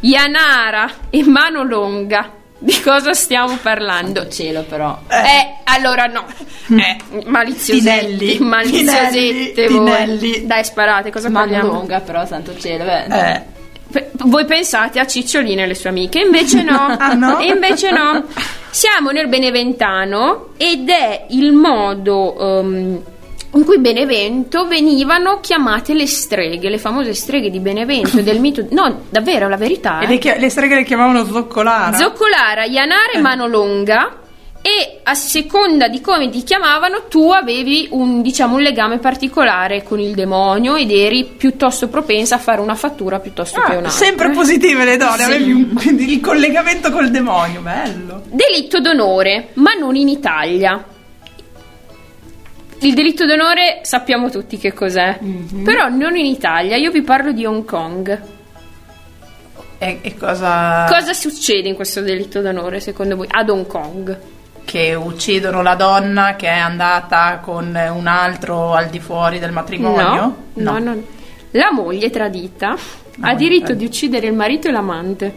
Ianara 0.00 0.90
e 1.10 1.24
mano 1.24 1.62
longa 1.62 2.30
di 2.66 2.80
cosa 2.82 3.12
stiamo 3.14 3.56
parlando. 3.62 4.28
Cielo 4.28 4.62
però. 4.64 4.98
Eh, 5.08 5.58
allora 5.64 6.06
no. 6.06 6.24
Eh, 6.68 7.22
maliziosetti, 7.26 7.78
Tinelli, 7.78 8.38
maliziosette 8.44 9.66
Tinelli, 9.66 10.30
voi. 10.30 10.46
Dai, 10.46 10.64
sparate, 10.64 11.10
cosa 11.12 11.30
parliamo? 11.30 11.72
lunga 11.72 12.00
però, 12.00 12.26
santo 12.26 12.58
cielo. 12.58 12.84
beh. 12.84 13.04
Eh, 13.04 13.42
Pe- 13.88 14.10
Voi 14.14 14.44
pensate 14.46 14.98
a 14.98 15.06
Cicciolina 15.06 15.62
e 15.62 15.66
le 15.66 15.74
sue 15.76 15.90
amiche, 15.90 16.18
invece 16.18 16.62
no. 16.62 16.86
Ah, 16.98 17.14
no? 17.14 17.38
E 17.40 17.46
invece 17.46 17.92
no. 17.92 18.24
Siamo 18.70 19.10
nel 19.12 19.28
Beneventano 19.28 20.48
ed 20.56 20.88
è 20.88 21.26
il 21.30 21.52
modo 21.52 22.36
ehm, 22.60 23.02
in 23.52 23.64
cui 23.64 23.78
Benevento 23.78 24.66
venivano 24.66 25.40
chiamate 25.40 25.94
le 25.94 26.06
streghe, 26.06 26.68
le 26.68 26.78
famose 26.78 27.14
streghe 27.14 27.50
di 27.50 27.60
Benevento, 27.60 28.20
del 28.20 28.40
mito. 28.40 28.66
No, 28.70 29.02
davvero, 29.08 29.48
la 29.48 29.56
verità. 29.56 30.00
eh. 30.00 30.06
le, 30.06 30.18
chi- 30.18 30.34
le 30.38 30.48
streghe 30.50 30.74
le 30.74 30.84
chiamavano 30.84 31.24
zoccolara. 31.24 31.96
Zoccolara, 31.96 32.64
Ianare, 32.64 33.18
Mano 33.20 33.46
Longa. 33.46 34.18
E 34.62 34.98
a 35.04 35.14
seconda 35.14 35.86
di 35.86 36.00
come 36.00 36.28
ti 36.28 36.42
chiamavano, 36.42 37.04
tu 37.08 37.30
avevi 37.30 37.86
un, 37.92 38.20
diciamo, 38.20 38.56
un 38.56 38.62
legame 38.62 38.98
particolare 38.98 39.84
con 39.84 40.00
il 40.00 40.12
demonio 40.12 40.74
ed 40.74 40.90
eri 40.90 41.22
piuttosto 41.24 41.86
propensa 41.86 42.34
a 42.34 42.38
fare 42.38 42.60
una 42.60 42.74
fattura 42.74 43.20
piuttosto 43.20 43.60
che 43.60 43.66
Ah, 43.74 43.78
un'altra. 43.78 43.90
sempre 43.90 44.30
positive 44.30 44.84
le 44.84 44.96
donne, 44.96 45.18
Sì. 45.18 45.22
avevi 45.22 45.52
un- 45.52 45.78
il 46.00 46.20
collegamento 46.20 46.90
col 46.90 47.10
demonio, 47.10 47.60
bello. 47.60 48.22
Delitto 48.28 48.80
d'onore, 48.80 49.50
ma 49.54 49.74
non 49.74 49.94
in 49.94 50.08
Italia. 50.08 50.84
Il 52.80 52.94
delitto 52.94 53.26
d'onore 53.26 53.80
sappiamo 53.82 54.30
tutti 54.30 54.58
che 54.58 54.72
cos'è, 54.72 55.18
però 55.64 55.88
non 55.88 56.16
in 56.16 56.26
Italia. 56.26 56.76
Io 56.76 56.90
vi 56.90 57.02
parlo 57.02 57.32
di 57.32 57.44
Hong 57.44 57.64
Kong. 57.64 58.20
E, 59.78 59.98
e 60.00 60.16
cosa... 60.16 60.86
Cosa 60.88 61.12
succede 61.12 61.68
in 61.68 61.74
questo 61.74 62.00
delitto 62.00 62.40
d'onore 62.40 62.80
secondo 62.80 63.16
voi 63.16 63.26
ad 63.30 63.48
Hong 63.48 63.66
Kong? 63.66 64.18
Che 64.64 64.94
uccidono 64.94 65.62
la 65.62 65.74
donna 65.74 66.36
che 66.36 66.48
è 66.48 66.58
andata 66.58 67.38
con 67.42 67.66
un 67.66 68.06
altro 68.06 68.74
al 68.74 68.88
di 68.88 69.00
fuori 69.00 69.38
del 69.38 69.52
matrimonio? 69.52 70.36
No, 70.54 70.78
no, 70.78 70.78
no. 70.78 71.02
La 71.52 71.72
moglie 71.72 72.10
tradita 72.10 72.70
ha 72.70 72.76
moglie 73.16 73.36
diritto 73.36 73.66
tradita. 73.66 73.78
di 73.78 73.84
uccidere 73.86 74.26
il 74.26 74.34
marito 74.34 74.68
e 74.68 74.70
l'amante. 74.72 75.34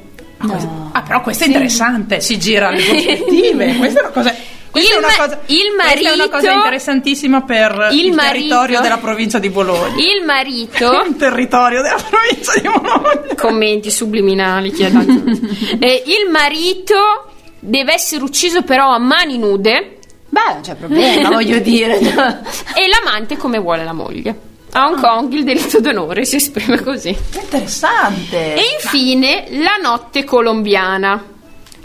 Ah, 0.91 1.01
però 1.01 1.21
questo 1.21 1.43
è 1.43 1.47
interessante, 1.47 2.21
si 2.21 2.39
gira 2.39 2.69
le 2.69 2.81
prospettive. 2.83 3.75
Questa 3.75 3.99
è 3.99 4.03
una 4.03 4.11
cosa. 4.11 4.33
Questa 4.71 4.93
Il 4.95 5.01
è 5.01 5.05
una 5.05 5.15
cosa, 5.15 5.37
questa 5.37 5.53
è 5.53 5.99
una 5.99 6.15
marito- 6.15 6.29
cosa 6.29 6.51
interessantissima 6.51 7.41
per 7.41 7.87
il, 7.91 8.05
il 8.05 8.13
marito- 8.13 8.31
territorio 8.31 8.81
della 8.81 8.97
provincia 8.97 9.39
di 9.39 9.49
Bologna. 9.49 9.95
Il 9.97 10.23
marito 10.25 11.01
Il 11.07 11.15
territorio 11.17 11.81
della 11.81 11.97
provincia 12.07 12.53
di 12.59 12.67
Bologna. 12.67 13.35
commenti 13.35 13.89
subliminali 13.91 14.71
chiedo 14.71 14.99
eh, 15.79 16.03
il 16.05 16.29
marito 16.31 17.31
deve 17.59 17.93
essere 17.93 18.23
ucciso 18.23 18.61
però 18.61 18.89
a 18.91 18.99
mani 18.99 19.37
nude 19.37 19.97
Beh, 20.29 20.53
non 20.53 20.61
c'è 20.61 20.75
problema, 20.75 21.29
voglio 21.33 21.57
dire. 21.59 21.97
e 21.97 22.87
l'amante 22.87 23.35
come 23.35 23.57
vuole 23.57 23.83
la 23.83 23.93
moglie. 23.93 24.47
A 24.73 24.85
Hong 24.85 24.99
Kong 25.01 25.33
il 25.33 25.43
delitto 25.43 25.79
d'onore 25.79 26.23
si 26.25 26.35
esprime 26.35 26.79
così. 26.83 27.09
Interessante. 27.09 28.53
E 28.53 28.61
infine 28.79 29.47
la 29.63 29.77
notte 29.81 30.23
colombiana. 30.25 31.23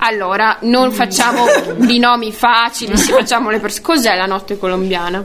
Allora, 0.06 0.58
non 0.62 0.92
facciamo 0.92 1.46
binomi 1.78 2.30
facili, 2.32 2.96
si 2.96 3.10
facciamo 3.12 3.48
le 3.50 3.58
persone. 3.58 3.82
Cos'è 3.82 4.14
la 4.16 4.26
notte 4.26 4.58
colombiana? 4.58 5.24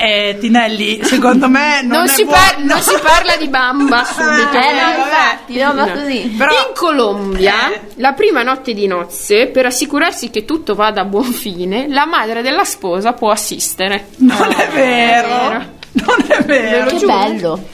Eh, 0.00 0.36
Tinelli, 0.38 1.02
secondo 1.02 1.48
me 1.48 1.80
non, 1.82 1.98
Non, 1.98 2.04
è 2.04 2.08
si, 2.08 2.24
par- 2.24 2.58
non 2.58 2.80
si 2.80 2.94
parla 3.02 3.34
di 3.36 3.48
bamba 3.48 4.04
subito. 4.04 4.56
Eh, 4.56 4.68
Eh, 4.68 4.72
no, 4.72 4.86
vabbè. 4.86 4.98
infatti, 5.00 5.58
no, 5.60 5.72
ma 5.74 5.84
No. 5.86 5.92
così. 5.92 6.34
Però- 6.38 6.52
In 6.52 6.74
Colombia, 6.76 7.72
Eh. 7.72 7.80
la 7.96 8.12
prima 8.12 8.44
notte 8.44 8.74
di 8.74 8.86
nozze, 8.86 9.48
per 9.48 9.66
assicurarsi 9.66 10.30
che 10.30 10.44
tutto 10.44 10.76
vada 10.76 11.00
a 11.00 11.04
buon 11.04 11.24
fine, 11.32 11.88
la 11.88 12.06
madre 12.06 12.42
della 12.42 12.62
sposa 12.64 13.12
può 13.12 13.30
assistere. 13.30 14.10
Non 14.18 14.52
è 14.56 14.68
vero. 14.68 15.28
vero. 15.28 15.76
Non 15.90 16.24
è 16.28 16.42
vero. 16.44 16.90
Che 16.90 16.96
giuro. 16.96 17.06
bello. 17.18 17.68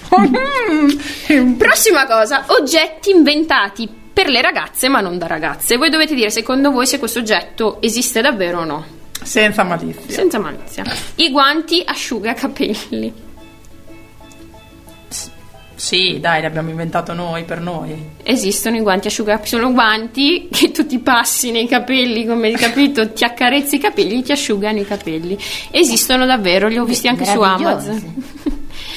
Mm. 1.31 1.53
Prossima 1.57 2.07
cosa, 2.07 2.45
oggetti 2.47 3.11
inventati 3.11 4.03
per 4.15 4.29
le 4.29 4.41
ragazze 4.41 4.89
ma 4.89 5.01
non 5.01 5.19
da 5.19 5.27
ragazze. 5.27 5.77
Voi 5.77 5.91
dovete 5.91 6.15
dire 6.15 6.31
secondo 6.31 6.71
voi 6.71 6.87
se 6.87 6.99
questo 6.99 7.19
oggetto 7.19 7.83
esiste 7.83 8.23
davvero 8.23 8.61
o 8.61 8.65
no. 8.65 8.85
Senza 9.21 9.65
malizia. 9.65 10.01
Senza 10.07 10.39
malizia. 10.39 10.85
I 11.17 11.31
guanti 11.31 11.83
asciugacapelli. 11.85 13.23
Sì, 15.77 16.19
dai, 16.21 16.41
l'abbiamo 16.41 16.71
inventato 16.71 17.13
noi 17.13 17.43
per 17.43 17.61
noi. 17.61 18.11
Esistono 18.23 18.77
i 18.77 18.81
guanti 18.81 19.09
asciugacapelli, 19.09 19.49
sono 19.51 19.73
guanti 19.73 20.49
che 20.51 20.71
tu 20.71 20.87
ti 20.87 21.01
passi 21.01 21.51
nei 21.51 21.67
capelli, 21.67 22.25
come 22.25 22.47
hai 22.47 22.55
capito, 22.55 23.13
ti 23.13 23.25
accarezzi 23.25 23.75
i 23.75 23.79
capelli, 23.81 24.23
ti 24.23 24.31
asciugano 24.33 24.79
i 24.79 24.87
capelli. 24.87 25.37
Esistono 25.71 26.27
davvero, 26.27 26.69
li 26.69 26.79
ho 26.79 26.85
visti 26.85 27.09
anche 27.09 27.25
su. 27.25 27.41
Amazon. 27.41 28.15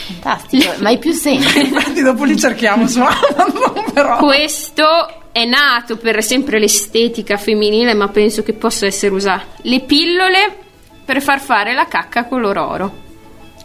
Fantastico, 0.07 0.73
mai 0.79 0.97
più 0.97 1.11
senso. 1.11 1.59
Infatti 1.59 2.01
dopo 2.01 2.23
li 2.23 2.37
cerchiamo 2.37 2.87
su 2.87 2.99
Amazon, 3.01 3.83
però. 3.93 4.17
Questo 4.17 4.85
è 5.31 5.45
nato 5.45 5.97
per 5.97 6.23
sempre 6.23 6.59
l'estetica 6.59 7.37
femminile, 7.37 7.93
ma 7.93 8.07
penso 8.07 8.41
che 8.43 8.53
possa 8.53 8.85
essere 8.85 9.13
usato. 9.13 9.45
Le 9.63 9.81
pillole 9.81 10.57
per 11.03 11.21
far 11.21 11.39
fare 11.39 11.73
la 11.73 11.85
cacca 11.85 12.25
color 12.25 12.57
oro. 12.57 13.05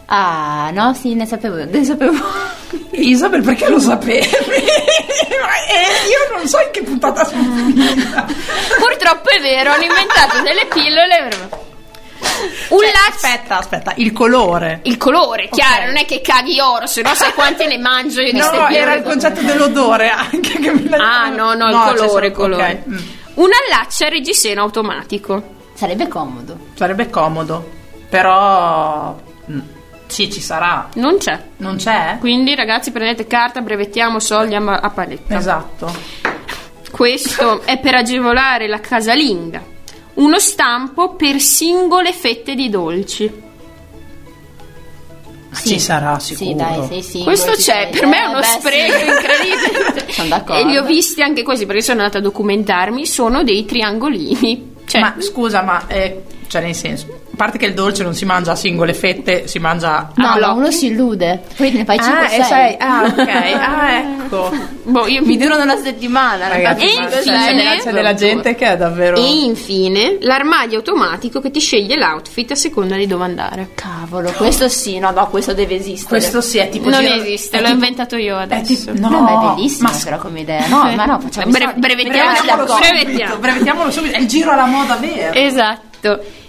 Ah, 0.05 0.69
no, 0.71 0.93
sì, 0.93 1.15
ne 1.15 1.25
sapevo, 1.25 1.63
ne 1.63 1.83
sapevo. 1.83 2.13
Isabel, 2.91 3.41
perché 3.41 3.69
lo 3.69 3.79
sapevi? 3.79 4.27
Eh, 5.65 6.09
io 6.09 6.37
non 6.37 6.47
so 6.47 6.59
in 6.59 6.69
che 6.71 6.83
puntata 6.83 7.23
sono 7.23 7.41
finita. 7.43 8.25
Purtroppo 8.77 9.29
è 9.29 9.41
vero, 9.41 9.71
hanno 9.71 9.83
inventato 9.83 10.41
delle 10.43 10.67
pillole. 10.67 11.71
Un 12.69 12.79
Cioè, 12.79 12.91
lax- 12.91 13.23
aspetta, 13.23 13.57
aspetta, 13.57 13.93
il 13.97 14.11
colore. 14.11 14.79
Il 14.83 14.97
colore, 14.97 15.49
chiaro, 15.49 15.81
Ok. 15.81 15.85
non 15.87 15.97
è 15.97 16.05
che 16.05 16.21
caghi 16.21 16.59
oro, 16.59 16.85
se 16.87 17.01
no 17.01 17.13
sai 17.13 17.33
quante 17.35 17.67
ne 17.67 17.77
mangio 17.77 18.21
io 18.21 18.31
di 18.31 18.37
No, 18.37 18.51
no, 18.51 18.67
era 18.69 18.93
il 18.95 19.03
concetto 19.03 19.41
dell'odore 19.41 20.09
anche 20.09 20.59
che 20.59 20.71
mi 20.73 20.87
Ah, 20.93 21.29
no, 21.29 21.53
no, 21.53 21.67
il 21.69 21.75
c'è 21.95 21.95
colore, 22.05 22.27
il 22.27 22.33
colore. 22.33 22.83
ok, 22.85 22.89
mm. 22.93 22.97
Un 23.35 23.49
allaccio 23.67 24.05
a 24.05 24.09
reggiseno 24.09 24.61
automatico. 24.61 25.51
Sarebbe 25.73 26.07
comodo. 26.07 26.57
Sarebbe 26.75 27.09
comodo, 27.09 27.67
però 28.09 29.19
mm, 29.49 29.59
sì, 30.05 30.31
ci 30.31 30.39
sarà. 30.39 30.89
Non 30.95 31.17
c'è. 31.17 31.39
Non 31.57 31.77
c'è? 31.77 32.17
Quindi 32.19 32.53
ragazzi 32.55 32.91
prendete 32.91 33.25
carta, 33.25 33.61
brevettiamo 33.61 34.19
soldi 34.19 34.53
a, 34.55 34.59
ma- 34.59 34.79
a 34.79 34.89
paletta. 34.91 35.35
Esatto. 35.35 36.21
Questo 36.91 37.63
è 37.63 37.79
per 37.79 37.95
agevolare 37.95 38.67
la 38.67 38.79
casalinga. 38.79 39.71
Uno 40.15 40.39
stampo 40.39 41.15
per 41.15 41.39
singole 41.39 42.13
fette 42.13 42.53
di 42.55 42.69
dolci. 42.69 43.41
Ci 45.65 45.79
sarà 45.79 46.17
sicuro. 46.19 46.49
Sì, 46.49 46.55
dai, 46.55 46.87
sei 46.87 47.01
singolo. 47.03 47.23
Questo 47.25 47.51
c'è, 47.51 47.61
sei. 47.83 47.89
per 47.91 48.05
me 48.07 48.17
è 48.17 48.23
Eh, 48.23 48.27
uno 48.27 48.39
beh, 48.39 48.45
spreco 48.45 48.97
sì. 48.97 49.05
incredibile. 49.05 50.11
Sono 50.11 50.27
d'accordo. 50.29 50.61
E 50.61 50.65
li 50.65 50.77
ho 50.77 50.83
visti 50.83 51.21
anche 51.21 51.43
questi 51.43 51.65
perché 51.67 51.81
sono 51.81 51.99
andata 52.01 52.17
a 52.17 52.21
documentarmi. 52.21 53.05
Sono 53.05 53.43
dei 53.43 53.63
triangolini. 53.65 54.71
Cioè, 54.85 54.99
ma 55.01 55.15
scusa, 55.19 55.61
ma 55.61 55.85
eh, 55.87 56.23
cioè 56.47 56.61
nel 56.61 56.75
senso, 56.75 57.21
a 57.33 57.35
parte 57.35 57.57
che 57.57 57.65
il 57.65 57.73
dolce 57.73 58.03
non 58.03 58.13
si 58.13 58.25
mangia 58.25 58.51
a 58.51 58.55
singole 58.55 58.93
fette, 58.93 59.47
si 59.47 59.57
mangia 59.57 60.11
No, 60.15 60.27
a 60.27 60.33
blocchi. 60.35 60.57
uno 60.59 60.71
si 60.71 60.85
illude. 60.87 61.41
Poi 61.57 61.71
ne 61.71 61.83
fai 61.83 61.97
5 61.97 62.25
Ah, 62.25 62.27
6. 62.29 62.39
e 62.39 62.43
sei- 62.43 62.75
ah, 62.77 63.03
ok. 63.05 63.27
Ah, 63.59 63.97
ecco. 63.97 64.51
boh, 64.83 65.07
io 65.07 65.23
Mi 65.25 65.35
durano 65.37 65.63
una 65.63 65.75
settimana. 65.77 66.47
Ragazzi, 66.47 66.83
E 66.83 66.87
infine- 66.89 67.09
c'è, 67.79 67.91
della, 67.91 68.13
gente 68.13 68.53
che 68.53 68.67
è 68.67 68.77
davvero 68.77 69.17
E 69.17 69.43
infine 69.45 70.17
l'armadio 70.21 70.77
automatico 70.77 71.41
che 71.41 71.49
ti 71.49 71.59
sceglie 71.59 71.95
l'outfit 71.97 72.51
a 72.51 72.55
seconda 72.55 72.95
di 72.95 73.07
dove 73.07 73.23
andare. 73.23 73.69
Cavolo, 73.73 74.31
questo 74.33 74.69
sì, 74.69 74.99
no, 74.99 75.09
no, 75.09 75.27
questo 75.29 75.53
deve 75.53 75.75
esistere. 75.75 76.09
questo 76.09 76.39
sì 76.39 76.59
è 76.59 76.69
tipo 76.69 76.89
non 76.89 77.01
giro- 77.01 77.15
esiste, 77.15 77.57
è 77.57 77.61
l'ho 77.61 77.65
tipo- 77.67 77.79
inventato 77.79 78.15
io 78.15 78.37
è 78.37 78.43
adesso. 78.43 78.91
tipo- 78.91 78.99
no, 78.99 79.09
No, 79.09 79.21
ma 79.21 79.31
è 79.51 79.55
bellissimo 79.55 79.89
ma 79.89 79.97
però 80.03 80.17
come 80.19 80.39
idea. 80.41 80.67
No, 80.67 80.83
ma 80.95 81.05
no, 81.05 81.19
facciamo 81.19 81.49
Bre- 81.49 81.73
Brevettiamolo 81.77 82.33
d'accordo. 82.45 82.73
subito, 82.73 82.89
Brevettiamo. 82.93 83.35
brevettiamolo 83.37 83.91
subito, 83.91 84.15
è 84.17 84.19
il 84.19 84.27
giro 84.27 84.51
alla 84.51 84.65
moda 84.65 84.95
vero. 84.97 85.33
Esatto. 85.33 86.41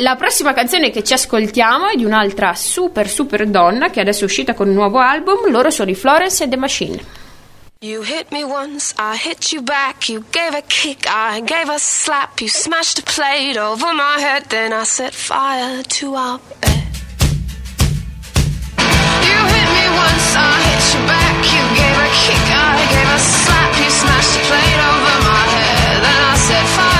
La 0.00 0.14
prossima 0.14 0.52
canzone 0.52 0.90
che 0.90 1.02
ci 1.02 1.12
ascoltiamo 1.12 1.88
è 1.88 1.96
di 1.96 2.04
un'altra 2.04 2.54
super 2.54 3.08
super 3.08 3.46
donna 3.46 3.90
che 3.90 3.98
adesso 3.98 4.20
è 4.20 4.24
uscita 4.24 4.54
con 4.54 4.68
un 4.68 4.74
nuovo 4.74 4.98
album. 4.98 5.50
Loro 5.50 5.70
sono 5.70 5.90
i 5.90 5.96
Florence 5.96 6.40
and 6.44 6.52
the 6.52 6.56
Machine. 6.56 7.04
You 7.80 8.02
hit 8.02 8.30
me 8.30 8.44
once, 8.44 8.94
I 8.96 9.16
hit 9.16 9.50
you 9.50 9.60
back. 9.60 10.08
You 10.08 10.22
gave 10.30 10.56
a 10.56 10.62
kick, 10.62 11.06
I 11.08 11.42
gave 11.42 11.68
a 11.68 11.78
slap. 11.78 12.40
You 12.40 12.48
smashed 12.48 13.00
a 13.00 13.02
plate 13.02 13.58
over 13.58 13.92
my 13.92 14.20
head, 14.20 14.44
then 14.50 14.72
I 14.72 14.84
set 14.84 15.12
fire 15.12 15.82
to 15.82 16.14
our 16.14 16.38
bed. 16.60 16.78
You 19.26 19.38
hit 19.50 19.68
me 19.74 19.86
once, 19.98 20.36
I 20.36 20.62
hit 20.62 20.94
you 20.94 21.02
back. 21.10 21.42
You 21.42 21.62
gave 21.74 21.98
a 21.98 22.08
kick, 22.22 22.46
I 22.54 22.86
gave 22.94 23.10
a 23.10 23.18
slap. 23.18 23.74
You 23.82 23.90
smashed 23.90 24.36
a 24.36 24.42
plate 24.46 24.78
over 24.78 25.16
my 25.26 25.44
head, 25.58 26.02
then 26.06 26.22
I 26.22 26.36
set 26.36 26.66
fire 26.76 26.97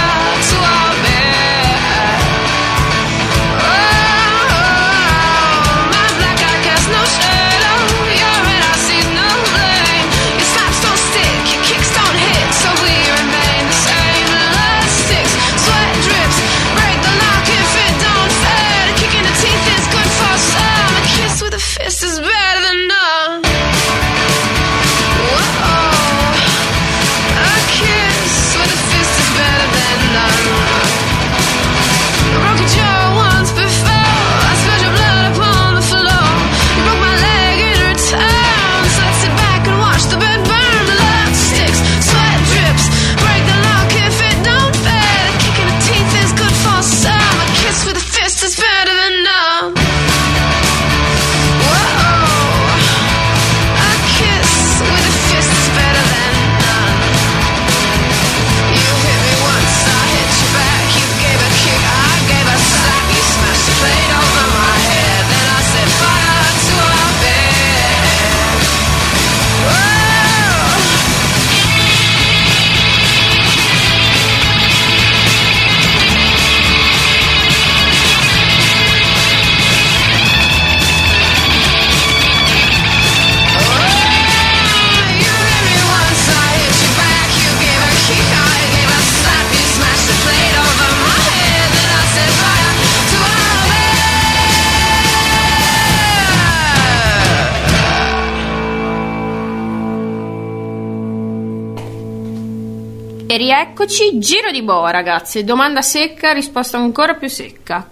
rieccoci. 103.38 104.18
Giro 104.18 104.50
di 104.50 104.62
boa, 104.62 104.90
ragazze. 104.90 105.44
Domanda 105.44 105.80
secca, 105.80 106.32
risposta 106.32 106.76
ancora 106.76 107.14
più 107.14 107.28
secca. 107.28 107.88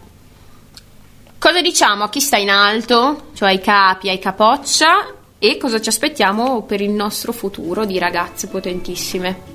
Cosa 1.38 1.60
diciamo 1.62 2.04
a 2.04 2.08
chi 2.10 2.20
sta 2.20 2.36
in 2.36 2.50
alto, 2.50 3.30
cioè 3.34 3.50
ai 3.50 3.60
capi, 3.60 4.08
ai 4.08 4.18
capoccia, 4.18 5.14
e 5.38 5.56
cosa 5.58 5.80
ci 5.80 5.88
aspettiamo 5.88 6.62
per 6.62 6.80
il 6.80 6.90
nostro 6.90 7.32
futuro 7.32 7.84
di 7.84 7.98
ragazze 7.98 8.48
potentissime? 8.48 9.54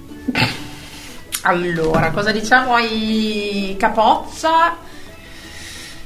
Allora, 1.43 2.11
cosa 2.11 2.31
diciamo 2.31 2.75
ai 2.75 3.75
capoccia? 3.77 4.77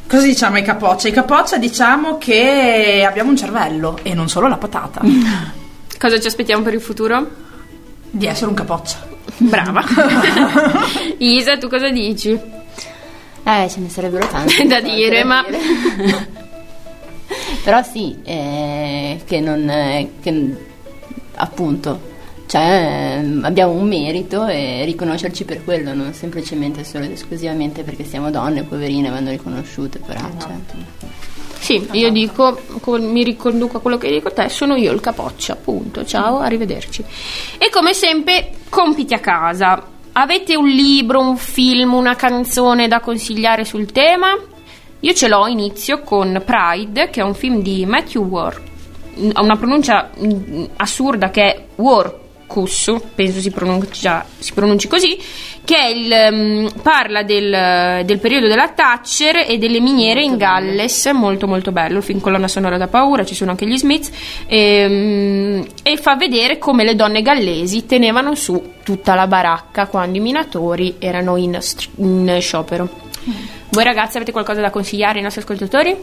Cosa 0.07 0.25
diciamo 0.25 0.55
ai 0.55 0.63
capoccia? 0.63 1.07
Ai 1.07 1.13
capoccia 1.13 1.57
diciamo 1.57 2.17
che 2.17 3.03
abbiamo 3.05 3.31
un 3.31 3.37
cervello 3.37 3.99
e 4.01 4.13
non 4.13 4.29
solo 4.29 4.47
la 4.47 4.57
patata. 4.57 5.01
Cosa 5.97 6.19
ci 6.19 6.27
aspettiamo 6.27 6.61
per 6.61 6.73
il 6.73 6.81
futuro? 6.81 7.44
Di 8.15 8.27
essere 8.27 8.47
un 8.47 8.53
capoccia. 8.55 9.05
Brava. 9.37 9.83
Isa, 11.19 11.57
tu 11.57 11.67
cosa 11.67 11.89
dici? 11.89 12.29
Eh, 12.31 13.67
ce 13.69 13.79
ne 13.81 13.89
sarebbero 13.89 14.25
tante 14.31 14.65
Da 14.65 14.79
dire, 14.79 15.25
ma- 15.25 15.43
dire. 15.45 16.27
Però 17.61 17.83
sì, 17.83 18.15
eh, 18.23 19.19
che 19.25 19.39
non... 19.41 19.69
eh, 19.69 20.11
che, 20.21 20.55
appunto, 21.35 21.99
cioè, 22.47 23.17
ehm, 23.19 23.43
abbiamo 23.43 23.73
un 23.73 23.85
merito 23.85 24.45
e 24.45 24.85
riconoscerci 24.85 25.43
per 25.43 25.65
quello, 25.65 25.93
non 25.93 26.13
semplicemente 26.13 26.85
solo 26.85 27.03
ed 27.03 27.11
esclusivamente 27.11 27.83
perché 27.83 28.05
siamo 28.05 28.31
donne, 28.31 28.63
poverine, 28.63 29.09
vanno 29.09 29.31
riconosciute, 29.31 29.99
però... 29.99 30.21
cioè, 30.39 30.51
Sì, 31.65 31.83
io 31.93 32.11
dico, 32.11 32.61
co- 32.79 32.99
mi 32.99 33.23
riconduco 33.23 33.77
a 33.77 33.79
quello 33.79 33.97
che 33.97 34.11
dico 34.11 34.31
te, 34.31 34.49
sono 34.49 34.75
io 34.75 34.91
il 34.91 34.99
capoccia, 34.99 35.53
appunto. 35.53 36.05
Ciao, 36.05 36.37
arrivederci. 36.37 37.03
E 37.57 37.71
come 37.71 37.95
sempre, 37.95 38.51
compiti 38.69 39.15
a 39.15 39.19
casa. 39.19 39.83
Avete 40.11 40.55
un 40.55 40.67
libro, 40.67 41.19
un 41.19 41.37
film, 41.37 41.95
una 41.95 42.15
canzone 42.15 42.87
da 42.87 42.99
consigliare 42.99 43.65
sul 43.65 43.91
tema? 43.91 44.37
Io 44.99 45.13
ce 45.15 45.27
l'ho, 45.27 45.47
inizio 45.47 46.01
con 46.01 46.39
Pride, 46.45 47.09
che 47.09 47.21
è 47.21 47.23
un 47.23 47.33
film 47.33 47.63
di 47.63 47.83
Matthew 47.87 48.23
War. 48.25 48.61
Ha 49.33 49.41
una 49.41 49.57
pronuncia 49.57 50.11
mm, 50.23 50.65
assurda 50.75 51.31
che 51.31 51.41
è 51.41 51.65
Warcus, 51.77 52.93
penso 53.15 53.39
si, 53.39 53.49
pronuncia, 53.49 54.23
si 54.37 54.53
pronunci 54.53 54.87
così, 54.87 55.17
che 55.65 55.91
il, 55.93 56.33
mm, 56.33 56.67
parla 56.81 57.23
del, 57.23 58.05
del 58.05 58.19
periodo 58.19 58.47
della 58.47 58.69
Thatcher 58.69 59.43
e 59.47 59.57
delle 59.57 59.81
miniere 59.81 60.21
in 60.21 60.37
Galles, 60.37 61.07
molto 61.07 61.47
molto 61.47 61.73
bello, 61.73 61.97
il 61.97 62.03
film 62.03 62.21
colonna 62.21 62.47
sonora 62.47 62.77
da 62.77 62.87
paura, 62.87 63.25
ci 63.25 63.35
sono 63.35 63.51
anche 63.51 63.67
gli 63.67 63.77
Smiths, 63.77 64.11
ehm, 64.47 65.65
e 65.83 65.97
fa 65.97 66.15
vedere 66.15 66.57
come 66.57 66.85
le 66.85 66.95
donne 66.95 67.21
gallesi 67.21 67.85
tenevano 67.85 68.35
su 68.35 68.73
tutta 68.83 69.15
la 69.15 69.27
baracca 69.27 69.87
quando 69.87 70.17
i 70.17 70.21
minatori 70.21 70.95
erano 70.99 71.35
in, 71.35 71.59
in 71.97 72.37
sciopero. 72.39 73.03
Voi 73.69 73.83
ragazzi 73.83 74.17
avete 74.17 74.31
qualcosa 74.31 74.61
da 74.61 74.69
consigliare 74.69 75.17
ai 75.17 75.23
nostri 75.23 75.41
ascoltatori? 75.41 75.97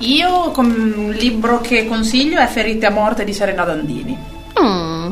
Io 0.00 0.50
con 0.50 0.66
un 0.66 1.10
libro 1.10 1.60
che 1.60 1.86
consiglio 1.86 2.38
è 2.38 2.46
Ferite 2.46 2.86
a 2.86 2.90
morte 2.90 3.24
di 3.24 3.32
Serena 3.32 3.64
Dandini. 3.64 4.16
Mm, 4.60 5.10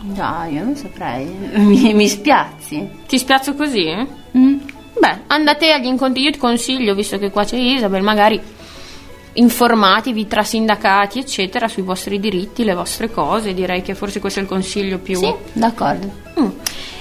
Dai, 0.00 0.54
io 0.54 0.64
non 0.64 0.76
saprei. 0.76 1.26
Mi, 1.58 1.92
mi 1.94 2.08
spiazzi. 2.08 2.88
ti 3.06 3.18
spiazzo 3.18 3.54
così? 3.54 3.94
Mm. 4.36 4.58
Beh, 4.98 5.18
andate 5.28 5.72
agli 5.72 5.86
incontri, 5.86 6.22
io 6.22 6.30
ti 6.30 6.38
consiglio, 6.38 6.94
visto 6.94 7.18
che 7.18 7.30
qua 7.30 7.44
c'è 7.44 7.56
Isabel, 7.56 8.02
magari 8.02 8.40
informatevi 9.34 10.26
tra 10.26 10.42
sindacati, 10.42 11.20
eccetera, 11.20 11.68
sui 11.68 11.82
vostri 11.82 12.18
diritti, 12.18 12.64
le 12.64 12.74
vostre 12.74 13.10
cose. 13.10 13.54
Direi 13.54 13.82
che 13.82 13.94
forse 13.94 14.20
questo 14.20 14.40
è 14.40 14.42
il 14.42 14.48
consiglio 14.48 14.98
più. 14.98 15.18
Sì, 15.18 15.32
d'accordo. 15.52 16.10
Mm. 16.38 16.48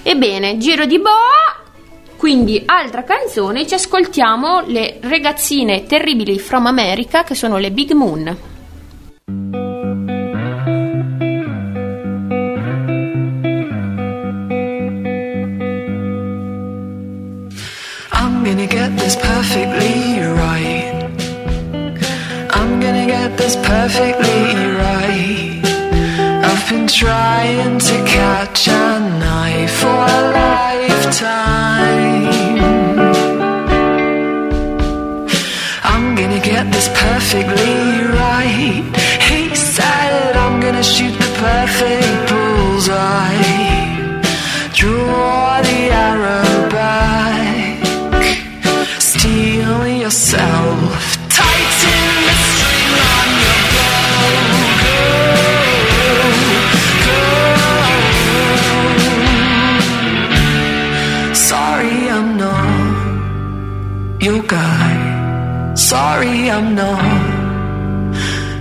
Ebbene, 0.03 0.57
giro 0.57 0.85
di 0.85 0.99
boa. 0.99 1.65
Quindi, 2.15 2.63
altra 2.65 3.03
canzone, 3.03 3.67
ci 3.67 3.75
ascoltiamo 3.75 4.63
le 4.65 4.97
ragazzine 5.01 5.83
terribili 5.85 6.39
from 6.39 6.65
America 6.65 7.23
che 7.23 7.35
sono 7.35 7.57
le 7.57 7.71
Big 7.71 7.91
Moon. 7.91 8.55
This 19.07 19.15
perfectly 19.15 20.19
right. 20.19 20.91
I'm 22.49 22.71
gonna 22.81 23.05
get 23.05 23.37
this 23.37 23.55
perfectly 23.55 24.41
right. 24.83 25.61
I've 26.49 26.69
been 26.69 26.87
trying 26.87 27.79
to 27.79 27.95
catch 28.05 28.67
a 28.67 28.99
knife 29.21 29.75
for 29.81 29.99
a 30.17 30.21
lifetime. 30.41 31.87
I'm 35.93 36.15
gonna 36.19 36.41
get 36.41 36.65
this 36.73 36.89
perfectly 37.05 37.79
right. 38.21 38.83
He 39.29 39.55
said 39.55 40.35
I'm 40.35 40.59
gonna 40.59 40.83
shoot 40.83 41.13
the 41.23 41.31
perfect 41.45 42.29
bullseye. 42.29 43.66
Sorry, 65.87 66.49
I'm 66.49 66.75
not 66.75 67.01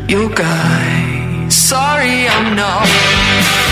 your 0.08 0.30
guy. 0.30 1.48
Sorry, 1.48 2.28
I'm 2.28 2.54
not. 2.54 3.65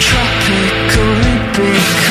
tropical 0.00 1.30
Rubicon. 1.54 2.09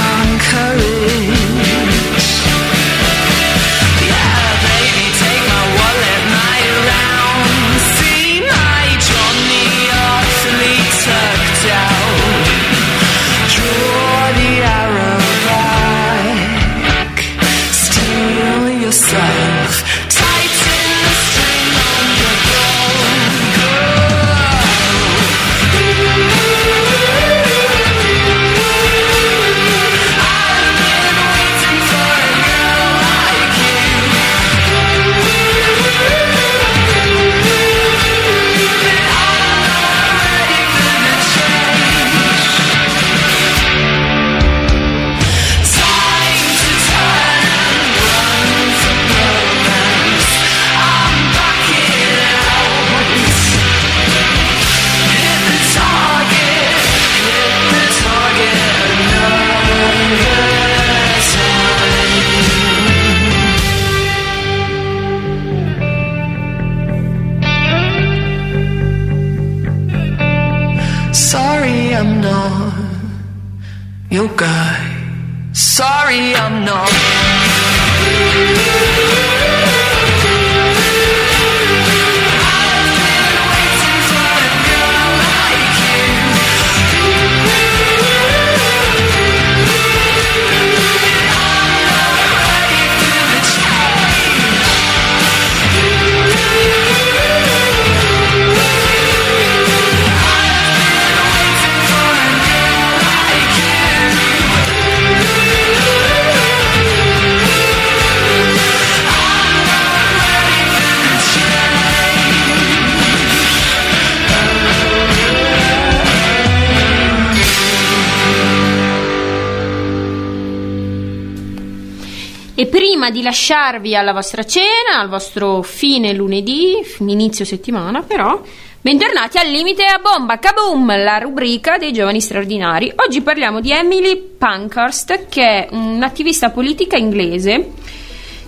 E 122.59 122.65
prima 122.65 123.09
di 123.09 123.21
lasciarvi 123.21 123.95
alla 123.95 124.11
vostra 124.11 124.43
cena, 124.43 124.99
al 124.99 125.07
vostro 125.07 125.61
fine 125.61 126.11
lunedì, 126.11 126.75
inizio 126.97 127.45
settimana 127.45 128.01
però, 128.01 128.41
bentornati 128.81 129.37
al 129.37 129.47
Limite 129.47 129.85
a 129.85 129.97
Bomba, 129.99 130.39
Kaboom, 130.39 131.01
la 131.01 131.19
rubrica 131.19 131.77
dei 131.77 131.93
giovani 131.93 132.19
straordinari. 132.19 132.91
Oggi 132.97 133.21
parliamo 133.21 133.61
di 133.61 133.71
Emily 133.71 134.17
Pankhurst, 134.37 135.29
che 135.29 135.41
è 135.41 135.67
un'attivista 135.71 136.49
politica 136.49 136.97
inglese 136.97 137.71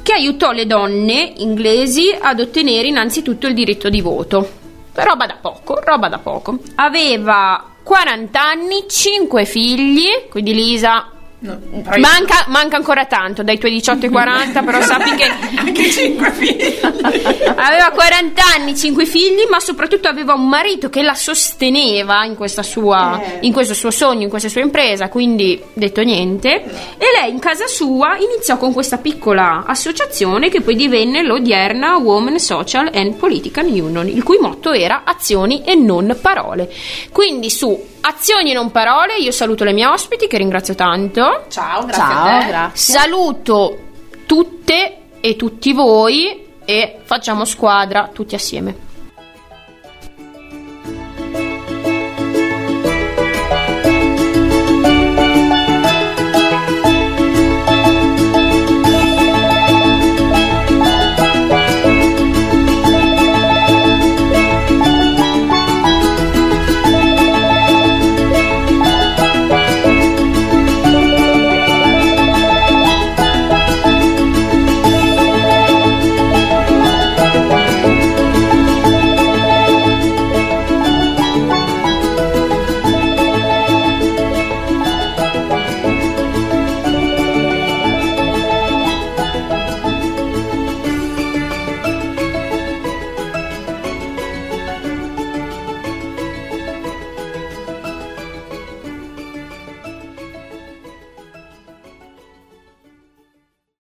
che 0.04 0.12
aiutò 0.12 0.52
le 0.52 0.68
donne 0.68 1.32
inglesi 1.38 2.14
ad 2.20 2.42
ottenere 2.42 2.90
innanzitutto 2.90 3.48
il 3.48 3.54
diritto 3.54 3.88
di 3.88 4.02
voto. 4.02 4.46
Roba 4.92 5.26
da 5.26 5.38
poco, 5.40 5.80
roba 5.82 6.10
da 6.10 6.18
poco. 6.18 6.58
Aveva 6.76 7.76
40 7.82 8.42
anni, 8.42 8.84
5 8.90 9.46
figli, 9.46 10.28
quindi 10.30 10.54
Lisa 10.54 11.12
Manca, 11.44 12.46
manca 12.50 12.76
ancora 12.76 13.06
tanto 13.06 13.42
dai 13.42 13.58
tuoi 13.58 13.72
18 13.72 14.06
ai 14.06 14.12
40, 14.12 14.62
però 14.62 14.80
sappi 14.86 15.16
che 15.16 15.24
Anche 15.58 15.90
5 15.90 16.32
figli. 16.34 16.80
aveva 17.56 17.90
40 17.90 18.44
anni, 18.56 18.78
5 18.78 19.06
figli, 19.08 19.48
ma 19.50 19.60
soprattutto 19.60 20.08
aveva 20.08 20.34
un 20.36 20.48
marito 20.48 20.90
che 20.90 21.02
la 21.02 21.16
sosteneva 21.16 22.26
in, 22.26 22.36
questa 22.36 22.62
sua, 22.62 23.20
in 23.40 23.52
questo 23.54 23.74
suo 23.74 23.90
sogno, 23.90 24.22
in 24.22 24.30
questa 24.30 24.50
sua 24.50 24.62
impresa, 24.62 25.10
quindi 25.10 25.60
detto 25.74 26.04
niente. 26.04 26.62
E 26.98 27.06
lei 27.20 27.32
in 27.32 27.40
casa 27.40 27.66
sua 27.66 28.18
iniziò 28.18 28.58
con 28.58 28.72
questa 28.72 29.00
piccola 29.00 29.64
associazione 29.66 30.50
che 30.50 30.62
poi 30.62 30.76
divenne 30.76 31.24
l'odierna 31.24 31.98
Women 31.98 32.38
Social 32.38 32.92
and 32.94 33.16
Political 33.16 33.66
Union, 33.66 34.08
il 34.08 34.22
cui 34.22 34.38
motto 34.40 34.74
era 34.74 35.02
azioni 35.06 35.64
e 35.64 35.74
non 35.74 36.16
parole. 36.22 36.72
Quindi 37.12 37.50
su 37.50 37.90
azioni 38.02 38.52
e 38.52 38.54
non 38.54 38.72
parole 38.72 39.18
io 39.18 39.32
saluto 39.32 39.64
le 39.64 39.74
mie 39.74 39.86
ospiti 39.86 40.28
che 40.28 40.38
ringrazio 40.38 40.76
tanto. 40.76 41.46
Ciao, 41.50 41.86
grazie 41.86 42.04
Ciao, 42.04 42.26
a 42.26 42.40
te. 42.40 42.48
grazie. 42.48 42.94
Saluto 42.94 43.78
tutte 44.26 44.98
e 45.20 45.36
tutti 45.36 45.74
voi 45.74 46.48
e 46.66 47.00
facciamo 47.04 47.46
squadra 47.46 48.10
tutti 48.12 48.36
assieme. 48.36 48.90